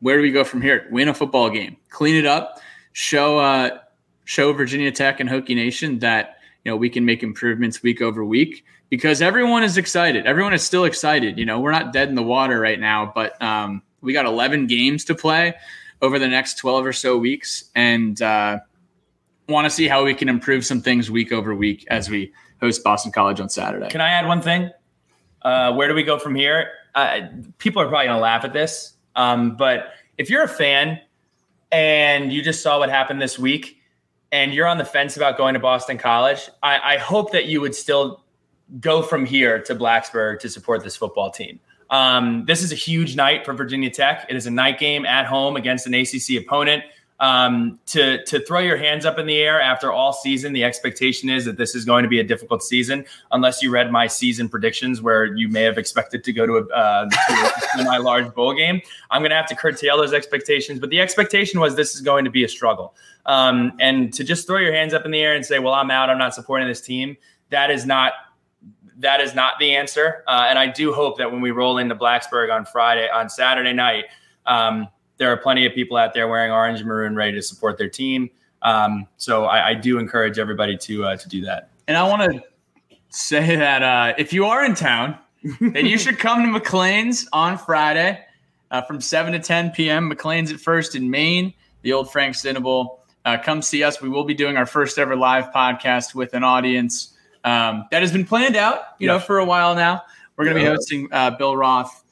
where 0.00 0.16
do 0.16 0.22
we 0.22 0.32
go 0.32 0.44
from 0.44 0.60
here? 0.60 0.86
Win 0.90 1.08
a 1.08 1.14
football 1.14 1.48
game, 1.48 1.78
clean 1.88 2.16
it 2.16 2.26
up, 2.26 2.60
show 2.92 3.38
uh, 3.38 3.78
show 4.24 4.52
Virginia 4.52 4.92
Tech 4.92 5.20
and 5.20 5.28
Hokie 5.28 5.54
Nation 5.54 5.98
that 6.00 6.36
you 6.64 6.70
know 6.70 6.76
we 6.76 6.88
can 6.88 7.04
make 7.04 7.22
improvements 7.22 7.82
week 7.82 8.00
over 8.00 8.24
week 8.24 8.64
because 8.88 9.22
everyone 9.22 9.62
is 9.62 9.76
excited. 9.76 10.26
Everyone 10.26 10.52
is 10.52 10.62
still 10.62 10.84
excited. 10.84 11.38
You 11.38 11.46
know, 11.46 11.60
we're 11.60 11.72
not 11.72 11.92
dead 11.92 12.08
in 12.08 12.14
the 12.14 12.22
water 12.22 12.60
right 12.60 12.78
now, 12.78 13.10
but 13.14 13.40
um, 13.42 13.82
we 14.02 14.12
got 14.12 14.26
11 14.26 14.66
games 14.66 15.04
to 15.06 15.14
play 15.14 15.54
over 16.02 16.18
the 16.18 16.28
next 16.28 16.58
12 16.58 16.84
or 16.84 16.92
so 16.92 17.16
weeks, 17.16 17.64
and 17.74 18.20
uh, 18.20 18.58
want 19.48 19.64
to 19.64 19.70
see 19.70 19.88
how 19.88 20.04
we 20.04 20.14
can 20.14 20.28
improve 20.28 20.66
some 20.66 20.80
things 20.80 21.10
week 21.10 21.32
over 21.32 21.54
week 21.54 21.86
as 21.88 22.10
we 22.10 22.32
host 22.60 22.84
Boston 22.84 23.12
College 23.12 23.40
on 23.40 23.48
Saturday. 23.48 23.88
Can 23.88 24.00
I 24.00 24.10
add 24.10 24.26
one 24.26 24.42
thing? 24.42 24.70
Uh, 25.42 25.72
where 25.72 25.88
do 25.88 25.94
we 25.94 26.02
go 26.02 26.18
from 26.18 26.34
here? 26.34 26.68
Uh, 26.94 27.20
people 27.58 27.80
are 27.80 27.88
probably 27.88 28.06
going 28.06 28.16
to 28.16 28.22
laugh 28.22 28.44
at 28.44 28.52
this, 28.52 28.94
um, 29.16 29.56
but 29.56 29.94
if 30.18 30.28
you're 30.28 30.42
a 30.42 30.48
fan 30.48 31.00
and 31.70 32.32
you 32.32 32.42
just 32.42 32.62
saw 32.62 32.78
what 32.78 32.90
happened 32.90 33.22
this 33.22 33.38
week 33.38 33.78
and 34.32 34.54
you're 34.54 34.66
on 34.66 34.78
the 34.78 34.84
fence 34.84 35.16
about 35.16 35.36
going 35.36 35.54
to 35.54 35.60
Boston 35.60 35.98
College, 35.98 36.48
I, 36.62 36.94
I 36.94 36.98
hope 36.98 37.32
that 37.32 37.44
you 37.44 37.60
would 37.60 37.74
still 37.74 38.24
go 38.80 39.02
from 39.02 39.26
here 39.26 39.60
to 39.62 39.74
Blacksburg 39.74 40.40
to 40.40 40.48
support 40.48 40.82
this 40.82 40.96
football 40.96 41.30
team. 41.30 41.60
Um, 41.90 42.46
this 42.46 42.62
is 42.62 42.72
a 42.72 42.74
huge 42.74 43.14
night 43.14 43.44
for 43.44 43.52
Virginia 43.52 43.90
Tech. 43.90 44.24
It 44.30 44.36
is 44.36 44.46
a 44.46 44.50
night 44.50 44.78
game 44.78 45.04
at 45.04 45.26
home 45.26 45.56
against 45.56 45.86
an 45.86 45.92
ACC 45.92 46.42
opponent. 46.42 46.82
Um, 47.22 47.78
to 47.86 48.24
to 48.24 48.44
throw 48.44 48.58
your 48.58 48.76
hands 48.76 49.06
up 49.06 49.16
in 49.16 49.26
the 49.26 49.38
air 49.38 49.60
after 49.60 49.92
all 49.92 50.12
season, 50.12 50.52
the 50.52 50.64
expectation 50.64 51.30
is 51.30 51.44
that 51.44 51.56
this 51.56 51.76
is 51.76 51.84
going 51.84 52.02
to 52.02 52.08
be 52.08 52.18
a 52.18 52.24
difficult 52.24 52.64
season. 52.64 53.04
Unless 53.30 53.62
you 53.62 53.70
read 53.70 53.92
my 53.92 54.08
season 54.08 54.48
predictions, 54.48 55.00
where 55.00 55.26
you 55.26 55.48
may 55.48 55.62
have 55.62 55.78
expected 55.78 56.24
to 56.24 56.32
go 56.32 56.46
to 56.46 56.54
a, 56.56 56.66
uh, 56.74 57.08
my 57.84 57.98
large 57.98 58.34
bowl 58.34 58.52
game, 58.54 58.80
I'm 59.12 59.20
going 59.20 59.30
to 59.30 59.36
have 59.36 59.46
to 59.46 59.54
curtail 59.54 59.98
those 59.98 60.12
expectations. 60.12 60.80
But 60.80 60.90
the 60.90 61.00
expectation 61.00 61.60
was 61.60 61.76
this 61.76 61.94
is 61.94 62.00
going 62.00 62.24
to 62.24 62.30
be 62.30 62.42
a 62.42 62.48
struggle. 62.48 62.96
Um, 63.24 63.74
and 63.78 64.12
to 64.14 64.24
just 64.24 64.48
throw 64.48 64.58
your 64.58 64.72
hands 64.72 64.92
up 64.92 65.04
in 65.04 65.12
the 65.12 65.20
air 65.20 65.36
and 65.36 65.46
say, 65.46 65.60
"Well, 65.60 65.74
I'm 65.74 65.92
out. 65.92 66.10
I'm 66.10 66.18
not 66.18 66.34
supporting 66.34 66.66
this 66.66 66.80
team," 66.80 67.16
that 67.50 67.70
is 67.70 67.86
not 67.86 68.14
that 68.98 69.20
is 69.20 69.32
not 69.32 69.60
the 69.60 69.76
answer. 69.76 70.24
Uh, 70.26 70.46
and 70.48 70.58
I 70.58 70.66
do 70.66 70.92
hope 70.92 71.18
that 71.18 71.30
when 71.30 71.40
we 71.40 71.52
roll 71.52 71.78
into 71.78 71.94
Blacksburg 71.94 72.52
on 72.52 72.64
Friday, 72.64 73.08
on 73.08 73.28
Saturday 73.28 73.72
night, 73.72 74.06
um, 74.44 74.88
there 75.18 75.32
are 75.32 75.36
plenty 75.36 75.66
of 75.66 75.74
people 75.74 75.96
out 75.96 76.14
there 76.14 76.28
wearing 76.28 76.50
orange 76.50 76.80
and 76.80 76.88
maroon 76.88 77.14
ready 77.14 77.32
to 77.32 77.42
support 77.42 77.78
their 77.78 77.88
team. 77.88 78.30
Um, 78.62 79.06
so 79.16 79.44
I, 79.44 79.70
I, 79.70 79.74
do 79.74 79.98
encourage 79.98 80.38
everybody 80.38 80.76
to 80.76 81.04
uh, 81.04 81.16
to 81.16 81.28
do 81.28 81.44
that. 81.44 81.70
And 81.88 81.96
I 81.96 82.08
want 82.08 82.32
to 82.32 82.42
say 83.08 83.56
that 83.56 83.82
uh, 83.82 84.14
if 84.16 84.32
you 84.32 84.44
are 84.44 84.64
in 84.64 84.74
town, 84.74 85.18
then 85.60 85.86
you 85.86 85.98
should 85.98 86.18
come 86.18 86.42
to 86.42 86.48
McLean's 86.48 87.28
on 87.32 87.58
Friday 87.58 88.24
uh, 88.70 88.82
from 88.82 89.00
7 89.00 89.32
to 89.32 89.38
10 89.38 89.72
p.m. 89.72 90.08
McLean's 90.08 90.52
at 90.52 90.60
First 90.60 90.94
and 90.94 91.10
Main, 91.10 91.52
the 91.82 91.92
old 91.92 92.10
Frank 92.12 92.36
Cinnable. 92.36 92.98
Uh, 93.24 93.36
come 93.36 93.62
see 93.62 93.82
us. 93.82 94.00
We 94.00 94.08
will 94.08 94.24
be 94.24 94.34
doing 94.34 94.56
our 94.56 94.66
first 94.66 94.98
ever 94.98 95.14
live 95.16 95.52
podcast 95.52 96.14
with 96.14 96.34
an 96.34 96.42
audience 96.42 97.16
um, 97.44 97.86
that 97.90 98.02
has 98.02 98.12
been 98.12 98.24
planned 98.24 98.56
out, 98.56 98.80
you 98.98 99.06
yeah. 99.06 99.14
know, 99.14 99.18
for 99.18 99.38
a 99.38 99.44
while 99.44 99.74
now. 99.74 100.02
We're 100.36 100.44
going 100.44 100.56
to 100.56 100.62
be 100.62 100.66
hosting 100.66 101.08
uh, 101.12 101.30
Bill 101.30 101.56
Roth 101.56 102.02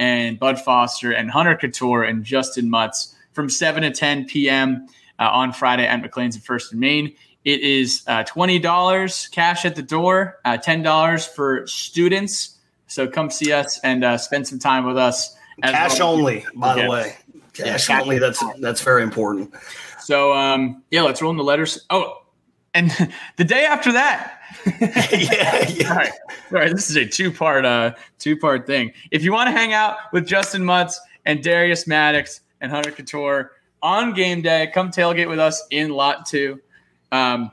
and 0.00 0.38
Bud 0.38 0.58
Foster 0.58 1.12
and 1.12 1.30
Hunter 1.30 1.54
Cattoor 1.54 2.08
and 2.08 2.24
Justyn 2.24 2.68
Mutts 2.68 3.14
from 3.32 3.48
7 3.48 3.82
to 3.82 3.90
10 3.92 4.24
p.m. 4.24 4.88
Uh, 5.18 5.28
on 5.30 5.52
Friday 5.52 5.86
at 5.86 6.00
McLean's 6.00 6.36
at 6.36 6.42
First 6.42 6.72
and 6.72 6.80
Main. 6.80 7.14
It 7.44 7.60
is 7.60 8.02
uh, 8.06 8.24
$20 8.24 9.30
cash 9.30 9.64
at 9.64 9.76
the 9.76 9.82
door, 9.82 10.38
uh, 10.46 10.56
$10 10.56 11.28
for 11.28 11.66
students. 11.66 12.58
So 12.86 13.06
come 13.06 13.30
see 13.30 13.52
us 13.52 13.78
and 13.84 14.02
uh, 14.02 14.18
spend 14.18 14.48
some 14.48 14.58
time 14.58 14.84
with 14.84 14.96
us. 14.96 15.36
Cash 15.62 16.00
well. 16.00 16.08
only, 16.08 16.44
by 16.56 16.82
the 16.82 16.88
way. 16.88 17.16
Cash 17.52 17.90
yeah, 17.90 18.00
only. 18.00 18.18
That's 18.18 18.42
that's 18.60 18.80
very 18.80 19.02
important. 19.02 19.52
So 20.00 20.32
um, 20.32 20.82
yeah, 20.90 21.02
let's 21.02 21.20
roll 21.20 21.30
in 21.30 21.36
the 21.36 21.44
letters. 21.44 21.84
Oh, 21.90 22.22
and 22.72 22.90
the 23.36 23.44
day 23.44 23.64
after 23.64 23.92
that. 23.92 24.39
yeah, 24.80 25.68
yeah. 25.68 25.88
All 25.90 25.96
right. 25.96 26.12
All 26.52 26.58
right. 26.58 26.74
This 26.74 26.90
is 26.90 26.96
a 26.96 27.06
two 27.06 27.32
part 27.32 27.64
uh 27.64 27.94
two 28.18 28.36
part 28.36 28.66
thing. 28.66 28.92
If 29.10 29.22
you 29.22 29.32
want 29.32 29.48
to 29.48 29.52
hang 29.52 29.72
out 29.72 29.96
with 30.12 30.26
Justyn 30.26 30.62
Mutts 30.62 31.00
and 31.24 31.42
Darius 31.42 31.86
Maddox 31.86 32.40
and 32.60 32.70
Hunter 32.70 32.90
Cattoor 32.90 33.48
on 33.82 34.12
game 34.12 34.42
day, 34.42 34.70
come 34.72 34.90
tailgate 34.90 35.28
with 35.28 35.38
us 35.38 35.62
in 35.70 35.90
lot 35.90 36.26
two. 36.26 36.60
Um, 37.12 37.50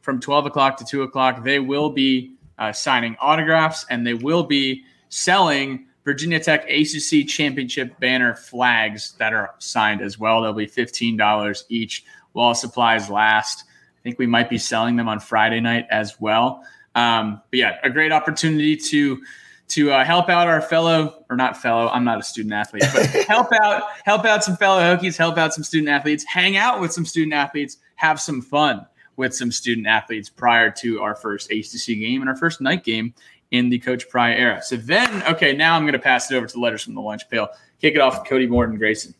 from 0.00 0.18
12 0.20 0.46
o'clock 0.46 0.76
to 0.78 0.84
2 0.84 1.02
o'clock, 1.02 1.44
they 1.44 1.60
will 1.60 1.90
be 1.90 2.34
uh, 2.58 2.72
signing 2.72 3.16
autographs 3.20 3.86
and 3.88 4.06
they 4.06 4.14
will 4.14 4.42
be 4.42 4.84
selling 5.08 5.86
Virginia 6.04 6.40
Tech 6.40 6.68
ACC 6.68 7.26
championship 7.28 7.98
banner 8.00 8.34
flags 8.34 9.14
that 9.18 9.32
are 9.32 9.54
signed 9.58 10.00
as 10.00 10.18
well. 10.18 10.42
They'll 10.42 10.52
be 10.52 10.66
$15 10.66 11.64
each 11.68 12.04
while 12.32 12.54
supplies 12.54 13.08
last. 13.08 13.64
I 14.02 14.04
think 14.04 14.18
we 14.18 14.26
might 14.26 14.50
be 14.50 14.58
selling 14.58 14.96
them 14.96 15.08
on 15.08 15.20
Friday 15.20 15.60
night 15.60 15.86
as 15.90 16.20
well. 16.20 16.64
Um, 16.94 17.40
but 17.50 17.58
yeah, 17.58 17.78
a 17.82 17.90
great 17.90 18.12
opportunity 18.12 18.76
to 18.76 19.22
to 19.68 19.90
uh, 19.90 20.04
help 20.04 20.28
out 20.28 20.48
our 20.48 20.60
fellow 20.60 21.24
or 21.30 21.36
not 21.36 21.56
fellow 21.56 21.88
i'm 21.88 22.04
not 22.04 22.18
a 22.18 22.22
student 22.22 22.52
athlete 22.52 22.82
but 22.92 23.06
help 23.28 23.46
out 23.62 23.84
help 24.04 24.26
out 24.26 24.44
some 24.44 24.54
fellow 24.56 24.80
hokies 24.80 25.16
help 25.16 25.38
out 25.38 25.54
some 25.54 25.64
student 25.64 25.88
athletes 25.88 26.24
hang 26.24 26.58
out 26.58 26.78
with 26.78 26.92
some 26.92 27.06
student 27.06 27.32
athletes 27.32 27.78
have 27.94 28.20
some 28.20 28.42
fun 28.42 28.84
with 29.16 29.34
some 29.34 29.50
student 29.50 29.86
athletes 29.86 30.28
prior 30.28 30.70
to 30.70 31.00
our 31.00 31.14
first 31.14 31.50
acc 31.50 31.86
game 31.86 32.20
and 32.20 32.28
our 32.28 32.36
first 32.36 32.60
night 32.60 32.84
game 32.84 33.14
in 33.52 33.68
the 33.68 33.78
coach 33.78 34.08
pry 34.08 34.34
era. 34.34 34.60
So 34.62 34.76
then 34.76 35.22
okay 35.24 35.52
now 35.52 35.76
i'm 35.76 35.82
going 35.82 35.92
to 35.92 35.98
pass 35.98 36.30
it 36.30 36.36
over 36.36 36.46
to 36.46 36.52
the 36.52 36.60
letters 36.60 36.82
from 36.82 36.94
the 36.94 37.00
lunch 37.00 37.28
pail. 37.30 37.48
Kick 37.80 37.94
it 37.94 38.00
off 38.00 38.18
with 38.18 38.28
cody 38.28 38.46
morton 38.46 38.76
grayson. 38.78 39.14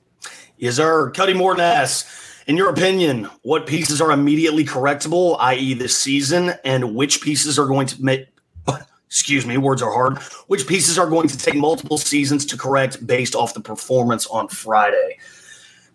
Yes 0.57 0.77
sir. 0.77 1.11
Cody 1.13 1.35
morton 1.35 1.63
asks 1.63 2.32
in 2.47 2.57
your 2.57 2.71
opinion, 2.71 3.25
what 3.43 3.67
pieces 3.67 4.01
are 4.01 4.11
immediately 4.11 4.65
correctable, 4.65 5.37
i.e., 5.41 5.75
this 5.75 5.97
season, 5.97 6.53
and 6.65 6.95
which 6.95 7.21
pieces 7.21 7.59
are 7.59 7.67
going 7.67 7.87
to 7.87 8.03
make 8.03 8.29
excuse 9.07 9.47
me, 9.47 9.59
words 9.59 9.83
are 9.83 9.93
hard, 9.93 10.19
which 10.47 10.67
pieces 10.67 10.99
are 10.99 11.09
going 11.09 11.29
to 11.29 11.37
take 11.37 11.55
multiple 11.55 11.99
seasons 11.99 12.47
to 12.47 12.57
correct 12.57 13.07
based 13.07 13.35
off 13.35 13.55
the 13.55 13.61
performance 13.61 14.27
on 14.27 14.49
Friday. 14.49 15.19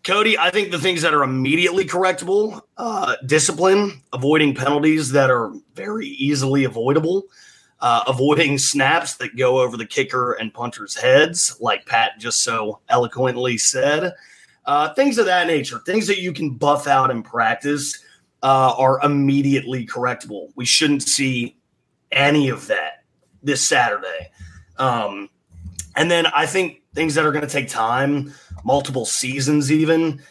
Cody, 0.03 0.37
I 0.37 0.51
think 0.51 0.71
the 0.71 0.79
things 0.79 1.01
that 1.01 1.13
are 1.13 1.23
immediately 1.23 1.83
correctable 1.83 2.61
uh, 2.77 3.15
discipline, 3.25 4.01
avoiding 4.13 4.55
penalties 4.55 5.11
that 5.11 5.29
are 5.29 5.51
very 5.73 6.07
easily 6.07 6.63
avoidable, 6.63 7.23
uh, 7.81 8.03
avoiding 8.07 8.57
snaps 8.57 9.15
that 9.15 9.35
go 9.35 9.59
over 9.59 9.75
the 9.75 9.85
kicker 9.85 10.33
and 10.33 10.53
punter's 10.53 10.95
heads, 10.95 11.57
like 11.59 11.85
Pat 11.85 12.13
just 12.19 12.41
so 12.41 12.79
eloquently 12.87 13.57
said. 13.57 14.13
Uh, 14.67 14.93
things 14.93 15.17
of 15.17 15.25
that 15.25 15.47
nature, 15.47 15.79
things 15.79 16.07
that 16.07 16.19
you 16.19 16.33
can 16.33 16.51
buff 16.51 16.87
out 16.87 17.09
in 17.09 17.23
practice 17.23 18.03
uh, 18.43 18.75
are 18.77 18.99
immediately 19.01 19.87
correctable. 19.87 20.51
We 20.55 20.65
shouldn't 20.65 21.03
see 21.03 21.57
any 22.11 22.49
of 22.49 22.67
that 22.67 23.03
this 23.41 23.65
Saturday. 23.65 24.29
Um, 24.77 25.29
and 25.95 26.11
then 26.11 26.27
I 26.27 26.45
think 26.45 26.81
things 26.93 27.15
that 27.15 27.25
are 27.25 27.31
going 27.31 27.47
to 27.47 27.51
take 27.51 27.69
time, 27.69 28.33
multiple 28.65 29.05
seasons 29.05 29.71
even, 29.71 30.21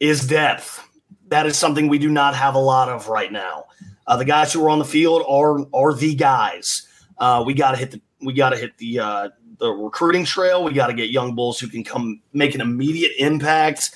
is 0.00 0.26
depth. 0.26 0.86
That 1.28 1.46
is 1.46 1.56
something 1.56 1.88
we 1.88 1.98
do 1.98 2.10
not 2.10 2.34
have 2.34 2.56
a 2.56 2.58
lot 2.58 2.88
of 2.88 3.08
right 3.08 3.30
now. 3.30 3.66
Uh, 4.06 4.16
the 4.16 4.24
guys 4.24 4.52
who 4.52 4.64
are 4.64 4.70
on 4.70 4.78
the 4.78 4.84
field 4.84 5.24
are 5.28 5.66
are 5.72 5.94
the 5.94 6.14
guys. 6.14 6.86
Uh, 7.16 7.42
we 7.46 7.54
got 7.54 7.70
to 7.70 7.76
hit 7.76 7.92
the 7.92 8.00
we 8.20 8.34
got 8.34 8.50
to 8.50 8.56
hit 8.56 8.76
the 8.78 8.98
uh, 8.98 9.28
the 9.58 9.70
recruiting 9.70 10.24
trail. 10.24 10.64
We 10.64 10.72
got 10.72 10.88
to 10.88 10.94
get 10.94 11.10
young 11.10 11.34
bulls 11.34 11.58
who 11.58 11.68
can 11.68 11.84
come 11.84 12.20
make 12.32 12.54
an 12.54 12.60
immediate 12.60 13.12
impact. 13.18 13.92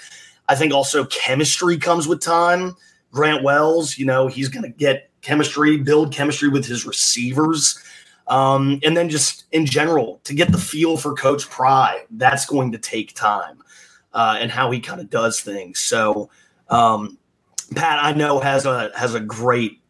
I 0.48 0.54
think 0.54 0.72
also 0.72 1.04
chemistry 1.06 1.76
comes 1.76 2.08
with 2.08 2.20
time. 2.20 2.76
Grant 3.12 3.42
Wells, 3.42 3.98
you 3.98 4.06
know, 4.06 4.26
he's 4.26 4.48
going 4.48 4.62
to 4.62 4.68
get 4.68 5.10
chemistry, 5.22 5.78
build 5.78 6.12
chemistry 6.12 6.48
with 6.48 6.64
his 6.64 6.86
receivers. 6.86 7.82
Um, 8.28 8.80
and 8.84 8.96
then 8.96 9.08
just 9.08 9.44
in 9.52 9.64
general, 9.66 10.20
to 10.24 10.34
get 10.34 10.52
the 10.52 10.58
feel 10.58 10.96
for 10.96 11.14
Coach 11.14 11.48
Pry, 11.48 12.04
that's 12.10 12.44
going 12.44 12.72
to 12.72 12.78
take 12.78 13.14
time 13.14 13.62
uh, 14.12 14.36
and 14.38 14.50
how 14.50 14.70
he 14.70 14.80
kind 14.80 15.00
of 15.00 15.08
does 15.08 15.40
things. 15.40 15.80
So, 15.80 16.28
um, 16.68 17.18
Pat, 17.74 17.98
I 18.02 18.12
know 18.12 18.38
has 18.40 18.66
a 18.66 18.90
has 18.94 19.14
a 19.14 19.20
great 19.20 19.80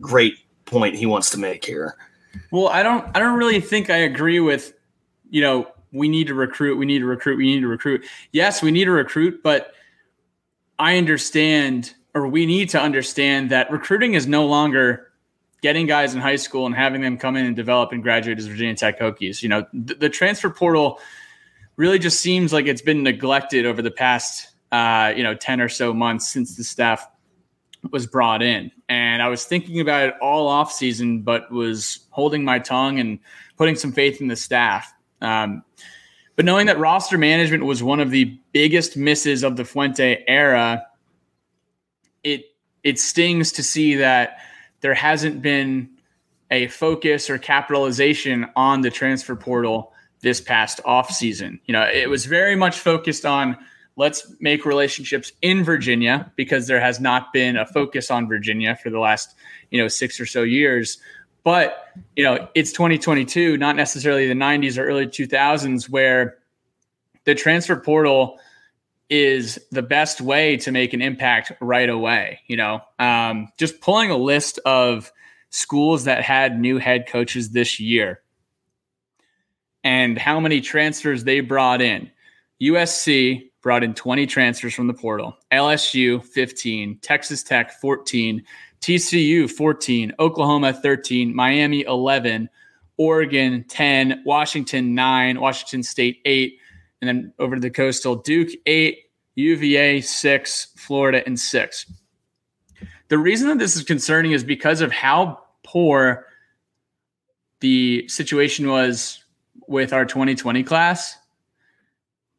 great 0.00 0.38
point 0.64 0.94
he 0.94 1.06
wants 1.06 1.30
to 1.30 1.38
make 1.38 1.64
here. 1.64 1.96
Well, 2.50 2.68
I 2.68 2.82
don't 2.82 3.06
I 3.14 3.18
don't 3.18 3.38
really 3.38 3.60
think 3.60 3.88
I 3.90 3.98
agree 3.98 4.40
with 4.40 4.74
you 5.30 5.42
know 5.42 5.68
we 5.92 6.08
need 6.08 6.26
to 6.26 6.34
recruit, 6.34 6.76
we 6.76 6.86
need 6.86 6.98
to 6.98 7.06
recruit, 7.06 7.36
we 7.36 7.46
need 7.46 7.60
to 7.60 7.68
recruit. 7.68 8.04
Yes, 8.32 8.62
we 8.62 8.70
need 8.70 8.84
to 8.84 8.90
recruit, 8.90 9.42
but 9.42 9.72
I 10.78 10.98
understand 10.98 11.94
or 12.14 12.26
we 12.26 12.46
need 12.46 12.70
to 12.70 12.80
understand 12.80 13.50
that 13.50 13.70
recruiting 13.70 14.14
is 14.14 14.26
no 14.26 14.46
longer 14.46 15.12
getting 15.60 15.86
guys 15.86 16.14
in 16.14 16.20
high 16.20 16.36
school 16.36 16.64
and 16.64 16.74
having 16.74 17.02
them 17.02 17.18
come 17.18 17.36
in 17.36 17.44
and 17.44 17.54
develop 17.54 17.92
and 17.92 18.02
graduate 18.02 18.38
as 18.38 18.46
Virginia 18.46 18.74
Tech 18.74 18.98
Hokies. 18.98 19.42
You 19.42 19.50
know, 19.50 19.66
the, 19.74 19.94
the 19.94 20.08
transfer 20.08 20.48
portal 20.48 20.98
really 21.76 21.98
just 21.98 22.20
seems 22.20 22.54
like 22.54 22.66
it's 22.66 22.80
been 22.80 23.02
neglected 23.02 23.66
over 23.66 23.82
the 23.82 23.90
past, 23.90 24.48
uh, 24.72 25.12
you 25.14 25.22
know, 25.22 25.34
10 25.34 25.60
or 25.60 25.68
so 25.68 25.92
months 25.92 26.30
since 26.30 26.56
the 26.56 26.64
staff 26.64 27.06
was 27.90 28.06
brought 28.06 28.42
in. 28.42 28.70
And 28.88 29.20
I 29.20 29.28
was 29.28 29.44
thinking 29.44 29.80
about 29.80 30.08
it 30.08 30.14
all 30.22 30.48
off 30.48 30.72
season, 30.72 31.20
but 31.20 31.50
was 31.52 32.06
holding 32.10 32.44
my 32.44 32.58
tongue 32.58 32.98
and 32.98 33.18
putting 33.58 33.76
some 33.76 33.92
faith 33.92 34.22
in 34.22 34.28
the 34.28 34.36
staff. 34.36 34.94
Um, 35.20 35.62
but 36.36 36.44
knowing 36.44 36.66
that 36.66 36.78
roster 36.78 37.16
management 37.16 37.64
was 37.64 37.82
one 37.82 38.00
of 38.00 38.10
the 38.10 38.38
biggest 38.52 38.96
misses 38.96 39.42
of 39.42 39.56
the 39.56 39.64
Fuente 39.64 40.22
era, 40.28 40.86
it 42.22 42.44
it 42.84 42.98
stings 42.98 43.52
to 43.52 43.62
see 43.62 43.96
that 43.96 44.38
there 44.80 44.94
hasn't 44.94 45.42
been 45.42 45.88
a 46.50 46.68
focus 46.68 47.28
or 47.28 47.38
capitalization 47.38 48.46
on 48.54 48.82
the 48.82 48.90
transfer 48.90 49.34
portal 49.34 49.92
this 50.20 50.40
past 50.40 50.80
offseason. 50.84 51.58
You 51.66 51.72
know, 51.72 51.82
it 51.82 52.08
was 52.08 52.26
very 52.26 52.54
much 52.54 52.78
focused 52.78 53.24
on 53.24 53.56
let's 53.96 54.32
make 54.40 54.64
relationships 54.64 55.32
in 55.42 55.64
Virginia 55.64 56.30
because 56.36 56.66
there 56.66 56.80
has 56.80 57.00
not 57.00 57.32
been 57.32 57.56
a 57.56 57.66
focus 57.66 58.10
on 58.10 58.28
Virginia 58.28 58.76
for 58.82 58.90
the 58.90 58.98
last, 58.98 59.34
you 59.70 59.80
know, 59.80 59.88
6 59.88 60.20
or 60.20 60.26
so 60.26 60.42
years. 60.42 60.98
But, 61.46 61.92
you 62.16 62.24
know, 62.24 62.48
it's 62.56 62.72
2022, 62.72 63.56
not 63.56 63.76
necessarily 63.76 64.26
the 64.26 64.34
90s 64.34 64.76
or 64.76 64.84
early 64.84 65.06
2000s 65.06 65.88
where 65.88 66.38
the 67.22 67.36
transfer 67.36 67.76
portal 67.76 68.40
is 69.08 69.56
the 69.70 69.80
best 69.80 70.20
way 70.20 70.56
to 70.56 70.72
make 70.72 70.92
an 70.92 71.00
impact 71.00 71.52
right 71.60 71.88
away. 71.88 72.40
You 72.48 72.56
know, 72.56 72.80
um, 72.98 73.46
just 73.58 73.80
pulling 73.80 74.10
a 74.10 74.16
list 74.16 74.58
of 74.66 75.12
schools 75.50 76.02
that 76.06 76.20
had 76.20 76.58
new 76.58 76.78
head 76.78 77.06
coaches 77.06 77.50
this 77.50 77.78
year 77.78 78.22
and 79.84 80.18
how 80.18 80.40
many 80.40 80.60
transfers 80.60 81.22
they 81.22 81.38
brought 81.38 81.80
in. 81.80 82.10
USC 82.60 83.52
brought 83.62 83.84
in 83.84 83.94
20 83.94 84.26
transfers 84.26 84.74
from 84.74 84.88
the 84.88 84.94
portal, 84.94 85.36
LSU 85.52 86.24
15, 86.24 86.98
Texas 87.02 87.44
Tech 87.44 87.70
14, 87.80 88.42
TCU 88.86 89.50
14, 89.50 90.12
Oklahoma 90.20 90.72
13, 90.72 91.34
Miami 91.34 91.82
11, 91.82 92.48
Oregon 92.98 93.64
10, 93.66 94.22
Washington 94.24 94.94
9, 94.94 95.40
Washington 95.40 95.82
State 95.82 96.20
8, 96.24 96.56
and 97.00 97.08
then 97.08 97.32
over 97.40 97.56
to 97.56 97.60
the 97.60 97.68
coastal 97.68 98.14
Duke 98.14 98.50
eight, 98.66 99.10
UVA 99.34 100.02
six, 100.02 100.68
Florida 100.76 101.20
and 101.26 101.36
six. 101.36 101.90
The 103.08 103.18
reason 103.18 103.48
that 103.48 103.58
this 103.58 103.74
is 103.74 103.82
concerning 103.82 104.30
is 104.30 104.44
because 104.44 104.80
of 104.80 104.92
how 104.92 105.40
poor 105.64 106.26
the 107.58 108.06
situation 108.06 108.68
was 108.68 109.24
with 109.66 109.92
our 109.92 110.04
2020 110.04 110.62
class 110.62 111.16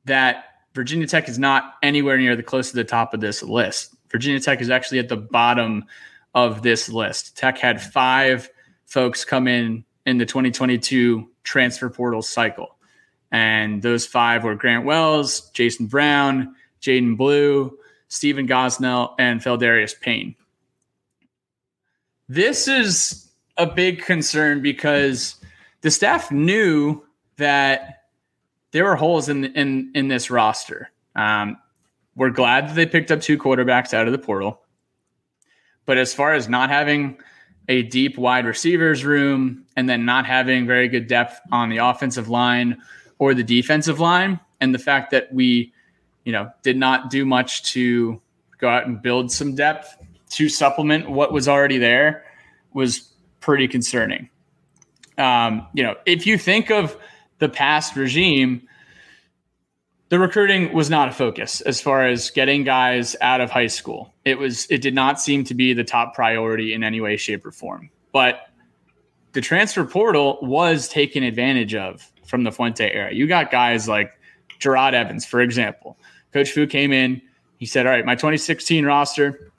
that 0.05 0.45
Virginia 0.73 1.07
Tech 1.07 1.27
is 1.27 1.37
not 1.37 1.73
anywhere 1.83 2.17
near 2.17 2.37
the 2.37 2.43
close 2.43 2.69
to 2.69 2.77
the 2.77 2.85
top 2.85 3.13
of 3.13 3.19
this 3.19 3.43
list. 3.43 3.97
Virginia 4.09 4.39
Tech 4.39 4.61
is 4.61 4.69
actually 4.69 4.99
at 4.99 5.09
the 5.09 5.17
bottom 5.17 5.83
of 6.37 6.61
this 6.61 6.87
list. 6.87 7.35
Tech 7.35 7.57
had 7.57 7.81
five 7.81 8.47
folks 8.85 9.25
come 9.25 9.47
in 9.47 9.83
in 10.05 10.19
the 10.19 10.25
2022 10.25 11.27
transfer 11.43 11.89
portal 11.89 12.21
cycle. 12.21 12.77
And 13.31 13.81
those 13.81 14.05
five 14.05 14.43
were 14.43 14.53
Grant 14.53 14.85
Wells, 14.85 15.49
Jason 15.49 15.87
Brown, 15.87 16.53
Jadan 16.79 17.17
Blue, 17.17 17.75
Stephen 18.07 18.47
Gosnell, 18.47 19.15
and 19.17 19.41
Feldarius 19.41 19.99
Payne. 19.99 20.35
This 22.29 22.67
is 22.67 23.31
a 23.57 23.65
big 23.65 24.03
concern 24.03 24.61
because 24.61 25.37
the 25.81 25.89
staff 25.89 26.31
knew 26.31 27.03
that 27.37 28.03
there 28.71 28.83
were 28.83 28.95
holes 28.95 29.27
in 29.27 29.45
in 29.45 29.91
in 29.95 30.07
this 30.07 30.29
roster. 30.29 30.91
Um, 31.15 31.57
we're 32.15 32.29
glad 32.29 32.69
that 32.69 32.75
they 32.75 32.85
picked 32.85 33.11
up 33.11 33.21
two 33.21 33.39
quarterbacks 33.39 33.91
out 33.91 34.05
of 34.05 34.11
the 34.11 34.19
portal, 34.19 34.61
but 35.87 35.97
as 35.97 36.13
far 36.13 36.33
as 36.33 36.47
not 36.47 36.69
having 36.69 37.17
a 37.67 37.81
deep 37.81 38.17
wide 38.17 38.45
receivers 38.45 39.03
room 39.03 39.65
and 39.75 39.89
then 39.89 40.05
not 40.05 40.27
having 40.27 40.67
very 40.67 40.87
good 40.87 41.07
depth 41.07 41.39
on 41.51 41.69
the 41.69 41.77
offensive 41.77 42.29
line 42.29 42.77
or 43.17 43.33
the 43.33 43.43
defensive 43.43 43.99
line, 43.99 44.39
and 44.61 44.75
the 44.75 44.79
fact 44.79 45.11
that 45.11 45.33
we, 45.33 45.73
you 46.23 46.31
know, 46.31 46.51
did 46.61 46.77
not 46.77 47.09
do 47.09 47.25
much 47.25 47.63
to 47.71 48.21
go 48.59 48.69
out 48.69 48.85
and 48.85 49.01
build 49.01 49.31
some 49.31 49.55
depth 49.55 49.97
to 50.29 50.49
supplement 50.49 51.09
what 51.09 51.31
was 51.31 51.47
already 51.47 51.77
there 51.77 52.23
was 52.73 53.11
pretty 53.39 53.67
concerning. 53.67 54.29
Um, 55.17 55.67
you 55.73 55.83
know, 55.83 55.95
if 56.05 56.27
you 56.27 56.37
think 56.37 56.69
of 56.69 56.95
the 57.39 57.49
past 57.49 57.95
regime, 57.95 58.67
the 60.09 60.19
recruiting 60.19 60.73
was 60.73 60.89
not 60.89 61.09
a 61.09 61.11
focus 61.11 61.61
as 61.61 61.81
far 61.81 62.05
as 62.05 62.29
getting 62.29 62.63
guys 62.63 63.15
out 63.21 63.41
of 63.41 63.51
high 63.51 63.67
school. 63.67 64.13
It 64.25 64.37
was 64.37 64.65
it 64.69 64.81
did 64.81 64.95
not 64.95 65.19
seem 65.19 65.43
to 65.45 65.53
be 65.53 65.73
the 65.73 65.83
top 65.83 66.13
priority 66.13 66.73
in 66.73 66.83
any 66.83 67.01
way, 67.01 67.17
shape, 67.17 67.45
or 67.45 67.51
form. 67.51 67.89
But 68.13 68.49
the 69.33 69.41
transfer 69.41 69.85
portal 69.85 70.39
was 70.41 70.87
taken 70.87 71.23
advantage 71.23 71.75
of 71.75 72.11
from 72.25 72.43
the 72.43 72.51
Fuente 72.51 72.89
era. 72.89 73.13
You 73.13 73.27
got 73.27 73.51
guys 73.51 73.87
like 73.87 74.11
Jerod 74.59 74.93
Evans, 74.93 75.25
for 75.25 75.41
example. 75.41 75.97
Coach 76.33 76.51
Fu 76.51 76.67
came 76.67 76.91
in, 76.91 77.21
he 77.57 77.65
said, 77.65 77.85
All 77.85 77.91
right, 77.91 78.05
my 78.05 78.15
2016 78.15 78.85
roster, 78.85 79.51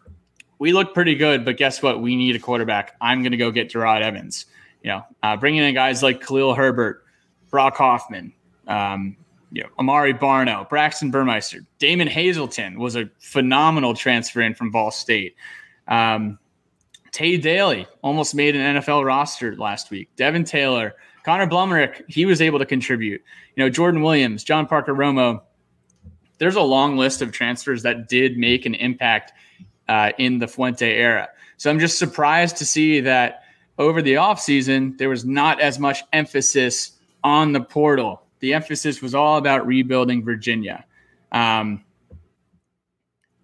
we 0.59 0.72
look 0.72 0.94
pretty 0.94 1.14
good, 1.14 1.44
but 1.44 1.57
guess 1.57 1.82
what? 1.82 2.01
We 2.01 2.16
need 2.16 2.36
a 2.36 2.38
quarterback. 2.38 2.96
I'm 3.01 3.22
going 3.22 3.32
to 3.32 3.38
go 3.38 3.51
get 3.51 3.70
Jerod 3.70 4.03
Evans. 4.03 4.46
You 4.82 4.90
know, 4.90 5.03
uh, 5.22 5.36
bringing 5.36 5.62
in 5.62 5.74
guys 5.74 6.03
like 6.03 6.24
Khalil 6.24 6.55
Herbert, 6.55 7.05
Brock 7.51 7.76
Hoffman, 7.76 8.32
um, 8.66 9.16
you 9.53 9.62
know, 9.62 9.68
Amari 9.78 10.14
Barno, 10.14 10.68
Braxton 10.68 11.11
Burmeister, 11.11 11.61
Damon 11.78 12.09
Hazelton 12.09 12.78
was 12.78 12.96
a 12.96 13.11
phenomenal 13.18 13.94
transfer 13.94 14.40
in 14.40 14.55
from 14.55 14.70
Ball 14.70 14.90
State. 14.90 15.36
Um, 15.86 16.38
Tay 17.12 17.38
Daly 17.38 17.86
almost 18.03 18.34
made 18.34 18.55
an 18.55 18.76
NFL 18.76 19.05
roster 19.05 19.57
last 19.57 19.90
week. 19.90 20.11
Devin 20.16 20.44
Taylor, 20.44 20.94
Connor 21.24 21.46
Blumrick, 21.46 22.03
he 22.09 22.26
was 22.26 22.42
able 22.42 22.59
to 22.59 22.66
contribute. 22.66 23.22
You 23.57 23.64
know, 23.64 23.70
Jordan 23.70 24.03
Williams, 24.03 24.44
John 24.44 24.66
Parker 24.66 24.94
Romo. 24.94 25.40
There's 26.38 26.57
a 26.57 26.62
long 26.62 26.96
list 26.96 27.22
of 27.22 27.32
transfers 27.32 27.82
that 27.82 28.09
did 28.09 28.38
make 28.38 28.66
an 28.66 28.74
impact 28.74 29.32
uh, 29.88 30.12
in 30.18 30.38
the 30.38 30.46
Fuente 30.46 30.88
era. 30.88 31.28
So 31.57 31.70
I'm 31.70 31.80
just 31.80 31.99
surprised 31.99 32.57
to 32.59 32.66
see 32.66 33.01
that 33.01 33.42
over 33.78 34.03
the 34.03 34.14
offseason, 34.14 34.99
there 34.99 35.09
was 35.09 35.24
not 35.24 35.61
as 35.61 35.78
much 35.78 36.05
emphasis 36.12 36.92
on 37.24 37.53
the 37.53 37.61
portal. 37.61 38.22
The 38.41 38.55
emphasis 38.55 39.03
was 39.03 39.14
all 39.14 39.36
about 39.36 39.66
rebuilding 39.66 40.24
Virginia. 40.24 40.84
Um, 41.32 41.84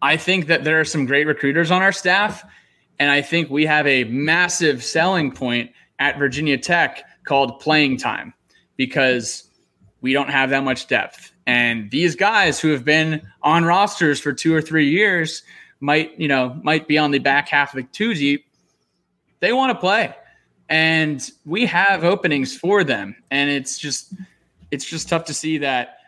I 0.01 0.16
think 0.16 0.47
that 0.47 0.64
there 0.64 0.80
are 0.80 0.84
some 0.84 1.07
great 1.07 1.26
recruiters 1.26 1.70
on 1.70 1.82
our 1.82 1.92
staff, 1.92 2.45
and 2.99 3.11
I 3.11 3.22
think 3.22 3.51
we 3.51 3.66
have 3.66 3.86
a 3.86 4.05
massive 4.05 4.84
selling 4.84 5.32
point 5.32 5.70
at 5.99 6.18
Virginia 6.18 6.59
Tech 6.59 7.05
called 7.24 7.61
playing 7.61 7.97
time 7.97 8.34
because 8.76 9.45
we 10.01 10.12
don't 10.12 10.30
have 10.30 10.51
that 10.51 10.64
much 10.64 10.86
depth. 10.86 11.32
And 11.47 11.90
these 11.90 12.14
guys 12.14 12.61
who 12.61 12.70
have 12.72 12.84
been 12.84 13.22
on 13.42 13.64
rosters 13.64 14.20
for 14.20 14.32
two 14.32 14.55
or 14.55 14.61
three 14.61 14.90
years 14.90 15.42
might, 15.80 16.18
you 16.18 16.28
know, 16.28 16.59
might 16.62 16.86
be 16.88 16.99
on 16.99 17.11
the 17.11 17.18
back 17.18 17.49
half 17.49 17.74
of 17.74 17.82
the 17.82 17.88
two 17.90 18.14
deep. 18.14 18.47
They 19.40 19.53
want 19.53 19.72
to 19.72 19.78
play 19.78 20.14
and 20.68 21.30
we 21.45 21.66
have 21.66 22.05
openings 22.05 22.57
for 22.57 22.84
them 22.84 23.14
and 23.30 23.51
it's 23.51 23.78
just 23.78 24.14
it's 24.75 24.85
just 24.85 25.09
tough 25.09 25.25
to 25.27 25.35
see 25.35 25.59
that 25.59 25.99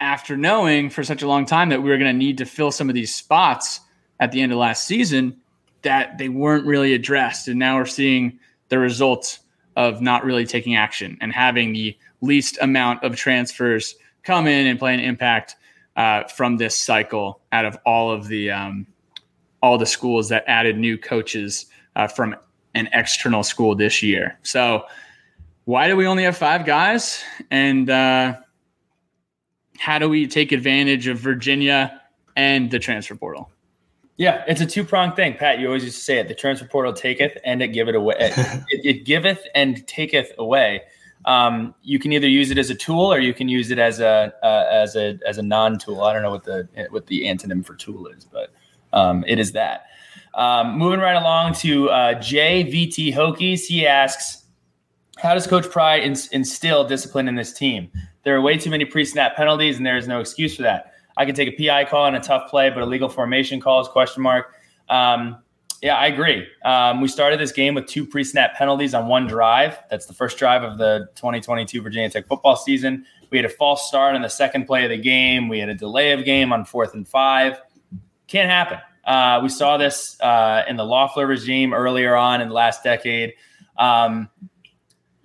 after 0.00 0.36
knowing 0.36 0.90
for 0.90 1.04
such 1.04 1.22
a 1.22 1.28
long 1.28 1.46
time 1.46 1.70
that 1.70 1.82
we 1.82 1.88
were 1.88 1.96
going 1.96 2.12
to 2.12 2.18
need 2.18 2.38
to 2.38 2.44
fill 2.44 2.70
some 2.70 2.88
of 2.88 2.94
these 2.94 3.14
spots 3.14 3.80
at 4.20 4.32
the 4.32 4.42
end 4.42 4.52
of 4.52 4.58
last 4.58 4.84
season 4.84 5.40
that 5.82 6.18
they 6.18 6.28
weren't 6.28 6.66
really 6.66 6.92
addressed 6.92 7.48
and 7.48 7.58
now 7.58 7.76
we're 7.76 7.86
seeing 7.86 8.38
the 8.68 8.78
results 8.78 9.38
of 9.76 10.02
not 10.02 10.24
really 10.24 10.44
taking 10.44 10.74
action 10.74 11.16
and 11.20 11.32
having 11.32 11.72
the 11.72 11.96
least 12.20 12.58
amount 12.60 13.02
of 13.04 13.14
transfers 13.14 13.94
come 14.24 14.46
in 14.46 14.66
and 14.66 14.78
play 14.78 14.92
an 14.92 15.00
impact 15.00 15.54
uh, 15.94 16.24
from 16.24 16.56
this 16.56 16.76
cycle 16.76 17.40
out 17.52 17.64
of 17.64 17.78
all 17.86 18.10
of 18.10 18.26
the 18.26 18.50
um, 18.50 18.86
all 19.62 19.78
the 19.78 19.86
schools 19.86 20.28
that 20.28 20.44
added 20.46 20.76
new 20.76 20.98
coaches 20.98 21.66
uh, 21.94 22.06
from 22.06 22.34
an 22.74 22.88
external 22.92 23.42
school 23.42 23.74
this 23.74 24.02
year. 24.02 24.38
So 24.42 24.84
why 25.66 25.88
do 25.88 25.96
we 25.96 26.06
only 26.06 26.22
have 26.22 26.36
five 26.36 26.64
guys? 26.64 27.22
And 27.50 27.90
uh, 27.90 28.36
how 29.78 29.98
do 29.98 30.08
we 30.08 30.26
take 30.26 30.52
advantage 30.52 31.08
of 31.08 31.18
Virginia 31.18 32.00
and 32.36 32.70
the 32.70 32.78
transfer 32.78 33.16
portal? 33.16 33.50
Yeah, 34.16 34.44
it's 34.46 34.60
a 34.60 34.66
two 34.66 34.84
pronged 34.84 35.16
thing, 35.16 35.34
Pat. 35.34 35.58
You 35.58 35.66
always 35.66 35.84
used 35.84 35.98
to 35.98 36.04
say 36.04 36.18
it: 36.18 36.28
the 36.28 36.34
transfer 36.34 36.66
portal 36.66 36.92
taketh 36.92 37.36
and 37.44 37.60
it 37.60 37.68
giveth 37.68 37.96
away. 37.96 38.16
it, 38.36 38.80
it, 38.84 39.04
giveth 39.04 39.42
and 39.54 39.86
taketh 39.86 40.32
away. 40.38 40.82
Um, 41.24 41.74
you 41.82 41.98
can 41.98 42.12
either 42.12 42.28
use 42.28 42.50
it 42.52 42.58
as 42.58 42.70
a 42.70 42.74
tool 42.74 43.12
or 43.12 43.18
you 43.18 43.34
can 43.34 43.48
use 43.48 43.70
it 43.72 43.78
as 43.78 43.98
a 43.98 44.32
uh, 44.42 44.68
as 44.70 44.94
a 44.94 45.18
as 45.26 45.36
a 45.36 45.42
non 45.42 45.78
tool. 45.78 46.02
I 46.02 46.12
don't 46.12 46.22
know 46.22 46.30
what 46.30 46.44
the 46.44 46.68
what 46.90 47.08
the 47.08 47.24
antonym 47.24 47.66
for 47.66 47.74
tool 47.74 48.06
is, 48.06 48.24
but 48.24 48.54
um, 48.92 49.24
it 49.26 49.40
is 49.40 49.52
that. 49.52 49.86
Um, 50.34 50.78
moving 50.78 51.00
right 51.00 51.16
along 51.16 51.54
to 51.54 51.90
uh, 51.90 52.14
JVT 52.14 53.12
Hokies, 53.14 53.66
he 53.66 53.86
asks, 53.86 54.45
"How 55.16 55.34
does 55.34 55.46
Coach 55.46 55.70
Pry 55.70 55.98
ins- 55.98 56.28
instill 56.28 56.84
discipline 56.84 57.28
in 57.28 57.34
this 57.34 57.52
team? 57.52 57.90
There 58.22 58.36
are 58.36 58.40
way 58.40 58.58
too 58.58 58.70
many 58.70 58.84
pre-snap 58.84 59.36
penalties, 59.36 59.76
and 59.76 59.86
there 59.86 59.96
is 59.96 60.08
no 60.08 60.20
excuse 60.20 60.56
for 60.56 60.62
that. 60.62 60.92
I 61.16 61.24
can 61.24 61.34
take 61.34 61.48
a 61.48 61.52
PI 61.52 61.86
call 61.86 62.04
on 62.04 62.14
a 62.14 62.20
tough 62.20 62.50
play, 62.50 62.70
but 62.70 62.82
illegal 62.82 63.08
formation 63.08 63.60
calls? 63.60 63.88
Question 63.88 64.22
mark. 64.22 64.52
Um, 64.88 65.38
yeah, 65.82 65.96
I 65.96 66.06
agree. 66.06 66.46
Um, 66.64 67.00
we 67.00 67.08
started 67.08 67.38
this 67.38 67.52
game 67.52 67.74
with 67.74 67.86
two 67.86 68.06
pre-snap 68.06 68.54
penalties 68.54 68.94
on 68.94 69.08
one 69.08 69.26
drive. 69.26 69.78
That's 69.90 70.06
the 70.06 70.14
first 70.14 70.38
drive 70.38 70.62
of 70.62 70.78
the 70.78 71.08
2022 71.16 71.82
Virginia 71.82 72.10
Tech 72.10 72.26
football 72.26 72.56
season. 72.56 73.04
We 73.30 73.38
had 73.38 73.44
a 73.44 73.50
false 73.50 73.88
start 73.88 74.14
on 74.14 74.22
the 74.22 74.28
second 74.28 74.66
play 74.66 74.84
of 74.84 74.90
the 74.90 74.96
game. 74.96 75.48
We 75.48 75.58
had 75.58 75.68
a 75.68 75.74
delay 75.74 76.12
of 76.12 76.24
game 76.24 76.52
on 76.52 76.64
fourth 76.64 76.94
and 76.94 77.06
five. 77.06 77.60
Can't 78.26 78.50
happen. 78.50 78.78
Uh, 79.04 79.40
we 79.42 79.48
saw 79.48 79.76
this 79.76 80.20
uh, 80.20 80.64
in 80.68 80.76
the 80.76 80.84
Loeffler 80.84 81.26
regime 81.26 81.72
earlier 81.72 82.16
on 82.16 82.40
in 82.40 82.48
the 82.48 82.54
last 82.54 82.82
decade. 82.82 83.34
Um, 83.78 84.28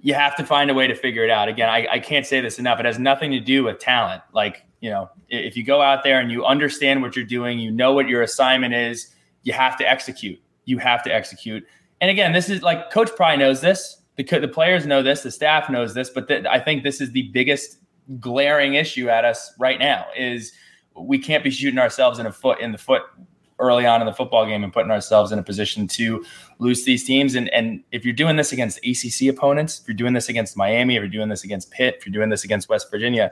you 0.02 0.14
have 0.14 0.36
to 0.36 0.45
find 0.45 0.70
a 0.70 0.74
way 0.74 0.88
to 0.88 0.95
figure 0.95 1.24
it 1.24 1.30
out. 1.30 1.47
Again, 1.47 1.70
I, 1.70 1.88
I, 1.91 1.99
can't 1.99 2.26
say 2.26 2.41
this 2.41 2.58
enough. 2.58 2.80
It 2.80 2.86
has 2.86 2.97
nothing 2.97 3.32
to 3.32 3.39
do 3.39 3.64
with 3.64 3.80
talent. 3.80 4.24
Like, 4.34 4.66
you 4.80 4.89
know, 4.89 5.10
if 5.30 5.56
you 5.56 5.64
go 5.64 5.82
out 5.82 6.04
there 6.04 6.20
and 6.20 6.32
you 6.32 6.43
understand 6.43 7.02
what 7.02 7.16
you're 7.16 7.26
doing, 7.26 7.60
you 7.60 7.70
know 7.70 7.93
what 7.93 8.08
your 8.08 8.24
assignment 8.24 8.74
is, 8.74 9.14
you 9.43 9.54
have 9.54 9.78
to 9.78 9.88
execute. 9.88 10.41
You 10.66 10.80
have 10.80 11.04
to 11.04 11.14
execute. 11.14 11.64
And 12.02 12.10
again, 12.10 12.34
this 12.34 12.49
is 12.49 12.64
like 12.64 12.91
Coach 12.91 13.16
Pry 13.16 13.36
knows 13.36 13.62
this. 13.62 14.02
The, 14.16 14.24
the 14.24 14.47
players 14.47 14.86
know 14.88 15.04
this. 15.04 15.22
The 15.22 15.32
staff 15.32 15.70
knows 15.70 15.93
this. 15.93 16.10
But 16.10 16.32
I 16.47 16.60
think 16.60 16.84
this 16.84 16.99
is 16.99 17.12
the 17.12 17.30
biggest 17.32 17.78
glaring 18.20 18.74
issue 18.74 19.08
at 19.08 19.24
us 19.24 19.54
right 19.60 19.80
now 19.80 20.08
is 20.18 20.52
we 20.95 21.20
can't 21.20 21.43
be 21.43 21.52
shooting 21.52 21.80
ourselves 21.80 22.18
in 22.18 22.26
a 22.26 22.32
foot 22.32 22.60
in 22.60 22.72
the 22.72 22.78
foot 22.78 23.04
early 23.62 23.86
on 23.86 24.01
in 24.01 24.07
the 24.07 24.14
football 24.14 24.45
game 24.45 24.64
and 24.64 24.74
putting 24.74 24.91
ourselves 24.91 25.32
in 25.32 25.39
a 25.39 25.43
position 25.43 25.88
to 25.88 26.26
lose 26.59 26.84
these 26.84 27.03
teams. 27.03 27.36
And, 27.36 27.47
and 27.49 27.84
if 27.91 28.03
you're 28.03 28.14
doing 28.14 28.36
this 28.36 28.51
against 28.51 28.80
ACC 28.80 29.30
opponents, 29.30 29.80
if 29.80 29.88
you're 29.88 29.95
doing 29.95 30.14
this 30.14 30.28
against 30.28 30.57
Miami, 30.57 30.95
if 30.95 31.01
you're 31.01 31.09
doing 31.09 31.30
this 31.30 31.43
against 31.43 31.72
Pitt, 31.72 31.95
if 31.97 32.05
you're 32.05 32.14
doing 32.14 32.30
this 32.30 32.43
against 32.43 32.68
West 32.68 32.91
Virginia, 32.91 33.32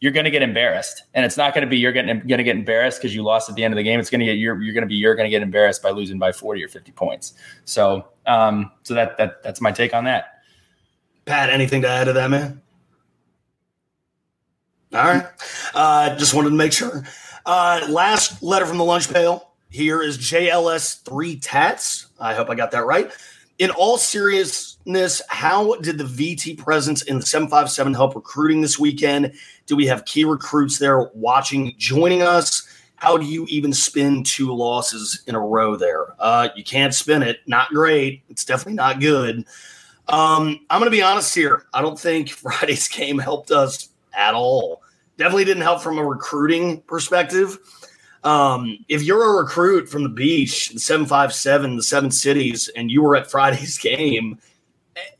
you're 0.00 0.12
going 0.12 0.24
to 0.24 0.30
get 0.30 0.42
embarrassed. 0.42 1.04
And 1.14 1.24
it's 1.24 1.36
not 1.36 1.54
going 1.54 1.64
to 1.64 1.70
be 1.70 1.78
you're 1.78 1.92
going 1.92 2.06
to 2.08 2.44
get 2.44 2.56
embarrassed 2.56 3.00
because 3.00 3.14
you 3.14 3.22
lost 3.22 3.48
at 3.48 3.56
the 3.56 3.64
end 3.64 3.74
of 3.74 3.76
the 3.76 3.82
game. 3.82 4.00
It's 4.00 4.10
going 4.10 4.20
to 4.20 4.26
get 4.26 4.38
you're 4.38 4.60
you're 4.62 4.74
going 4.74 4.82
to 4.82 4.88
be 4.88 4.96
you're 4.96 5.14
going 5.14 5.26
to 5.26 5.30
get 5.30 5.42
embarrassed 5.42 5.82
by 5.82 5.90
losing 5.90 6.18
by 6.18 6.32
40 6.32 6.64
or 6.64 6.68
50 6.68 6.92
points. 6.92 7.34
So 7.64 8.08
um 8.26 8.70
so 8.82 8.94
that 8.94 9.16
that 9.18 9.42
that's 9.42 9.60
my 9.60 9.72
take 9.72 9.94
on 9.94 10.04
that. 10.04 10.42
Pat, 11.24 11.48
anything 11.48 11.82
to 11.82 11.88
add 11.88 12.04
to 12.04 12.12
that, 12.12 12.30
man? 12.30 12.60
All 14.92 15.04
right. 15.04 15.26
Uh, 15.74 16.16
just 16.16 16.34
wanted 16.34 16.50
to 16.50 16.56
make 16.56 16.72
sure. 16.72 17.04
Uh, 17.44 17.86
last 17.88 18.42
letter 18.42 18.66
from 18.66 18.78
the 18.78 18.84
lunch 18.84 19.12
pail. 19.12 19.53
Here 19.74 20.02
is 20.02 20.18
JLS3 20.18 21.40
Tats. 21.42 22.06
I 22.20 22.32
hope 22.32 22.48
I 22.48 22.54
got 22.54 22.70
that 22.70 22.86
right. 22.86 23.10
in 23.58 23.70
all 23.70 23.98
seriousness, 23.98 25.20
how 25.28 25.74
did 25.80 25.98
the 25.98 26.04
VT 26.04 26.56
presence 26.58 27.02
in 27.02 27.18
the 27.18 27.26
757 27.26 27.92
help 27.92 28.14
recruiting 28.14 28.60
this 28.60 28.78
weekend? 28.78 29.32
Do 29.66 29.74
we 29.74 29.84
have 29.86 30.04
key 30.04 30.24
recruits 30.24 30.78
there 30.78 31.10
watching, 31.14 31.74
joining 31.76 32.22
us? 32.22 32.68
How 32.94 33.16
do 33.16 33.26
you 33.26 33.46
even 33.48 33.72
spin 33.72 34.22
two 34.22 34.54
losses 34.54 35.24
in 35.26 35.34
a 35.34 35.40
row 35.40 35.74
there? 35.74 36.14
Uh, 36.20 36.50
you 36.54 36.62
can't 36.62 36.94
spin 36.94 37.24
it. 37.24 37.40
Not 37.48 37.70
great. 37.70 38.22
It's 38.28 38.44
definitely 38.44 38.74
not 38.74 39.00
good. 39.00 39.38
Um, 40.06 40.60
I'm 40.70 40.78
going 40.78 40.84
to 40.84 40.96
be 40.96 41.02
honest 41.02 41.34
here. 41.34 41.66
I 41.74 41.82
don't 41.82 41.98
think 41.98 42.28
Friday's 42.30 42.86
game 42.86 43.18
helped 43.18 43.50
us 43.50 43.88
at 44.12 44.34
all. 44.34 44.82
Definitely 45.18 45.46
didn't 45.46 45.64
help 45.64 45.82
from 45.82 45.98
a 45.98 46.04
recruiting 46.04 46.80
perspective. 46.82 47.58
Um, 48.24 48.78
if 48.88 49.02
you're 49.02 49.22
a 49.22 49.42
recruit 49.42 49.88
from 49.88 50.02
the 50.02 50.08
beach, 50.08 50.70
the 50.70 50.80
757, 50.80 51.76
the 51.76 51.82
seven 51.82 52.10
cities, 52.10 52.70
and 52.74 52.90
you 52.90 53.02
were 53.02 53.16
at 53.16 53.30
Friday's 53.30 53.78
game, 53.78 54.38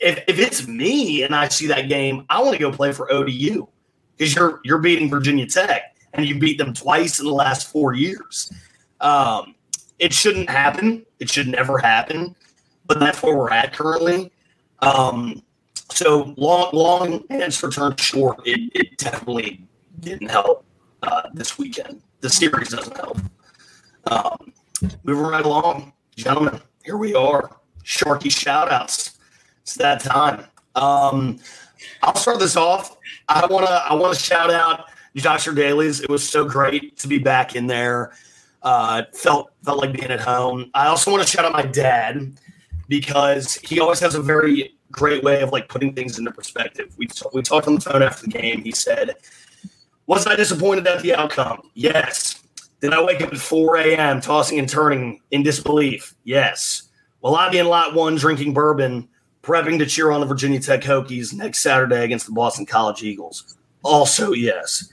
if, 0.01 0.25
if 0.27 0.39
it's 0.39 0.67
me 0.67 1.23
and 1.23 1.35
I 1.35 1.49
see 1.49 1.67
that 1.67 1.89
game, 1.89 2.25
I 2.31 2.41
want 2.41 2.55
to 2.55 2.59
go 2.59 2.73
play 2.73 2.93
for 2.93 3.13
ODU 3.13 3.67
because 4.17 4.35
you're 4.35 4.61
you're 4.65 4.79
beating 4.79 5.11
Virginia 5.11 5.47
Tech 5.47 5.97
and 6.13 6.27
you 6.27 6.39
beat 6.39 6.59
them 6.59 6.73
twice 6.73 7.19
in 7.19 7.27
the 7.27 7.33
last 7.33 7.71
four 7.71 7.93
years. 7.93 8.53
Um, 9.01 9.55
it 9.99 10.13
shouldn't 10.13 10.49
happen. 10.49 11.05
It 11.19 11.29
should 11.29 11.49
never 11.49 11.79
happen. 11.79 12.35
But 12.87 13.01
that's 13.01 13.23
where 13.23 13.37
we're 13.37 13.51
at 13.51 13.73
currently. 13.73 14.31
Um, 14.81 15.43
so 15.91 16.35
long, 16.37 16.71
long 16.73 17.25
answer 17.31 17.71
turned 17.71 17.99
short. 17.99 18.47
It, 18.47 18.71
it 18.75 18.99
definitely 18.99 19.67
didn't 20.01 20.31
help 20.31 20.65
uh, 21.03 21.23
this 21.33 21.59
weekend. 21.59 22.03
The 22.25 22.31
series 22.31 22.71
doesn't 22.71 22.97
help. 22.97 23.19
Um, 24.07 24.55
moving 25.03 25.25
right 25.27 25.45
along, 25.45 25.93
gentlemen. 26.17 26.59
Here 26.83 26.97
we 26.97 27.15
are. 27.15 27.55
Sharky 27.85 28.31
shout 28.31 28.73
outs. 28.73 29.19
It's 29.61 29.75
that 29.75 30.01
time. 30.01 30.47
Um, 30.75 31.39
I'll 32.03 32.15
start 32.15 32.39
this 32.39 32.57
off. 32.57 32.97
I 33.29 33.45
wanna 33.45 33.67
I 33.67 33.93
wanna 33.93 34.15
shout 34.15 34.51
out 34.51 34.87
Joshua 35.15 35.55
Dailies. 35.55 36.01
It 36.01 36.09
was 36.09 36.27
so 36.27 36.47
great 36.47 36.97
to 36.97 37.09
be 37.09 37.19
back 37.19 37.57
in 37.57 37.67
there. 37.67 38.15
Uh, 38.63 39.03
felt 39.13 39.51
felt 39.63 39.81
like 39.81 39.93
being 39.93 40.11
at 40.11 40.21
home. 40.21 40.71
I 40.73 40.87
also 40.87 41.11
want 41.11 41.23
to 41.23 41.29
shout 41.29 41.45
out 41.45 41.53
my 41.53 41.67
dad 41.67 42.39
because 42.89 43.57
he 43.57 43.81
always 43.81 44.01
has 44.01 44.15
a 44.15 44.23
very 44.23 44.79
great 44.91 45.23
way 45.25 45.43
of 45.43 45.53
like 45.53 45.69
putting 45.69 45.93
things 45.93 46.19
into 46.19 46.31
perspective. 46.31 46.95
We 46.97 47.07
we 47.35 47.43
talked 47.43 47.67
on 47.67 47.75
the 47.75 47.83
phone 47.83 48.03
after 48.03 48.23
the 48.25 48.33
game. 48.33 48.63
He 48.63 48.73
said, 48.73 49.17
"Was 50.07 50.27
I 50.27 50.37
disappointed 50.37 50.87
at 50.87 51.03
the 51.03 51.15
outcome? 51.15 51.71
Yes. 51.75 52.43
Did 52.81 52.93
I 52.93 53.03
wake 53.03 53.23
up 53.23 53.33
at 53.33 53.39
4 53.39 53.77
a.m. 53.79 54.21
tossing 54.21 54.59
and 54.59 54.69
turning 54.69 55.21
in 55.31 55.43
disbelief? 55.43 56.15
Yes. 56.25 56.83
Will 57.23 57.35
I 57.35 57.49
be 57.49 57.59
in 57.59 57.67
lot 57.67 57.95
one 57.95 58.17
drinking 58.17 58.53
bourbon, 58.53 59.09
prepping 59.43 59.79
to 59.79 59.87
cheer 59.87 60.11
on 60.11 60.21
the 60.21 60.27
Virginia 60.27 60.61
Tech 60.61 60.83
Hokies 60.83 61.33
next 61.33 61.61
Saturday 61.61 62.05
against 62.05 62.27
the 62.27 62.33
Boston 62.33 62.67
College 62.67 63.03
Eagles? 63.03 63.57
Also, 63.83 64.33
yes." 64.33 64.91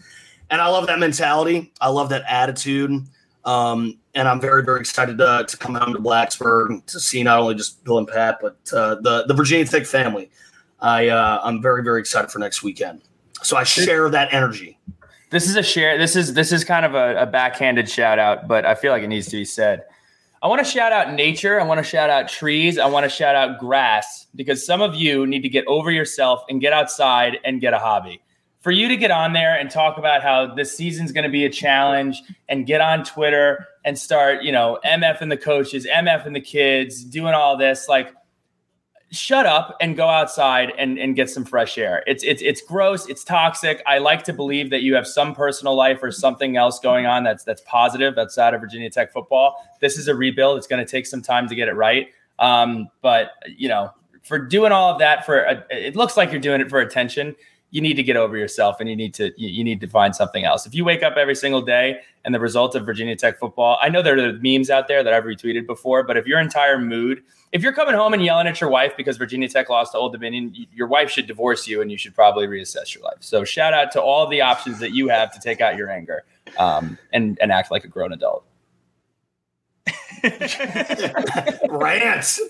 And 0.49 0.61
I 0.61 0.67
love 0.67 0.87
that 0.87 0.99
mentality. 0.99 1.71
I 1.79 1.89
love 1.89 2.09
that 2.09 2.23
attitude. 2.27 3.05
Um, 3.45 3.97
and 4.13 4.27
I'm 4.27 4.39
very, 4.39 4.63
very 4.63 4.81
excited 4.81 5.17
to, 5.17 5.45
to 5.47 5.57
come 5.57 5.75
home 5.75 5.93
to 5.93 5.99
Blacksburg 5.99 6.85
to 6.87 6.99
see 6.99 7.23
not 7.23 7.39
only 7.39 7.55
just 7.55 7.83
Bill 7.83 7.97
and 7.97 8.07
Pat, 8.07 8.39
but 8.41 8.57
uh, 8.73 8.95
the 8.95 9.25
the 9.27 9.33
Virginia 9.33 9.65
Tech 9.65 9.85
family. 9.85 10.29
I 10.79 11.07
uh, 11.09 11.39
I'm 11.43 11.61
very, 11.61 11.83
very 11.83 11.99
excited 11.99 12.31
for 12.31 12.39
next 12.39 12.63
weekend. 12.63 13.01
So 13.43 13.57
I 13.57 13.63
share 13.63 14.09
that 14.09 14.33
energy. 14.33 14.77
This 15.31 15.47
is 15.47 15.55
a 15.55 15.63
share. 15.63 15.97
This 15.97 16.15
is 16.15 16.33
this 16.33 16.51
is 16.51 16.63
kind 16.63 16.85
of 16.85 16.93
a, 16.93 17.23
a 17.23 17.25
backhanded 17.25 17.89
shout 17.89 18.19
out, 18.19 18.47
but 18.47 18.65
I 18.65 18.75
feel 18.75 18.91
like 18.91 19.01
it 19.01 19.07
needs 19.07 19.27
to 19.27 19.37
be 19.37 19.45
said. 19.45 19.83
I 20.43 20.47
want 20.47 20.59
to 20.59 20.69
shout 20.69 20.91
out 20.91 21.13
nature. 21.13 21.59
I 21.59 21.63
want 21.63 21.77
to 21.79 21.83
shout 21.83 22.09
out 22.09 22.27
trees. 22.27 22.77
I 22.77 22.87
want 22.87 23.05
to 23.05 23.09
shout 23.09 23.35
out 23.35 23.59
grass 23.59 24.27
because 24.35 24.65
some 24.65 24.81
of 24.81 24.95
you 24.95 25.25
need 25.25 25.41
to 25.41 25.49
get 25.49 25.65
over 25.67 25.91
yourself 25.91 26.43
and 26.49 26.59
get 26.59 26.73
outside 26.73 27.37
and 27.43 27.61
get 27.61 27.73
a 27.73 27.79
hobby 27.79 28.21
for 28.61 28.71
you 28.71 28.87
to 28.87 28.95
get 28.95 29.11
on 29.11 29.33
there 29.33 29.59
and 29.59 29.69
talk 29.69 29.97
about 29.97 30.21
how 30.21 30.53
this 30.53 30.75
season's 30.75 31.11
going 31.11 31.23
to 31.23 31.29
be 31.29 31.45
a 31.45 31.49
challenge 31.49 32.21
and 32.47 32.65
get 32.65 32.79
on 32.79 33.03
Twitter 33.03 33.67
and 33.83 33.97
start, 33.97 34.43
you 34.43 34.51
know, 34.51 34.79
MF 34.85 35.19
and 35.19 35.31
the 35.31 35.37
coaches, 35.37 35.87
MF 35.87 36.25
and 36.25 36.35
the 36.35 36.41
kids, 36.41 37.03
doing 37.03 37.33
all 37.33 37.57
this, 37.57 37.87
like 37.89 38.13
shut 39.11 39.45
up 39.45 39.75
and 39.81 39.97
go 39.97 40.07
outside 40.07 40.71
and, 40.77 40.97
and 40.97 41.15
get 41.15 41.29
some 41.29 41.43
fresh 41.43 41.77
air. 41.77 42.03
It's 42.07 42.23
it's 42.23 42.41
it's 42.41 42.61
gross, 42.61 43.07
it's 43.07 43.23
toxic. 43.23 43.83
I 43.85 43.97
like 43.97 44.23
to 44.23 44.33
believe 44.33 44.69
that 44.69 44.83
you 44.83 44.95
have 44.95 45.05
some 45.05 45.35
personal 45.35 45.75
life 45.75 45.99
or 46.01 46.11
something 46.11 46.55
else 46.55 46.79
going 46.79 47.05
on 47.05 47.23
that's 47.23 47.43
that's 47.43 47.61
positive 47.61 48.17
outside 48.17 48.53
of 48.53 48.61
Virginia 48.61 48.89
Tech 48.89 49.11
football. 49.11 49.55
This 49.79 49.97
is 49.97 50.07
a 50.07 50.15
rebuild. 50.15 50.57
It's 50.57 50.67
going 50.67 50.83
to 50.83 50.89
take 50.89 51.05
some 51.05 51.21
time 51.21 51.47
to 51.49 51.55
get 51.55 51.67
it 51.67 51.73
right. 51.73 52.07
Um, 52.39 52.87
but 53.01 53.31
you 53.45 53.67
know, 53.67 53.91
for 54.23 54.39
doing 54.39 54.71
all 54.71 54.91
of 54.91 54.99
that 54.99 55.25
for 55.25 55.41
a, 55.41 55.65
it 55.69 55.95
looks 55.95 56.15
like 56.15 56.31
you're 56.31 56.41
doing 56.41 56.61
it 56.61 56.69
for 56.69 56.79
attention 56.79 57.35
you 57.71 57.81
need 57.81 57.93
to 57.93 58.03
get 58.03 58.17
over 58.17 58.37
yourself 58.37 58.79
and 58.79 58.89
you 58.89 58.95
need 58.95 59.13
to 59.15 59.31
you 59.37 59.63
need 59.63 59.79
to 59.79 59.87
find 59.87 60.15
something 60.15 60.43
else. 60.43 60.65
If 60.65 60.75
you 60.75 60.85
wake 60.85 61.03
up 61.03 61.15
every 61.15 61.35
single 61.35 61.61
day 61.61 62.01
and 62.23 62.35
the 62.35 62.39
result 62.39 62.75
of 62.75 62.85
Virginia 62.85 63.15
Tech 63.15 63.39
football, 63.39 63.77
I 63.81 63.89
know 63.89 64.01
there 64.01 64.19
are 64.19 64.33
memes 64.33 64.69
out 64.69 64.89
there 64.89 65.03
that 65.03 65.13
I've 65.13 65.23
retweeted 65.23 65.65
before, 65.65 66.03
but 66.03 66.17
if 66.17 66.27
your 66.27 66.39
entire 66.39 66.77
mood, 66.77 67.23
if 67.53 67.63
you're 67.63 67.73
coming 67.73 67.95
home 67.95 68.13
and 68.13 68.23
yelling 68.23 68.47
at 68.47 68.59
your 68.59 68.69
wife 68.69 68.95
because 68.97 69.17
Virginia 69.17 69.47
Tech 69.47 69.69
lost 69.69 69.93
to 69.93 69.97
Old 69.97 70.11
Dominion, 70.11 70.53
your 70.73 70.87
wife 70.87 71.09
should 71.09 71.27
divorce 71.27 71.65
you 71.65 71.81
and 71.81 71.89
you 71.89 71.97
should 71.97 72.13
probably 72.13 72.45
reassess 72.45 72.93
your 72.93 73.03
life. 73.05 73.17
So 73.21 73.45
shout 73.45 73.73
out 73.73 73.91
to 73.93 74.01
all 74.01 74.27
the 74.27 74.41
options 74.41 74.79
that 74.79 74.91
you 74.91 75.07
have 75.07 75.31
to 75.33 75.39
take 75.39 75.61
out 75.61 75.77
your 75.77 75.89
anger 75.89 76.25
um, 76.59 76.97
and 77.13 77.39
and 77.41 77.51
act 77.51 77.71
like 77.71 77.85
a 77.85 77.87
grown 77.87 78.11
adult. 78.11 78.45
Rants. 81.69 82.41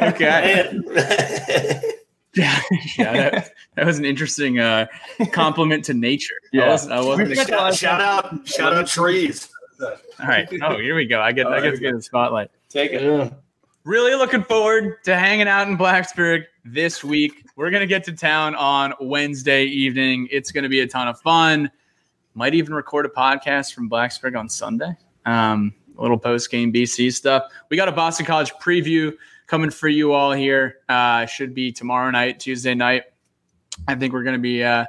Okay. 0.00 1.92
Yeah, 2.34 2.60
yeah, 2.98 3.12
that, 3.12 3.52
that, 3.74 3.86
was 3.86 3.98
an 3.98 4.04
interesting 4.04 4.58
uh, 4.58 4.86
compliment 5.32 5.84
to 5.86 5.94
nature. 5.94 6.34
Yeah, 6.52 6.64
I 6.64 6.68
wasn't, 6.68 6.92
I 6.92 7.04
wasn't 7.04 7.36
shout, 7.36 7.74
shout, 7.74 8.00
out, 8.00 8.48
shout 8.48 8.72
out 8.72 8.86
trees. 8.86 9.50
All 9.80 10.26
right. 10.26 10.48
Oh, 10.62 10.78
here 10.78 10.94
we 10.94 11.06
go. 11.06 11.20
I 11.20 11.32
get, 11.32 11.46
I 11.46 11.60
get 11.60 11.72
to 11.72 11.76
get 11.78 11.94
the 11.94 12.02
spotlight. 12.02 12.50
Take 12.68 12.92
it. 12.92 13.02
Yeah. 13.02 13.30
Really 13.84 14.14
looking 14.14 14.44
forward 14.44 15.02
to 15.04 15.16
hanging 15.16 15.48
out 15.48 15.66
in 15.66 15.76
Blacksburg 15.76 16.44
this 16.64 17.02
week. 17.02 17.44
We're 17.56 17.70
gonna 17.70 17.86
get 17.86 18.04
to 18.04 18.12
town 18.12 18.54
on 18.54 18.94
Wednesday 19.00 19.64
evening. 19.64 20.28
It's 20.30 20.52
gonna 20.52 20.68
be 20.68 20.80
a 20.80 20.86
ton 20.86 21.08
of 21.08 21.20
fun. 21.20 21.70
Might 22.34 22.54
even 22.54 22.74
record 22.74 23.06
a 23.06 23.08
podcast 23.08 23.74
from 23.74 23.90
Blacksburg 23.90 24.38
on 24.38 24.48
Sunday. 24.48 24.96
Um, 25.26 25.74
a 25.98 26.02
little 26.02 26.18
post 26.18 26.50
game 26.50 26.72
BC 26.72 27.12
stuff. 27.12 27.44
We 27.68 27.76
got 27.76 27.88
a 27.88 27.92
Boston 27.92 28.24
College 28.24 28.52
preview 28.54 29.12
coming 29.52 29.68
for 29.68 29.86
you 29.86 30.14
all 30.14 30.32
here. 30.32 30.78
Uh, 30.88 31.26
should 31.26 31.52
be 31.52 31.70
tomorrow 31.70 32.10
night, 32.10 32.40
Tuesday 32.40 32.74
night. 32.74 33.02
I 33.86 33.94
think 33.94 34.14
we're 34.14 34.22
going 34.22 34.36
to 34.36 34.40
be 34.40 34.64
uh, 34.64 34.86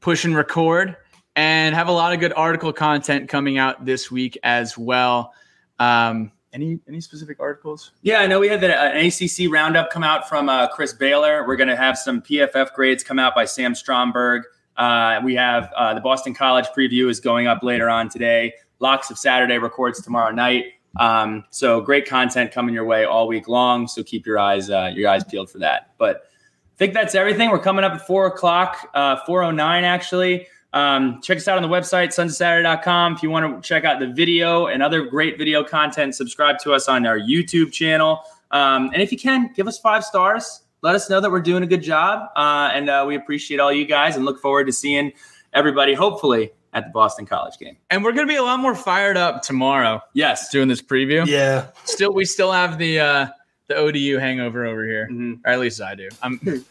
pushing 0.00 0.34
record 0.34 0.94
and 1.36 1.74
have 1.74 1.88
a 1.88 1.92
lot 1.92 2.12
of 2.12 2.20
good 2.20 2.34
article 2.34 2.70
content 2.70 3.30
coming 3.30 3.56
out 3.56 3.86
this 3.86 4.10
week 4.10 4.36
as 4.42 4.76
well. 4.76 5.32
Um, 5.78 6.32
any 6.52 6.80
any 6.86 7.00
specific 7.00 7.40
articles? 7.40 7.92
Yeah, 8.02 8.18
I 8.18 8.26
know 8.26 8.40
we 8.40 8.48
had 8.48 8.60
the, 8.60 8.78
uh, 8.78 8.90
an 8.90 9.06
ACC 9.06 9.50
roundup 9.50 9.88
come 9.88 10.04
out 10.04 10.28
from 10.28 10.50
uh, 10.50 10.68
Chris 10.68 10.92
Baylor. 10.92 11.46
We're 11.46 11.56
going 11.56 11.70
to 11.70 11.76
have 11.76 11.96
some 11.96 12.20
PFF 12.20 12.74
grades 12.74 13.02
come 13.02 13.18
out 13.18 13.34
by 13.34 13.46
Sam 13.46 13.74
Stromberg. 13.74 14.42
Uh, 14.76 15.22
we 15.24 15.34
have 15.34 15.72
uh, 15.74 15.94
the 15.94 16.02
Boston 16.02 16.34
College 16.34 16.66
preview 16.76 17.08
is 17.08 17.20
going 17.20 17.46
up 17.46 17.62
later 17.62 17.88
on 17.88 18.10
today. 18.10 18.52
Locks 18.80 19.10
of 19.10 19.16
Saturday 19.16 19.56
records 19.56 20.02
tomorrow 20.02 20.30
night. 20.30 20.73
Um, 20.96 21.44
so 21.50 21.80
great 21.80 22.08
content 22.08 22.52
coming 22.52 22.74
your 22.74 22.84
way 22.84 23.04
all 23.04 23.26
week 23.26 23.48
long. 23.48 23.88
So 23.88 24.02
keep 24.02 24.26
your 24.26 24.38
eyes 24.38 24.70
uh, 24.70 24.92
your 24.94 25.10
eyes 25.10 25.24
peeled 25.24 25.50
for 25.50 25.58
that. 25.58 25.92
But 25.98 26.28
I 26.74 26.76
think 26.76 26.94
that's 26.94 27.14
everything. 27.14 27.50
We're 27.50 27.58
coming 27.58 27.84
up 27.84 27.92
at 27.92 28.06
four 28.06 28.26
o'clock, 28.26 28.90
uh, 28.94 29.16
four 29.26 29.42
oh 29.42 29.50
nine 29.50 29.84
actually. 29.84 30.46
Um, 30.72 31.20
check 31.22 31.36
us 31.36 31.46
out 31.46 31.56
on 31.56 31.62
the 31.62 31.68
website, 31.68 32.08
sonsofsaturday.com. 32.08 33.14
If 33.14 33.22
you 33.22 33.30
want 33.30 33.62
to 33.62 33.66
check 33.66 33.84
out 33.84 34.00
the 34.00 34.08
video 34.08 34.66
and 34.66 34.82
other 34.82 35.04
great 35.06 35.38
video 35.38 35.62
content, 35.62 36.16
subscribe 36.16 36.58
to 36.60 36.72
us 36.72 36.88
on 36.88 37.06
our 37.06 37.18
YouTube 37.18 37.70
channel. 37.70 38.22
Um, 38.50 38.90
and 38.92 39.00
if 39.00 39.12
you 39.12 39.18
can, 39.18 39.52
give 39.54 39.68
us 39.68 39.78
five 39.78 40.04
stars. 40.04 40.62
Let 40.82 40.96
us 40.96 41.08
know 41.08 41.20
that 41.20 41.30
we're 41.30 41.40
doing 41.40 41.62
a 41.62 41.66
good 41.66 41.82
job. 41.82 42.28
Uh, 42.34 42.70
and 42.74 42.90
uh, 42.90 43.04
we 43.06 43.14
appreciate 43.14 43.60
all 43.60 43.72
you 43.72 43.86
guys 43.86 44.16
and 44.16 44.24
look 44.24 44.40
forward 44.40 44.66
to 44.66 44.72
seeing 44.72 45.12
everybody, 45.52 45.94
hopefully, 45.94 46.50
at 46.74 46.84
the 46.84 46.90
Boston 46.90 47.24
College 47.24 47.56
game. 47.58 47.76
And 47.90 48.04
we're 48.04 48.12
going 48.12 48.26
to 48.26 48.32
be 48.32 48.36
a 48.36 48.42
lot 48.42 48.60
more 48.60 48.74
fired 48.74 49.16
up 49.16 49.42
tomorrow. 49.42 50.02
Yes, 50.12 50.50
doing 50.50 50.68
this 50.68 50.82
preview. 50.82 51.26
Yeah. 51.26 51.68
Still, 51.84 52.12
we 52.12 52.24
still 52.24 52.52
have 52.52 52.76
the 52.78 53.00
uh, 53.00 53.26
the 53.68 53.76
ODU 53.76 54.18
hangover 54.18 54.66
over 54.66 54.84
here, 54.84 55.08
mm-hmm. 55.10 55.34
or 55.44 55.52
at 55.52 55.60
least 55.60 55.80
I 55.80 55.94
do. 55.94 56.08
I'm. 56.22 56.38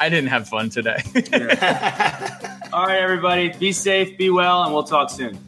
I 0.00 0.08
didn't 0.08 0.26
have 0.26 0.48
fun 0.48 0.68
today. 0.68 1.02
All 2.72 2.86
right, 2.86 3.00
everybody, 3.00 3.48
be 3.58 3.72
safe, 3.72 4.18
be 4.18 4.28
well, 4.28 4.64
and 4.64 4.74
we'll 4.74 4.82
talk 4.82 5.08
soon. 5.08 5.38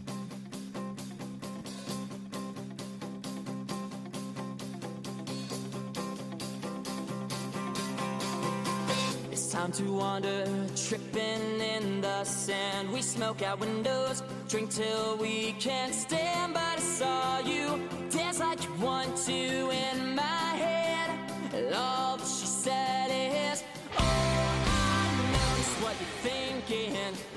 time 9.70 9.86
to 9.86 9.92
wander, 9.92 10.44
tripping 10.74 11.60
in 11.60 12.00
the 12.00 12.24
sand. 12.24 12.90
We 12.92 13.02
smoke 13.02 13.42
out 13.42 13.60
windows, 13.60 14.22
drink 14.48 14.70
till 14.70 15.16
we 15.16 15.52
can't 15.58 15.94
stand. 15.94 16.54
But 16.54 16.62
I 16.62 16.78
saw 16.78 17.38
you 17.40 17.88
dance 18.10 18.40
like 18.40 18.62
you 18.64 18.72
want 18.74 19.16
to 19.26 19.32
in 19.32 20.14
my 20.14 20.22
head. 20.64 21.10
And 21.52 21.74
all 21.74 22.16
that 22.16 22.26
she 22.26 22.46
said 22.46 23.10
is, 23.10 23.62
Oh, 23.98 24.02
I 24.02 25.32
know 25.32 25.56
just 25.56 25.82
what 25.82 25.94
you're 26.00 26.32
thinking. 26.32 27.29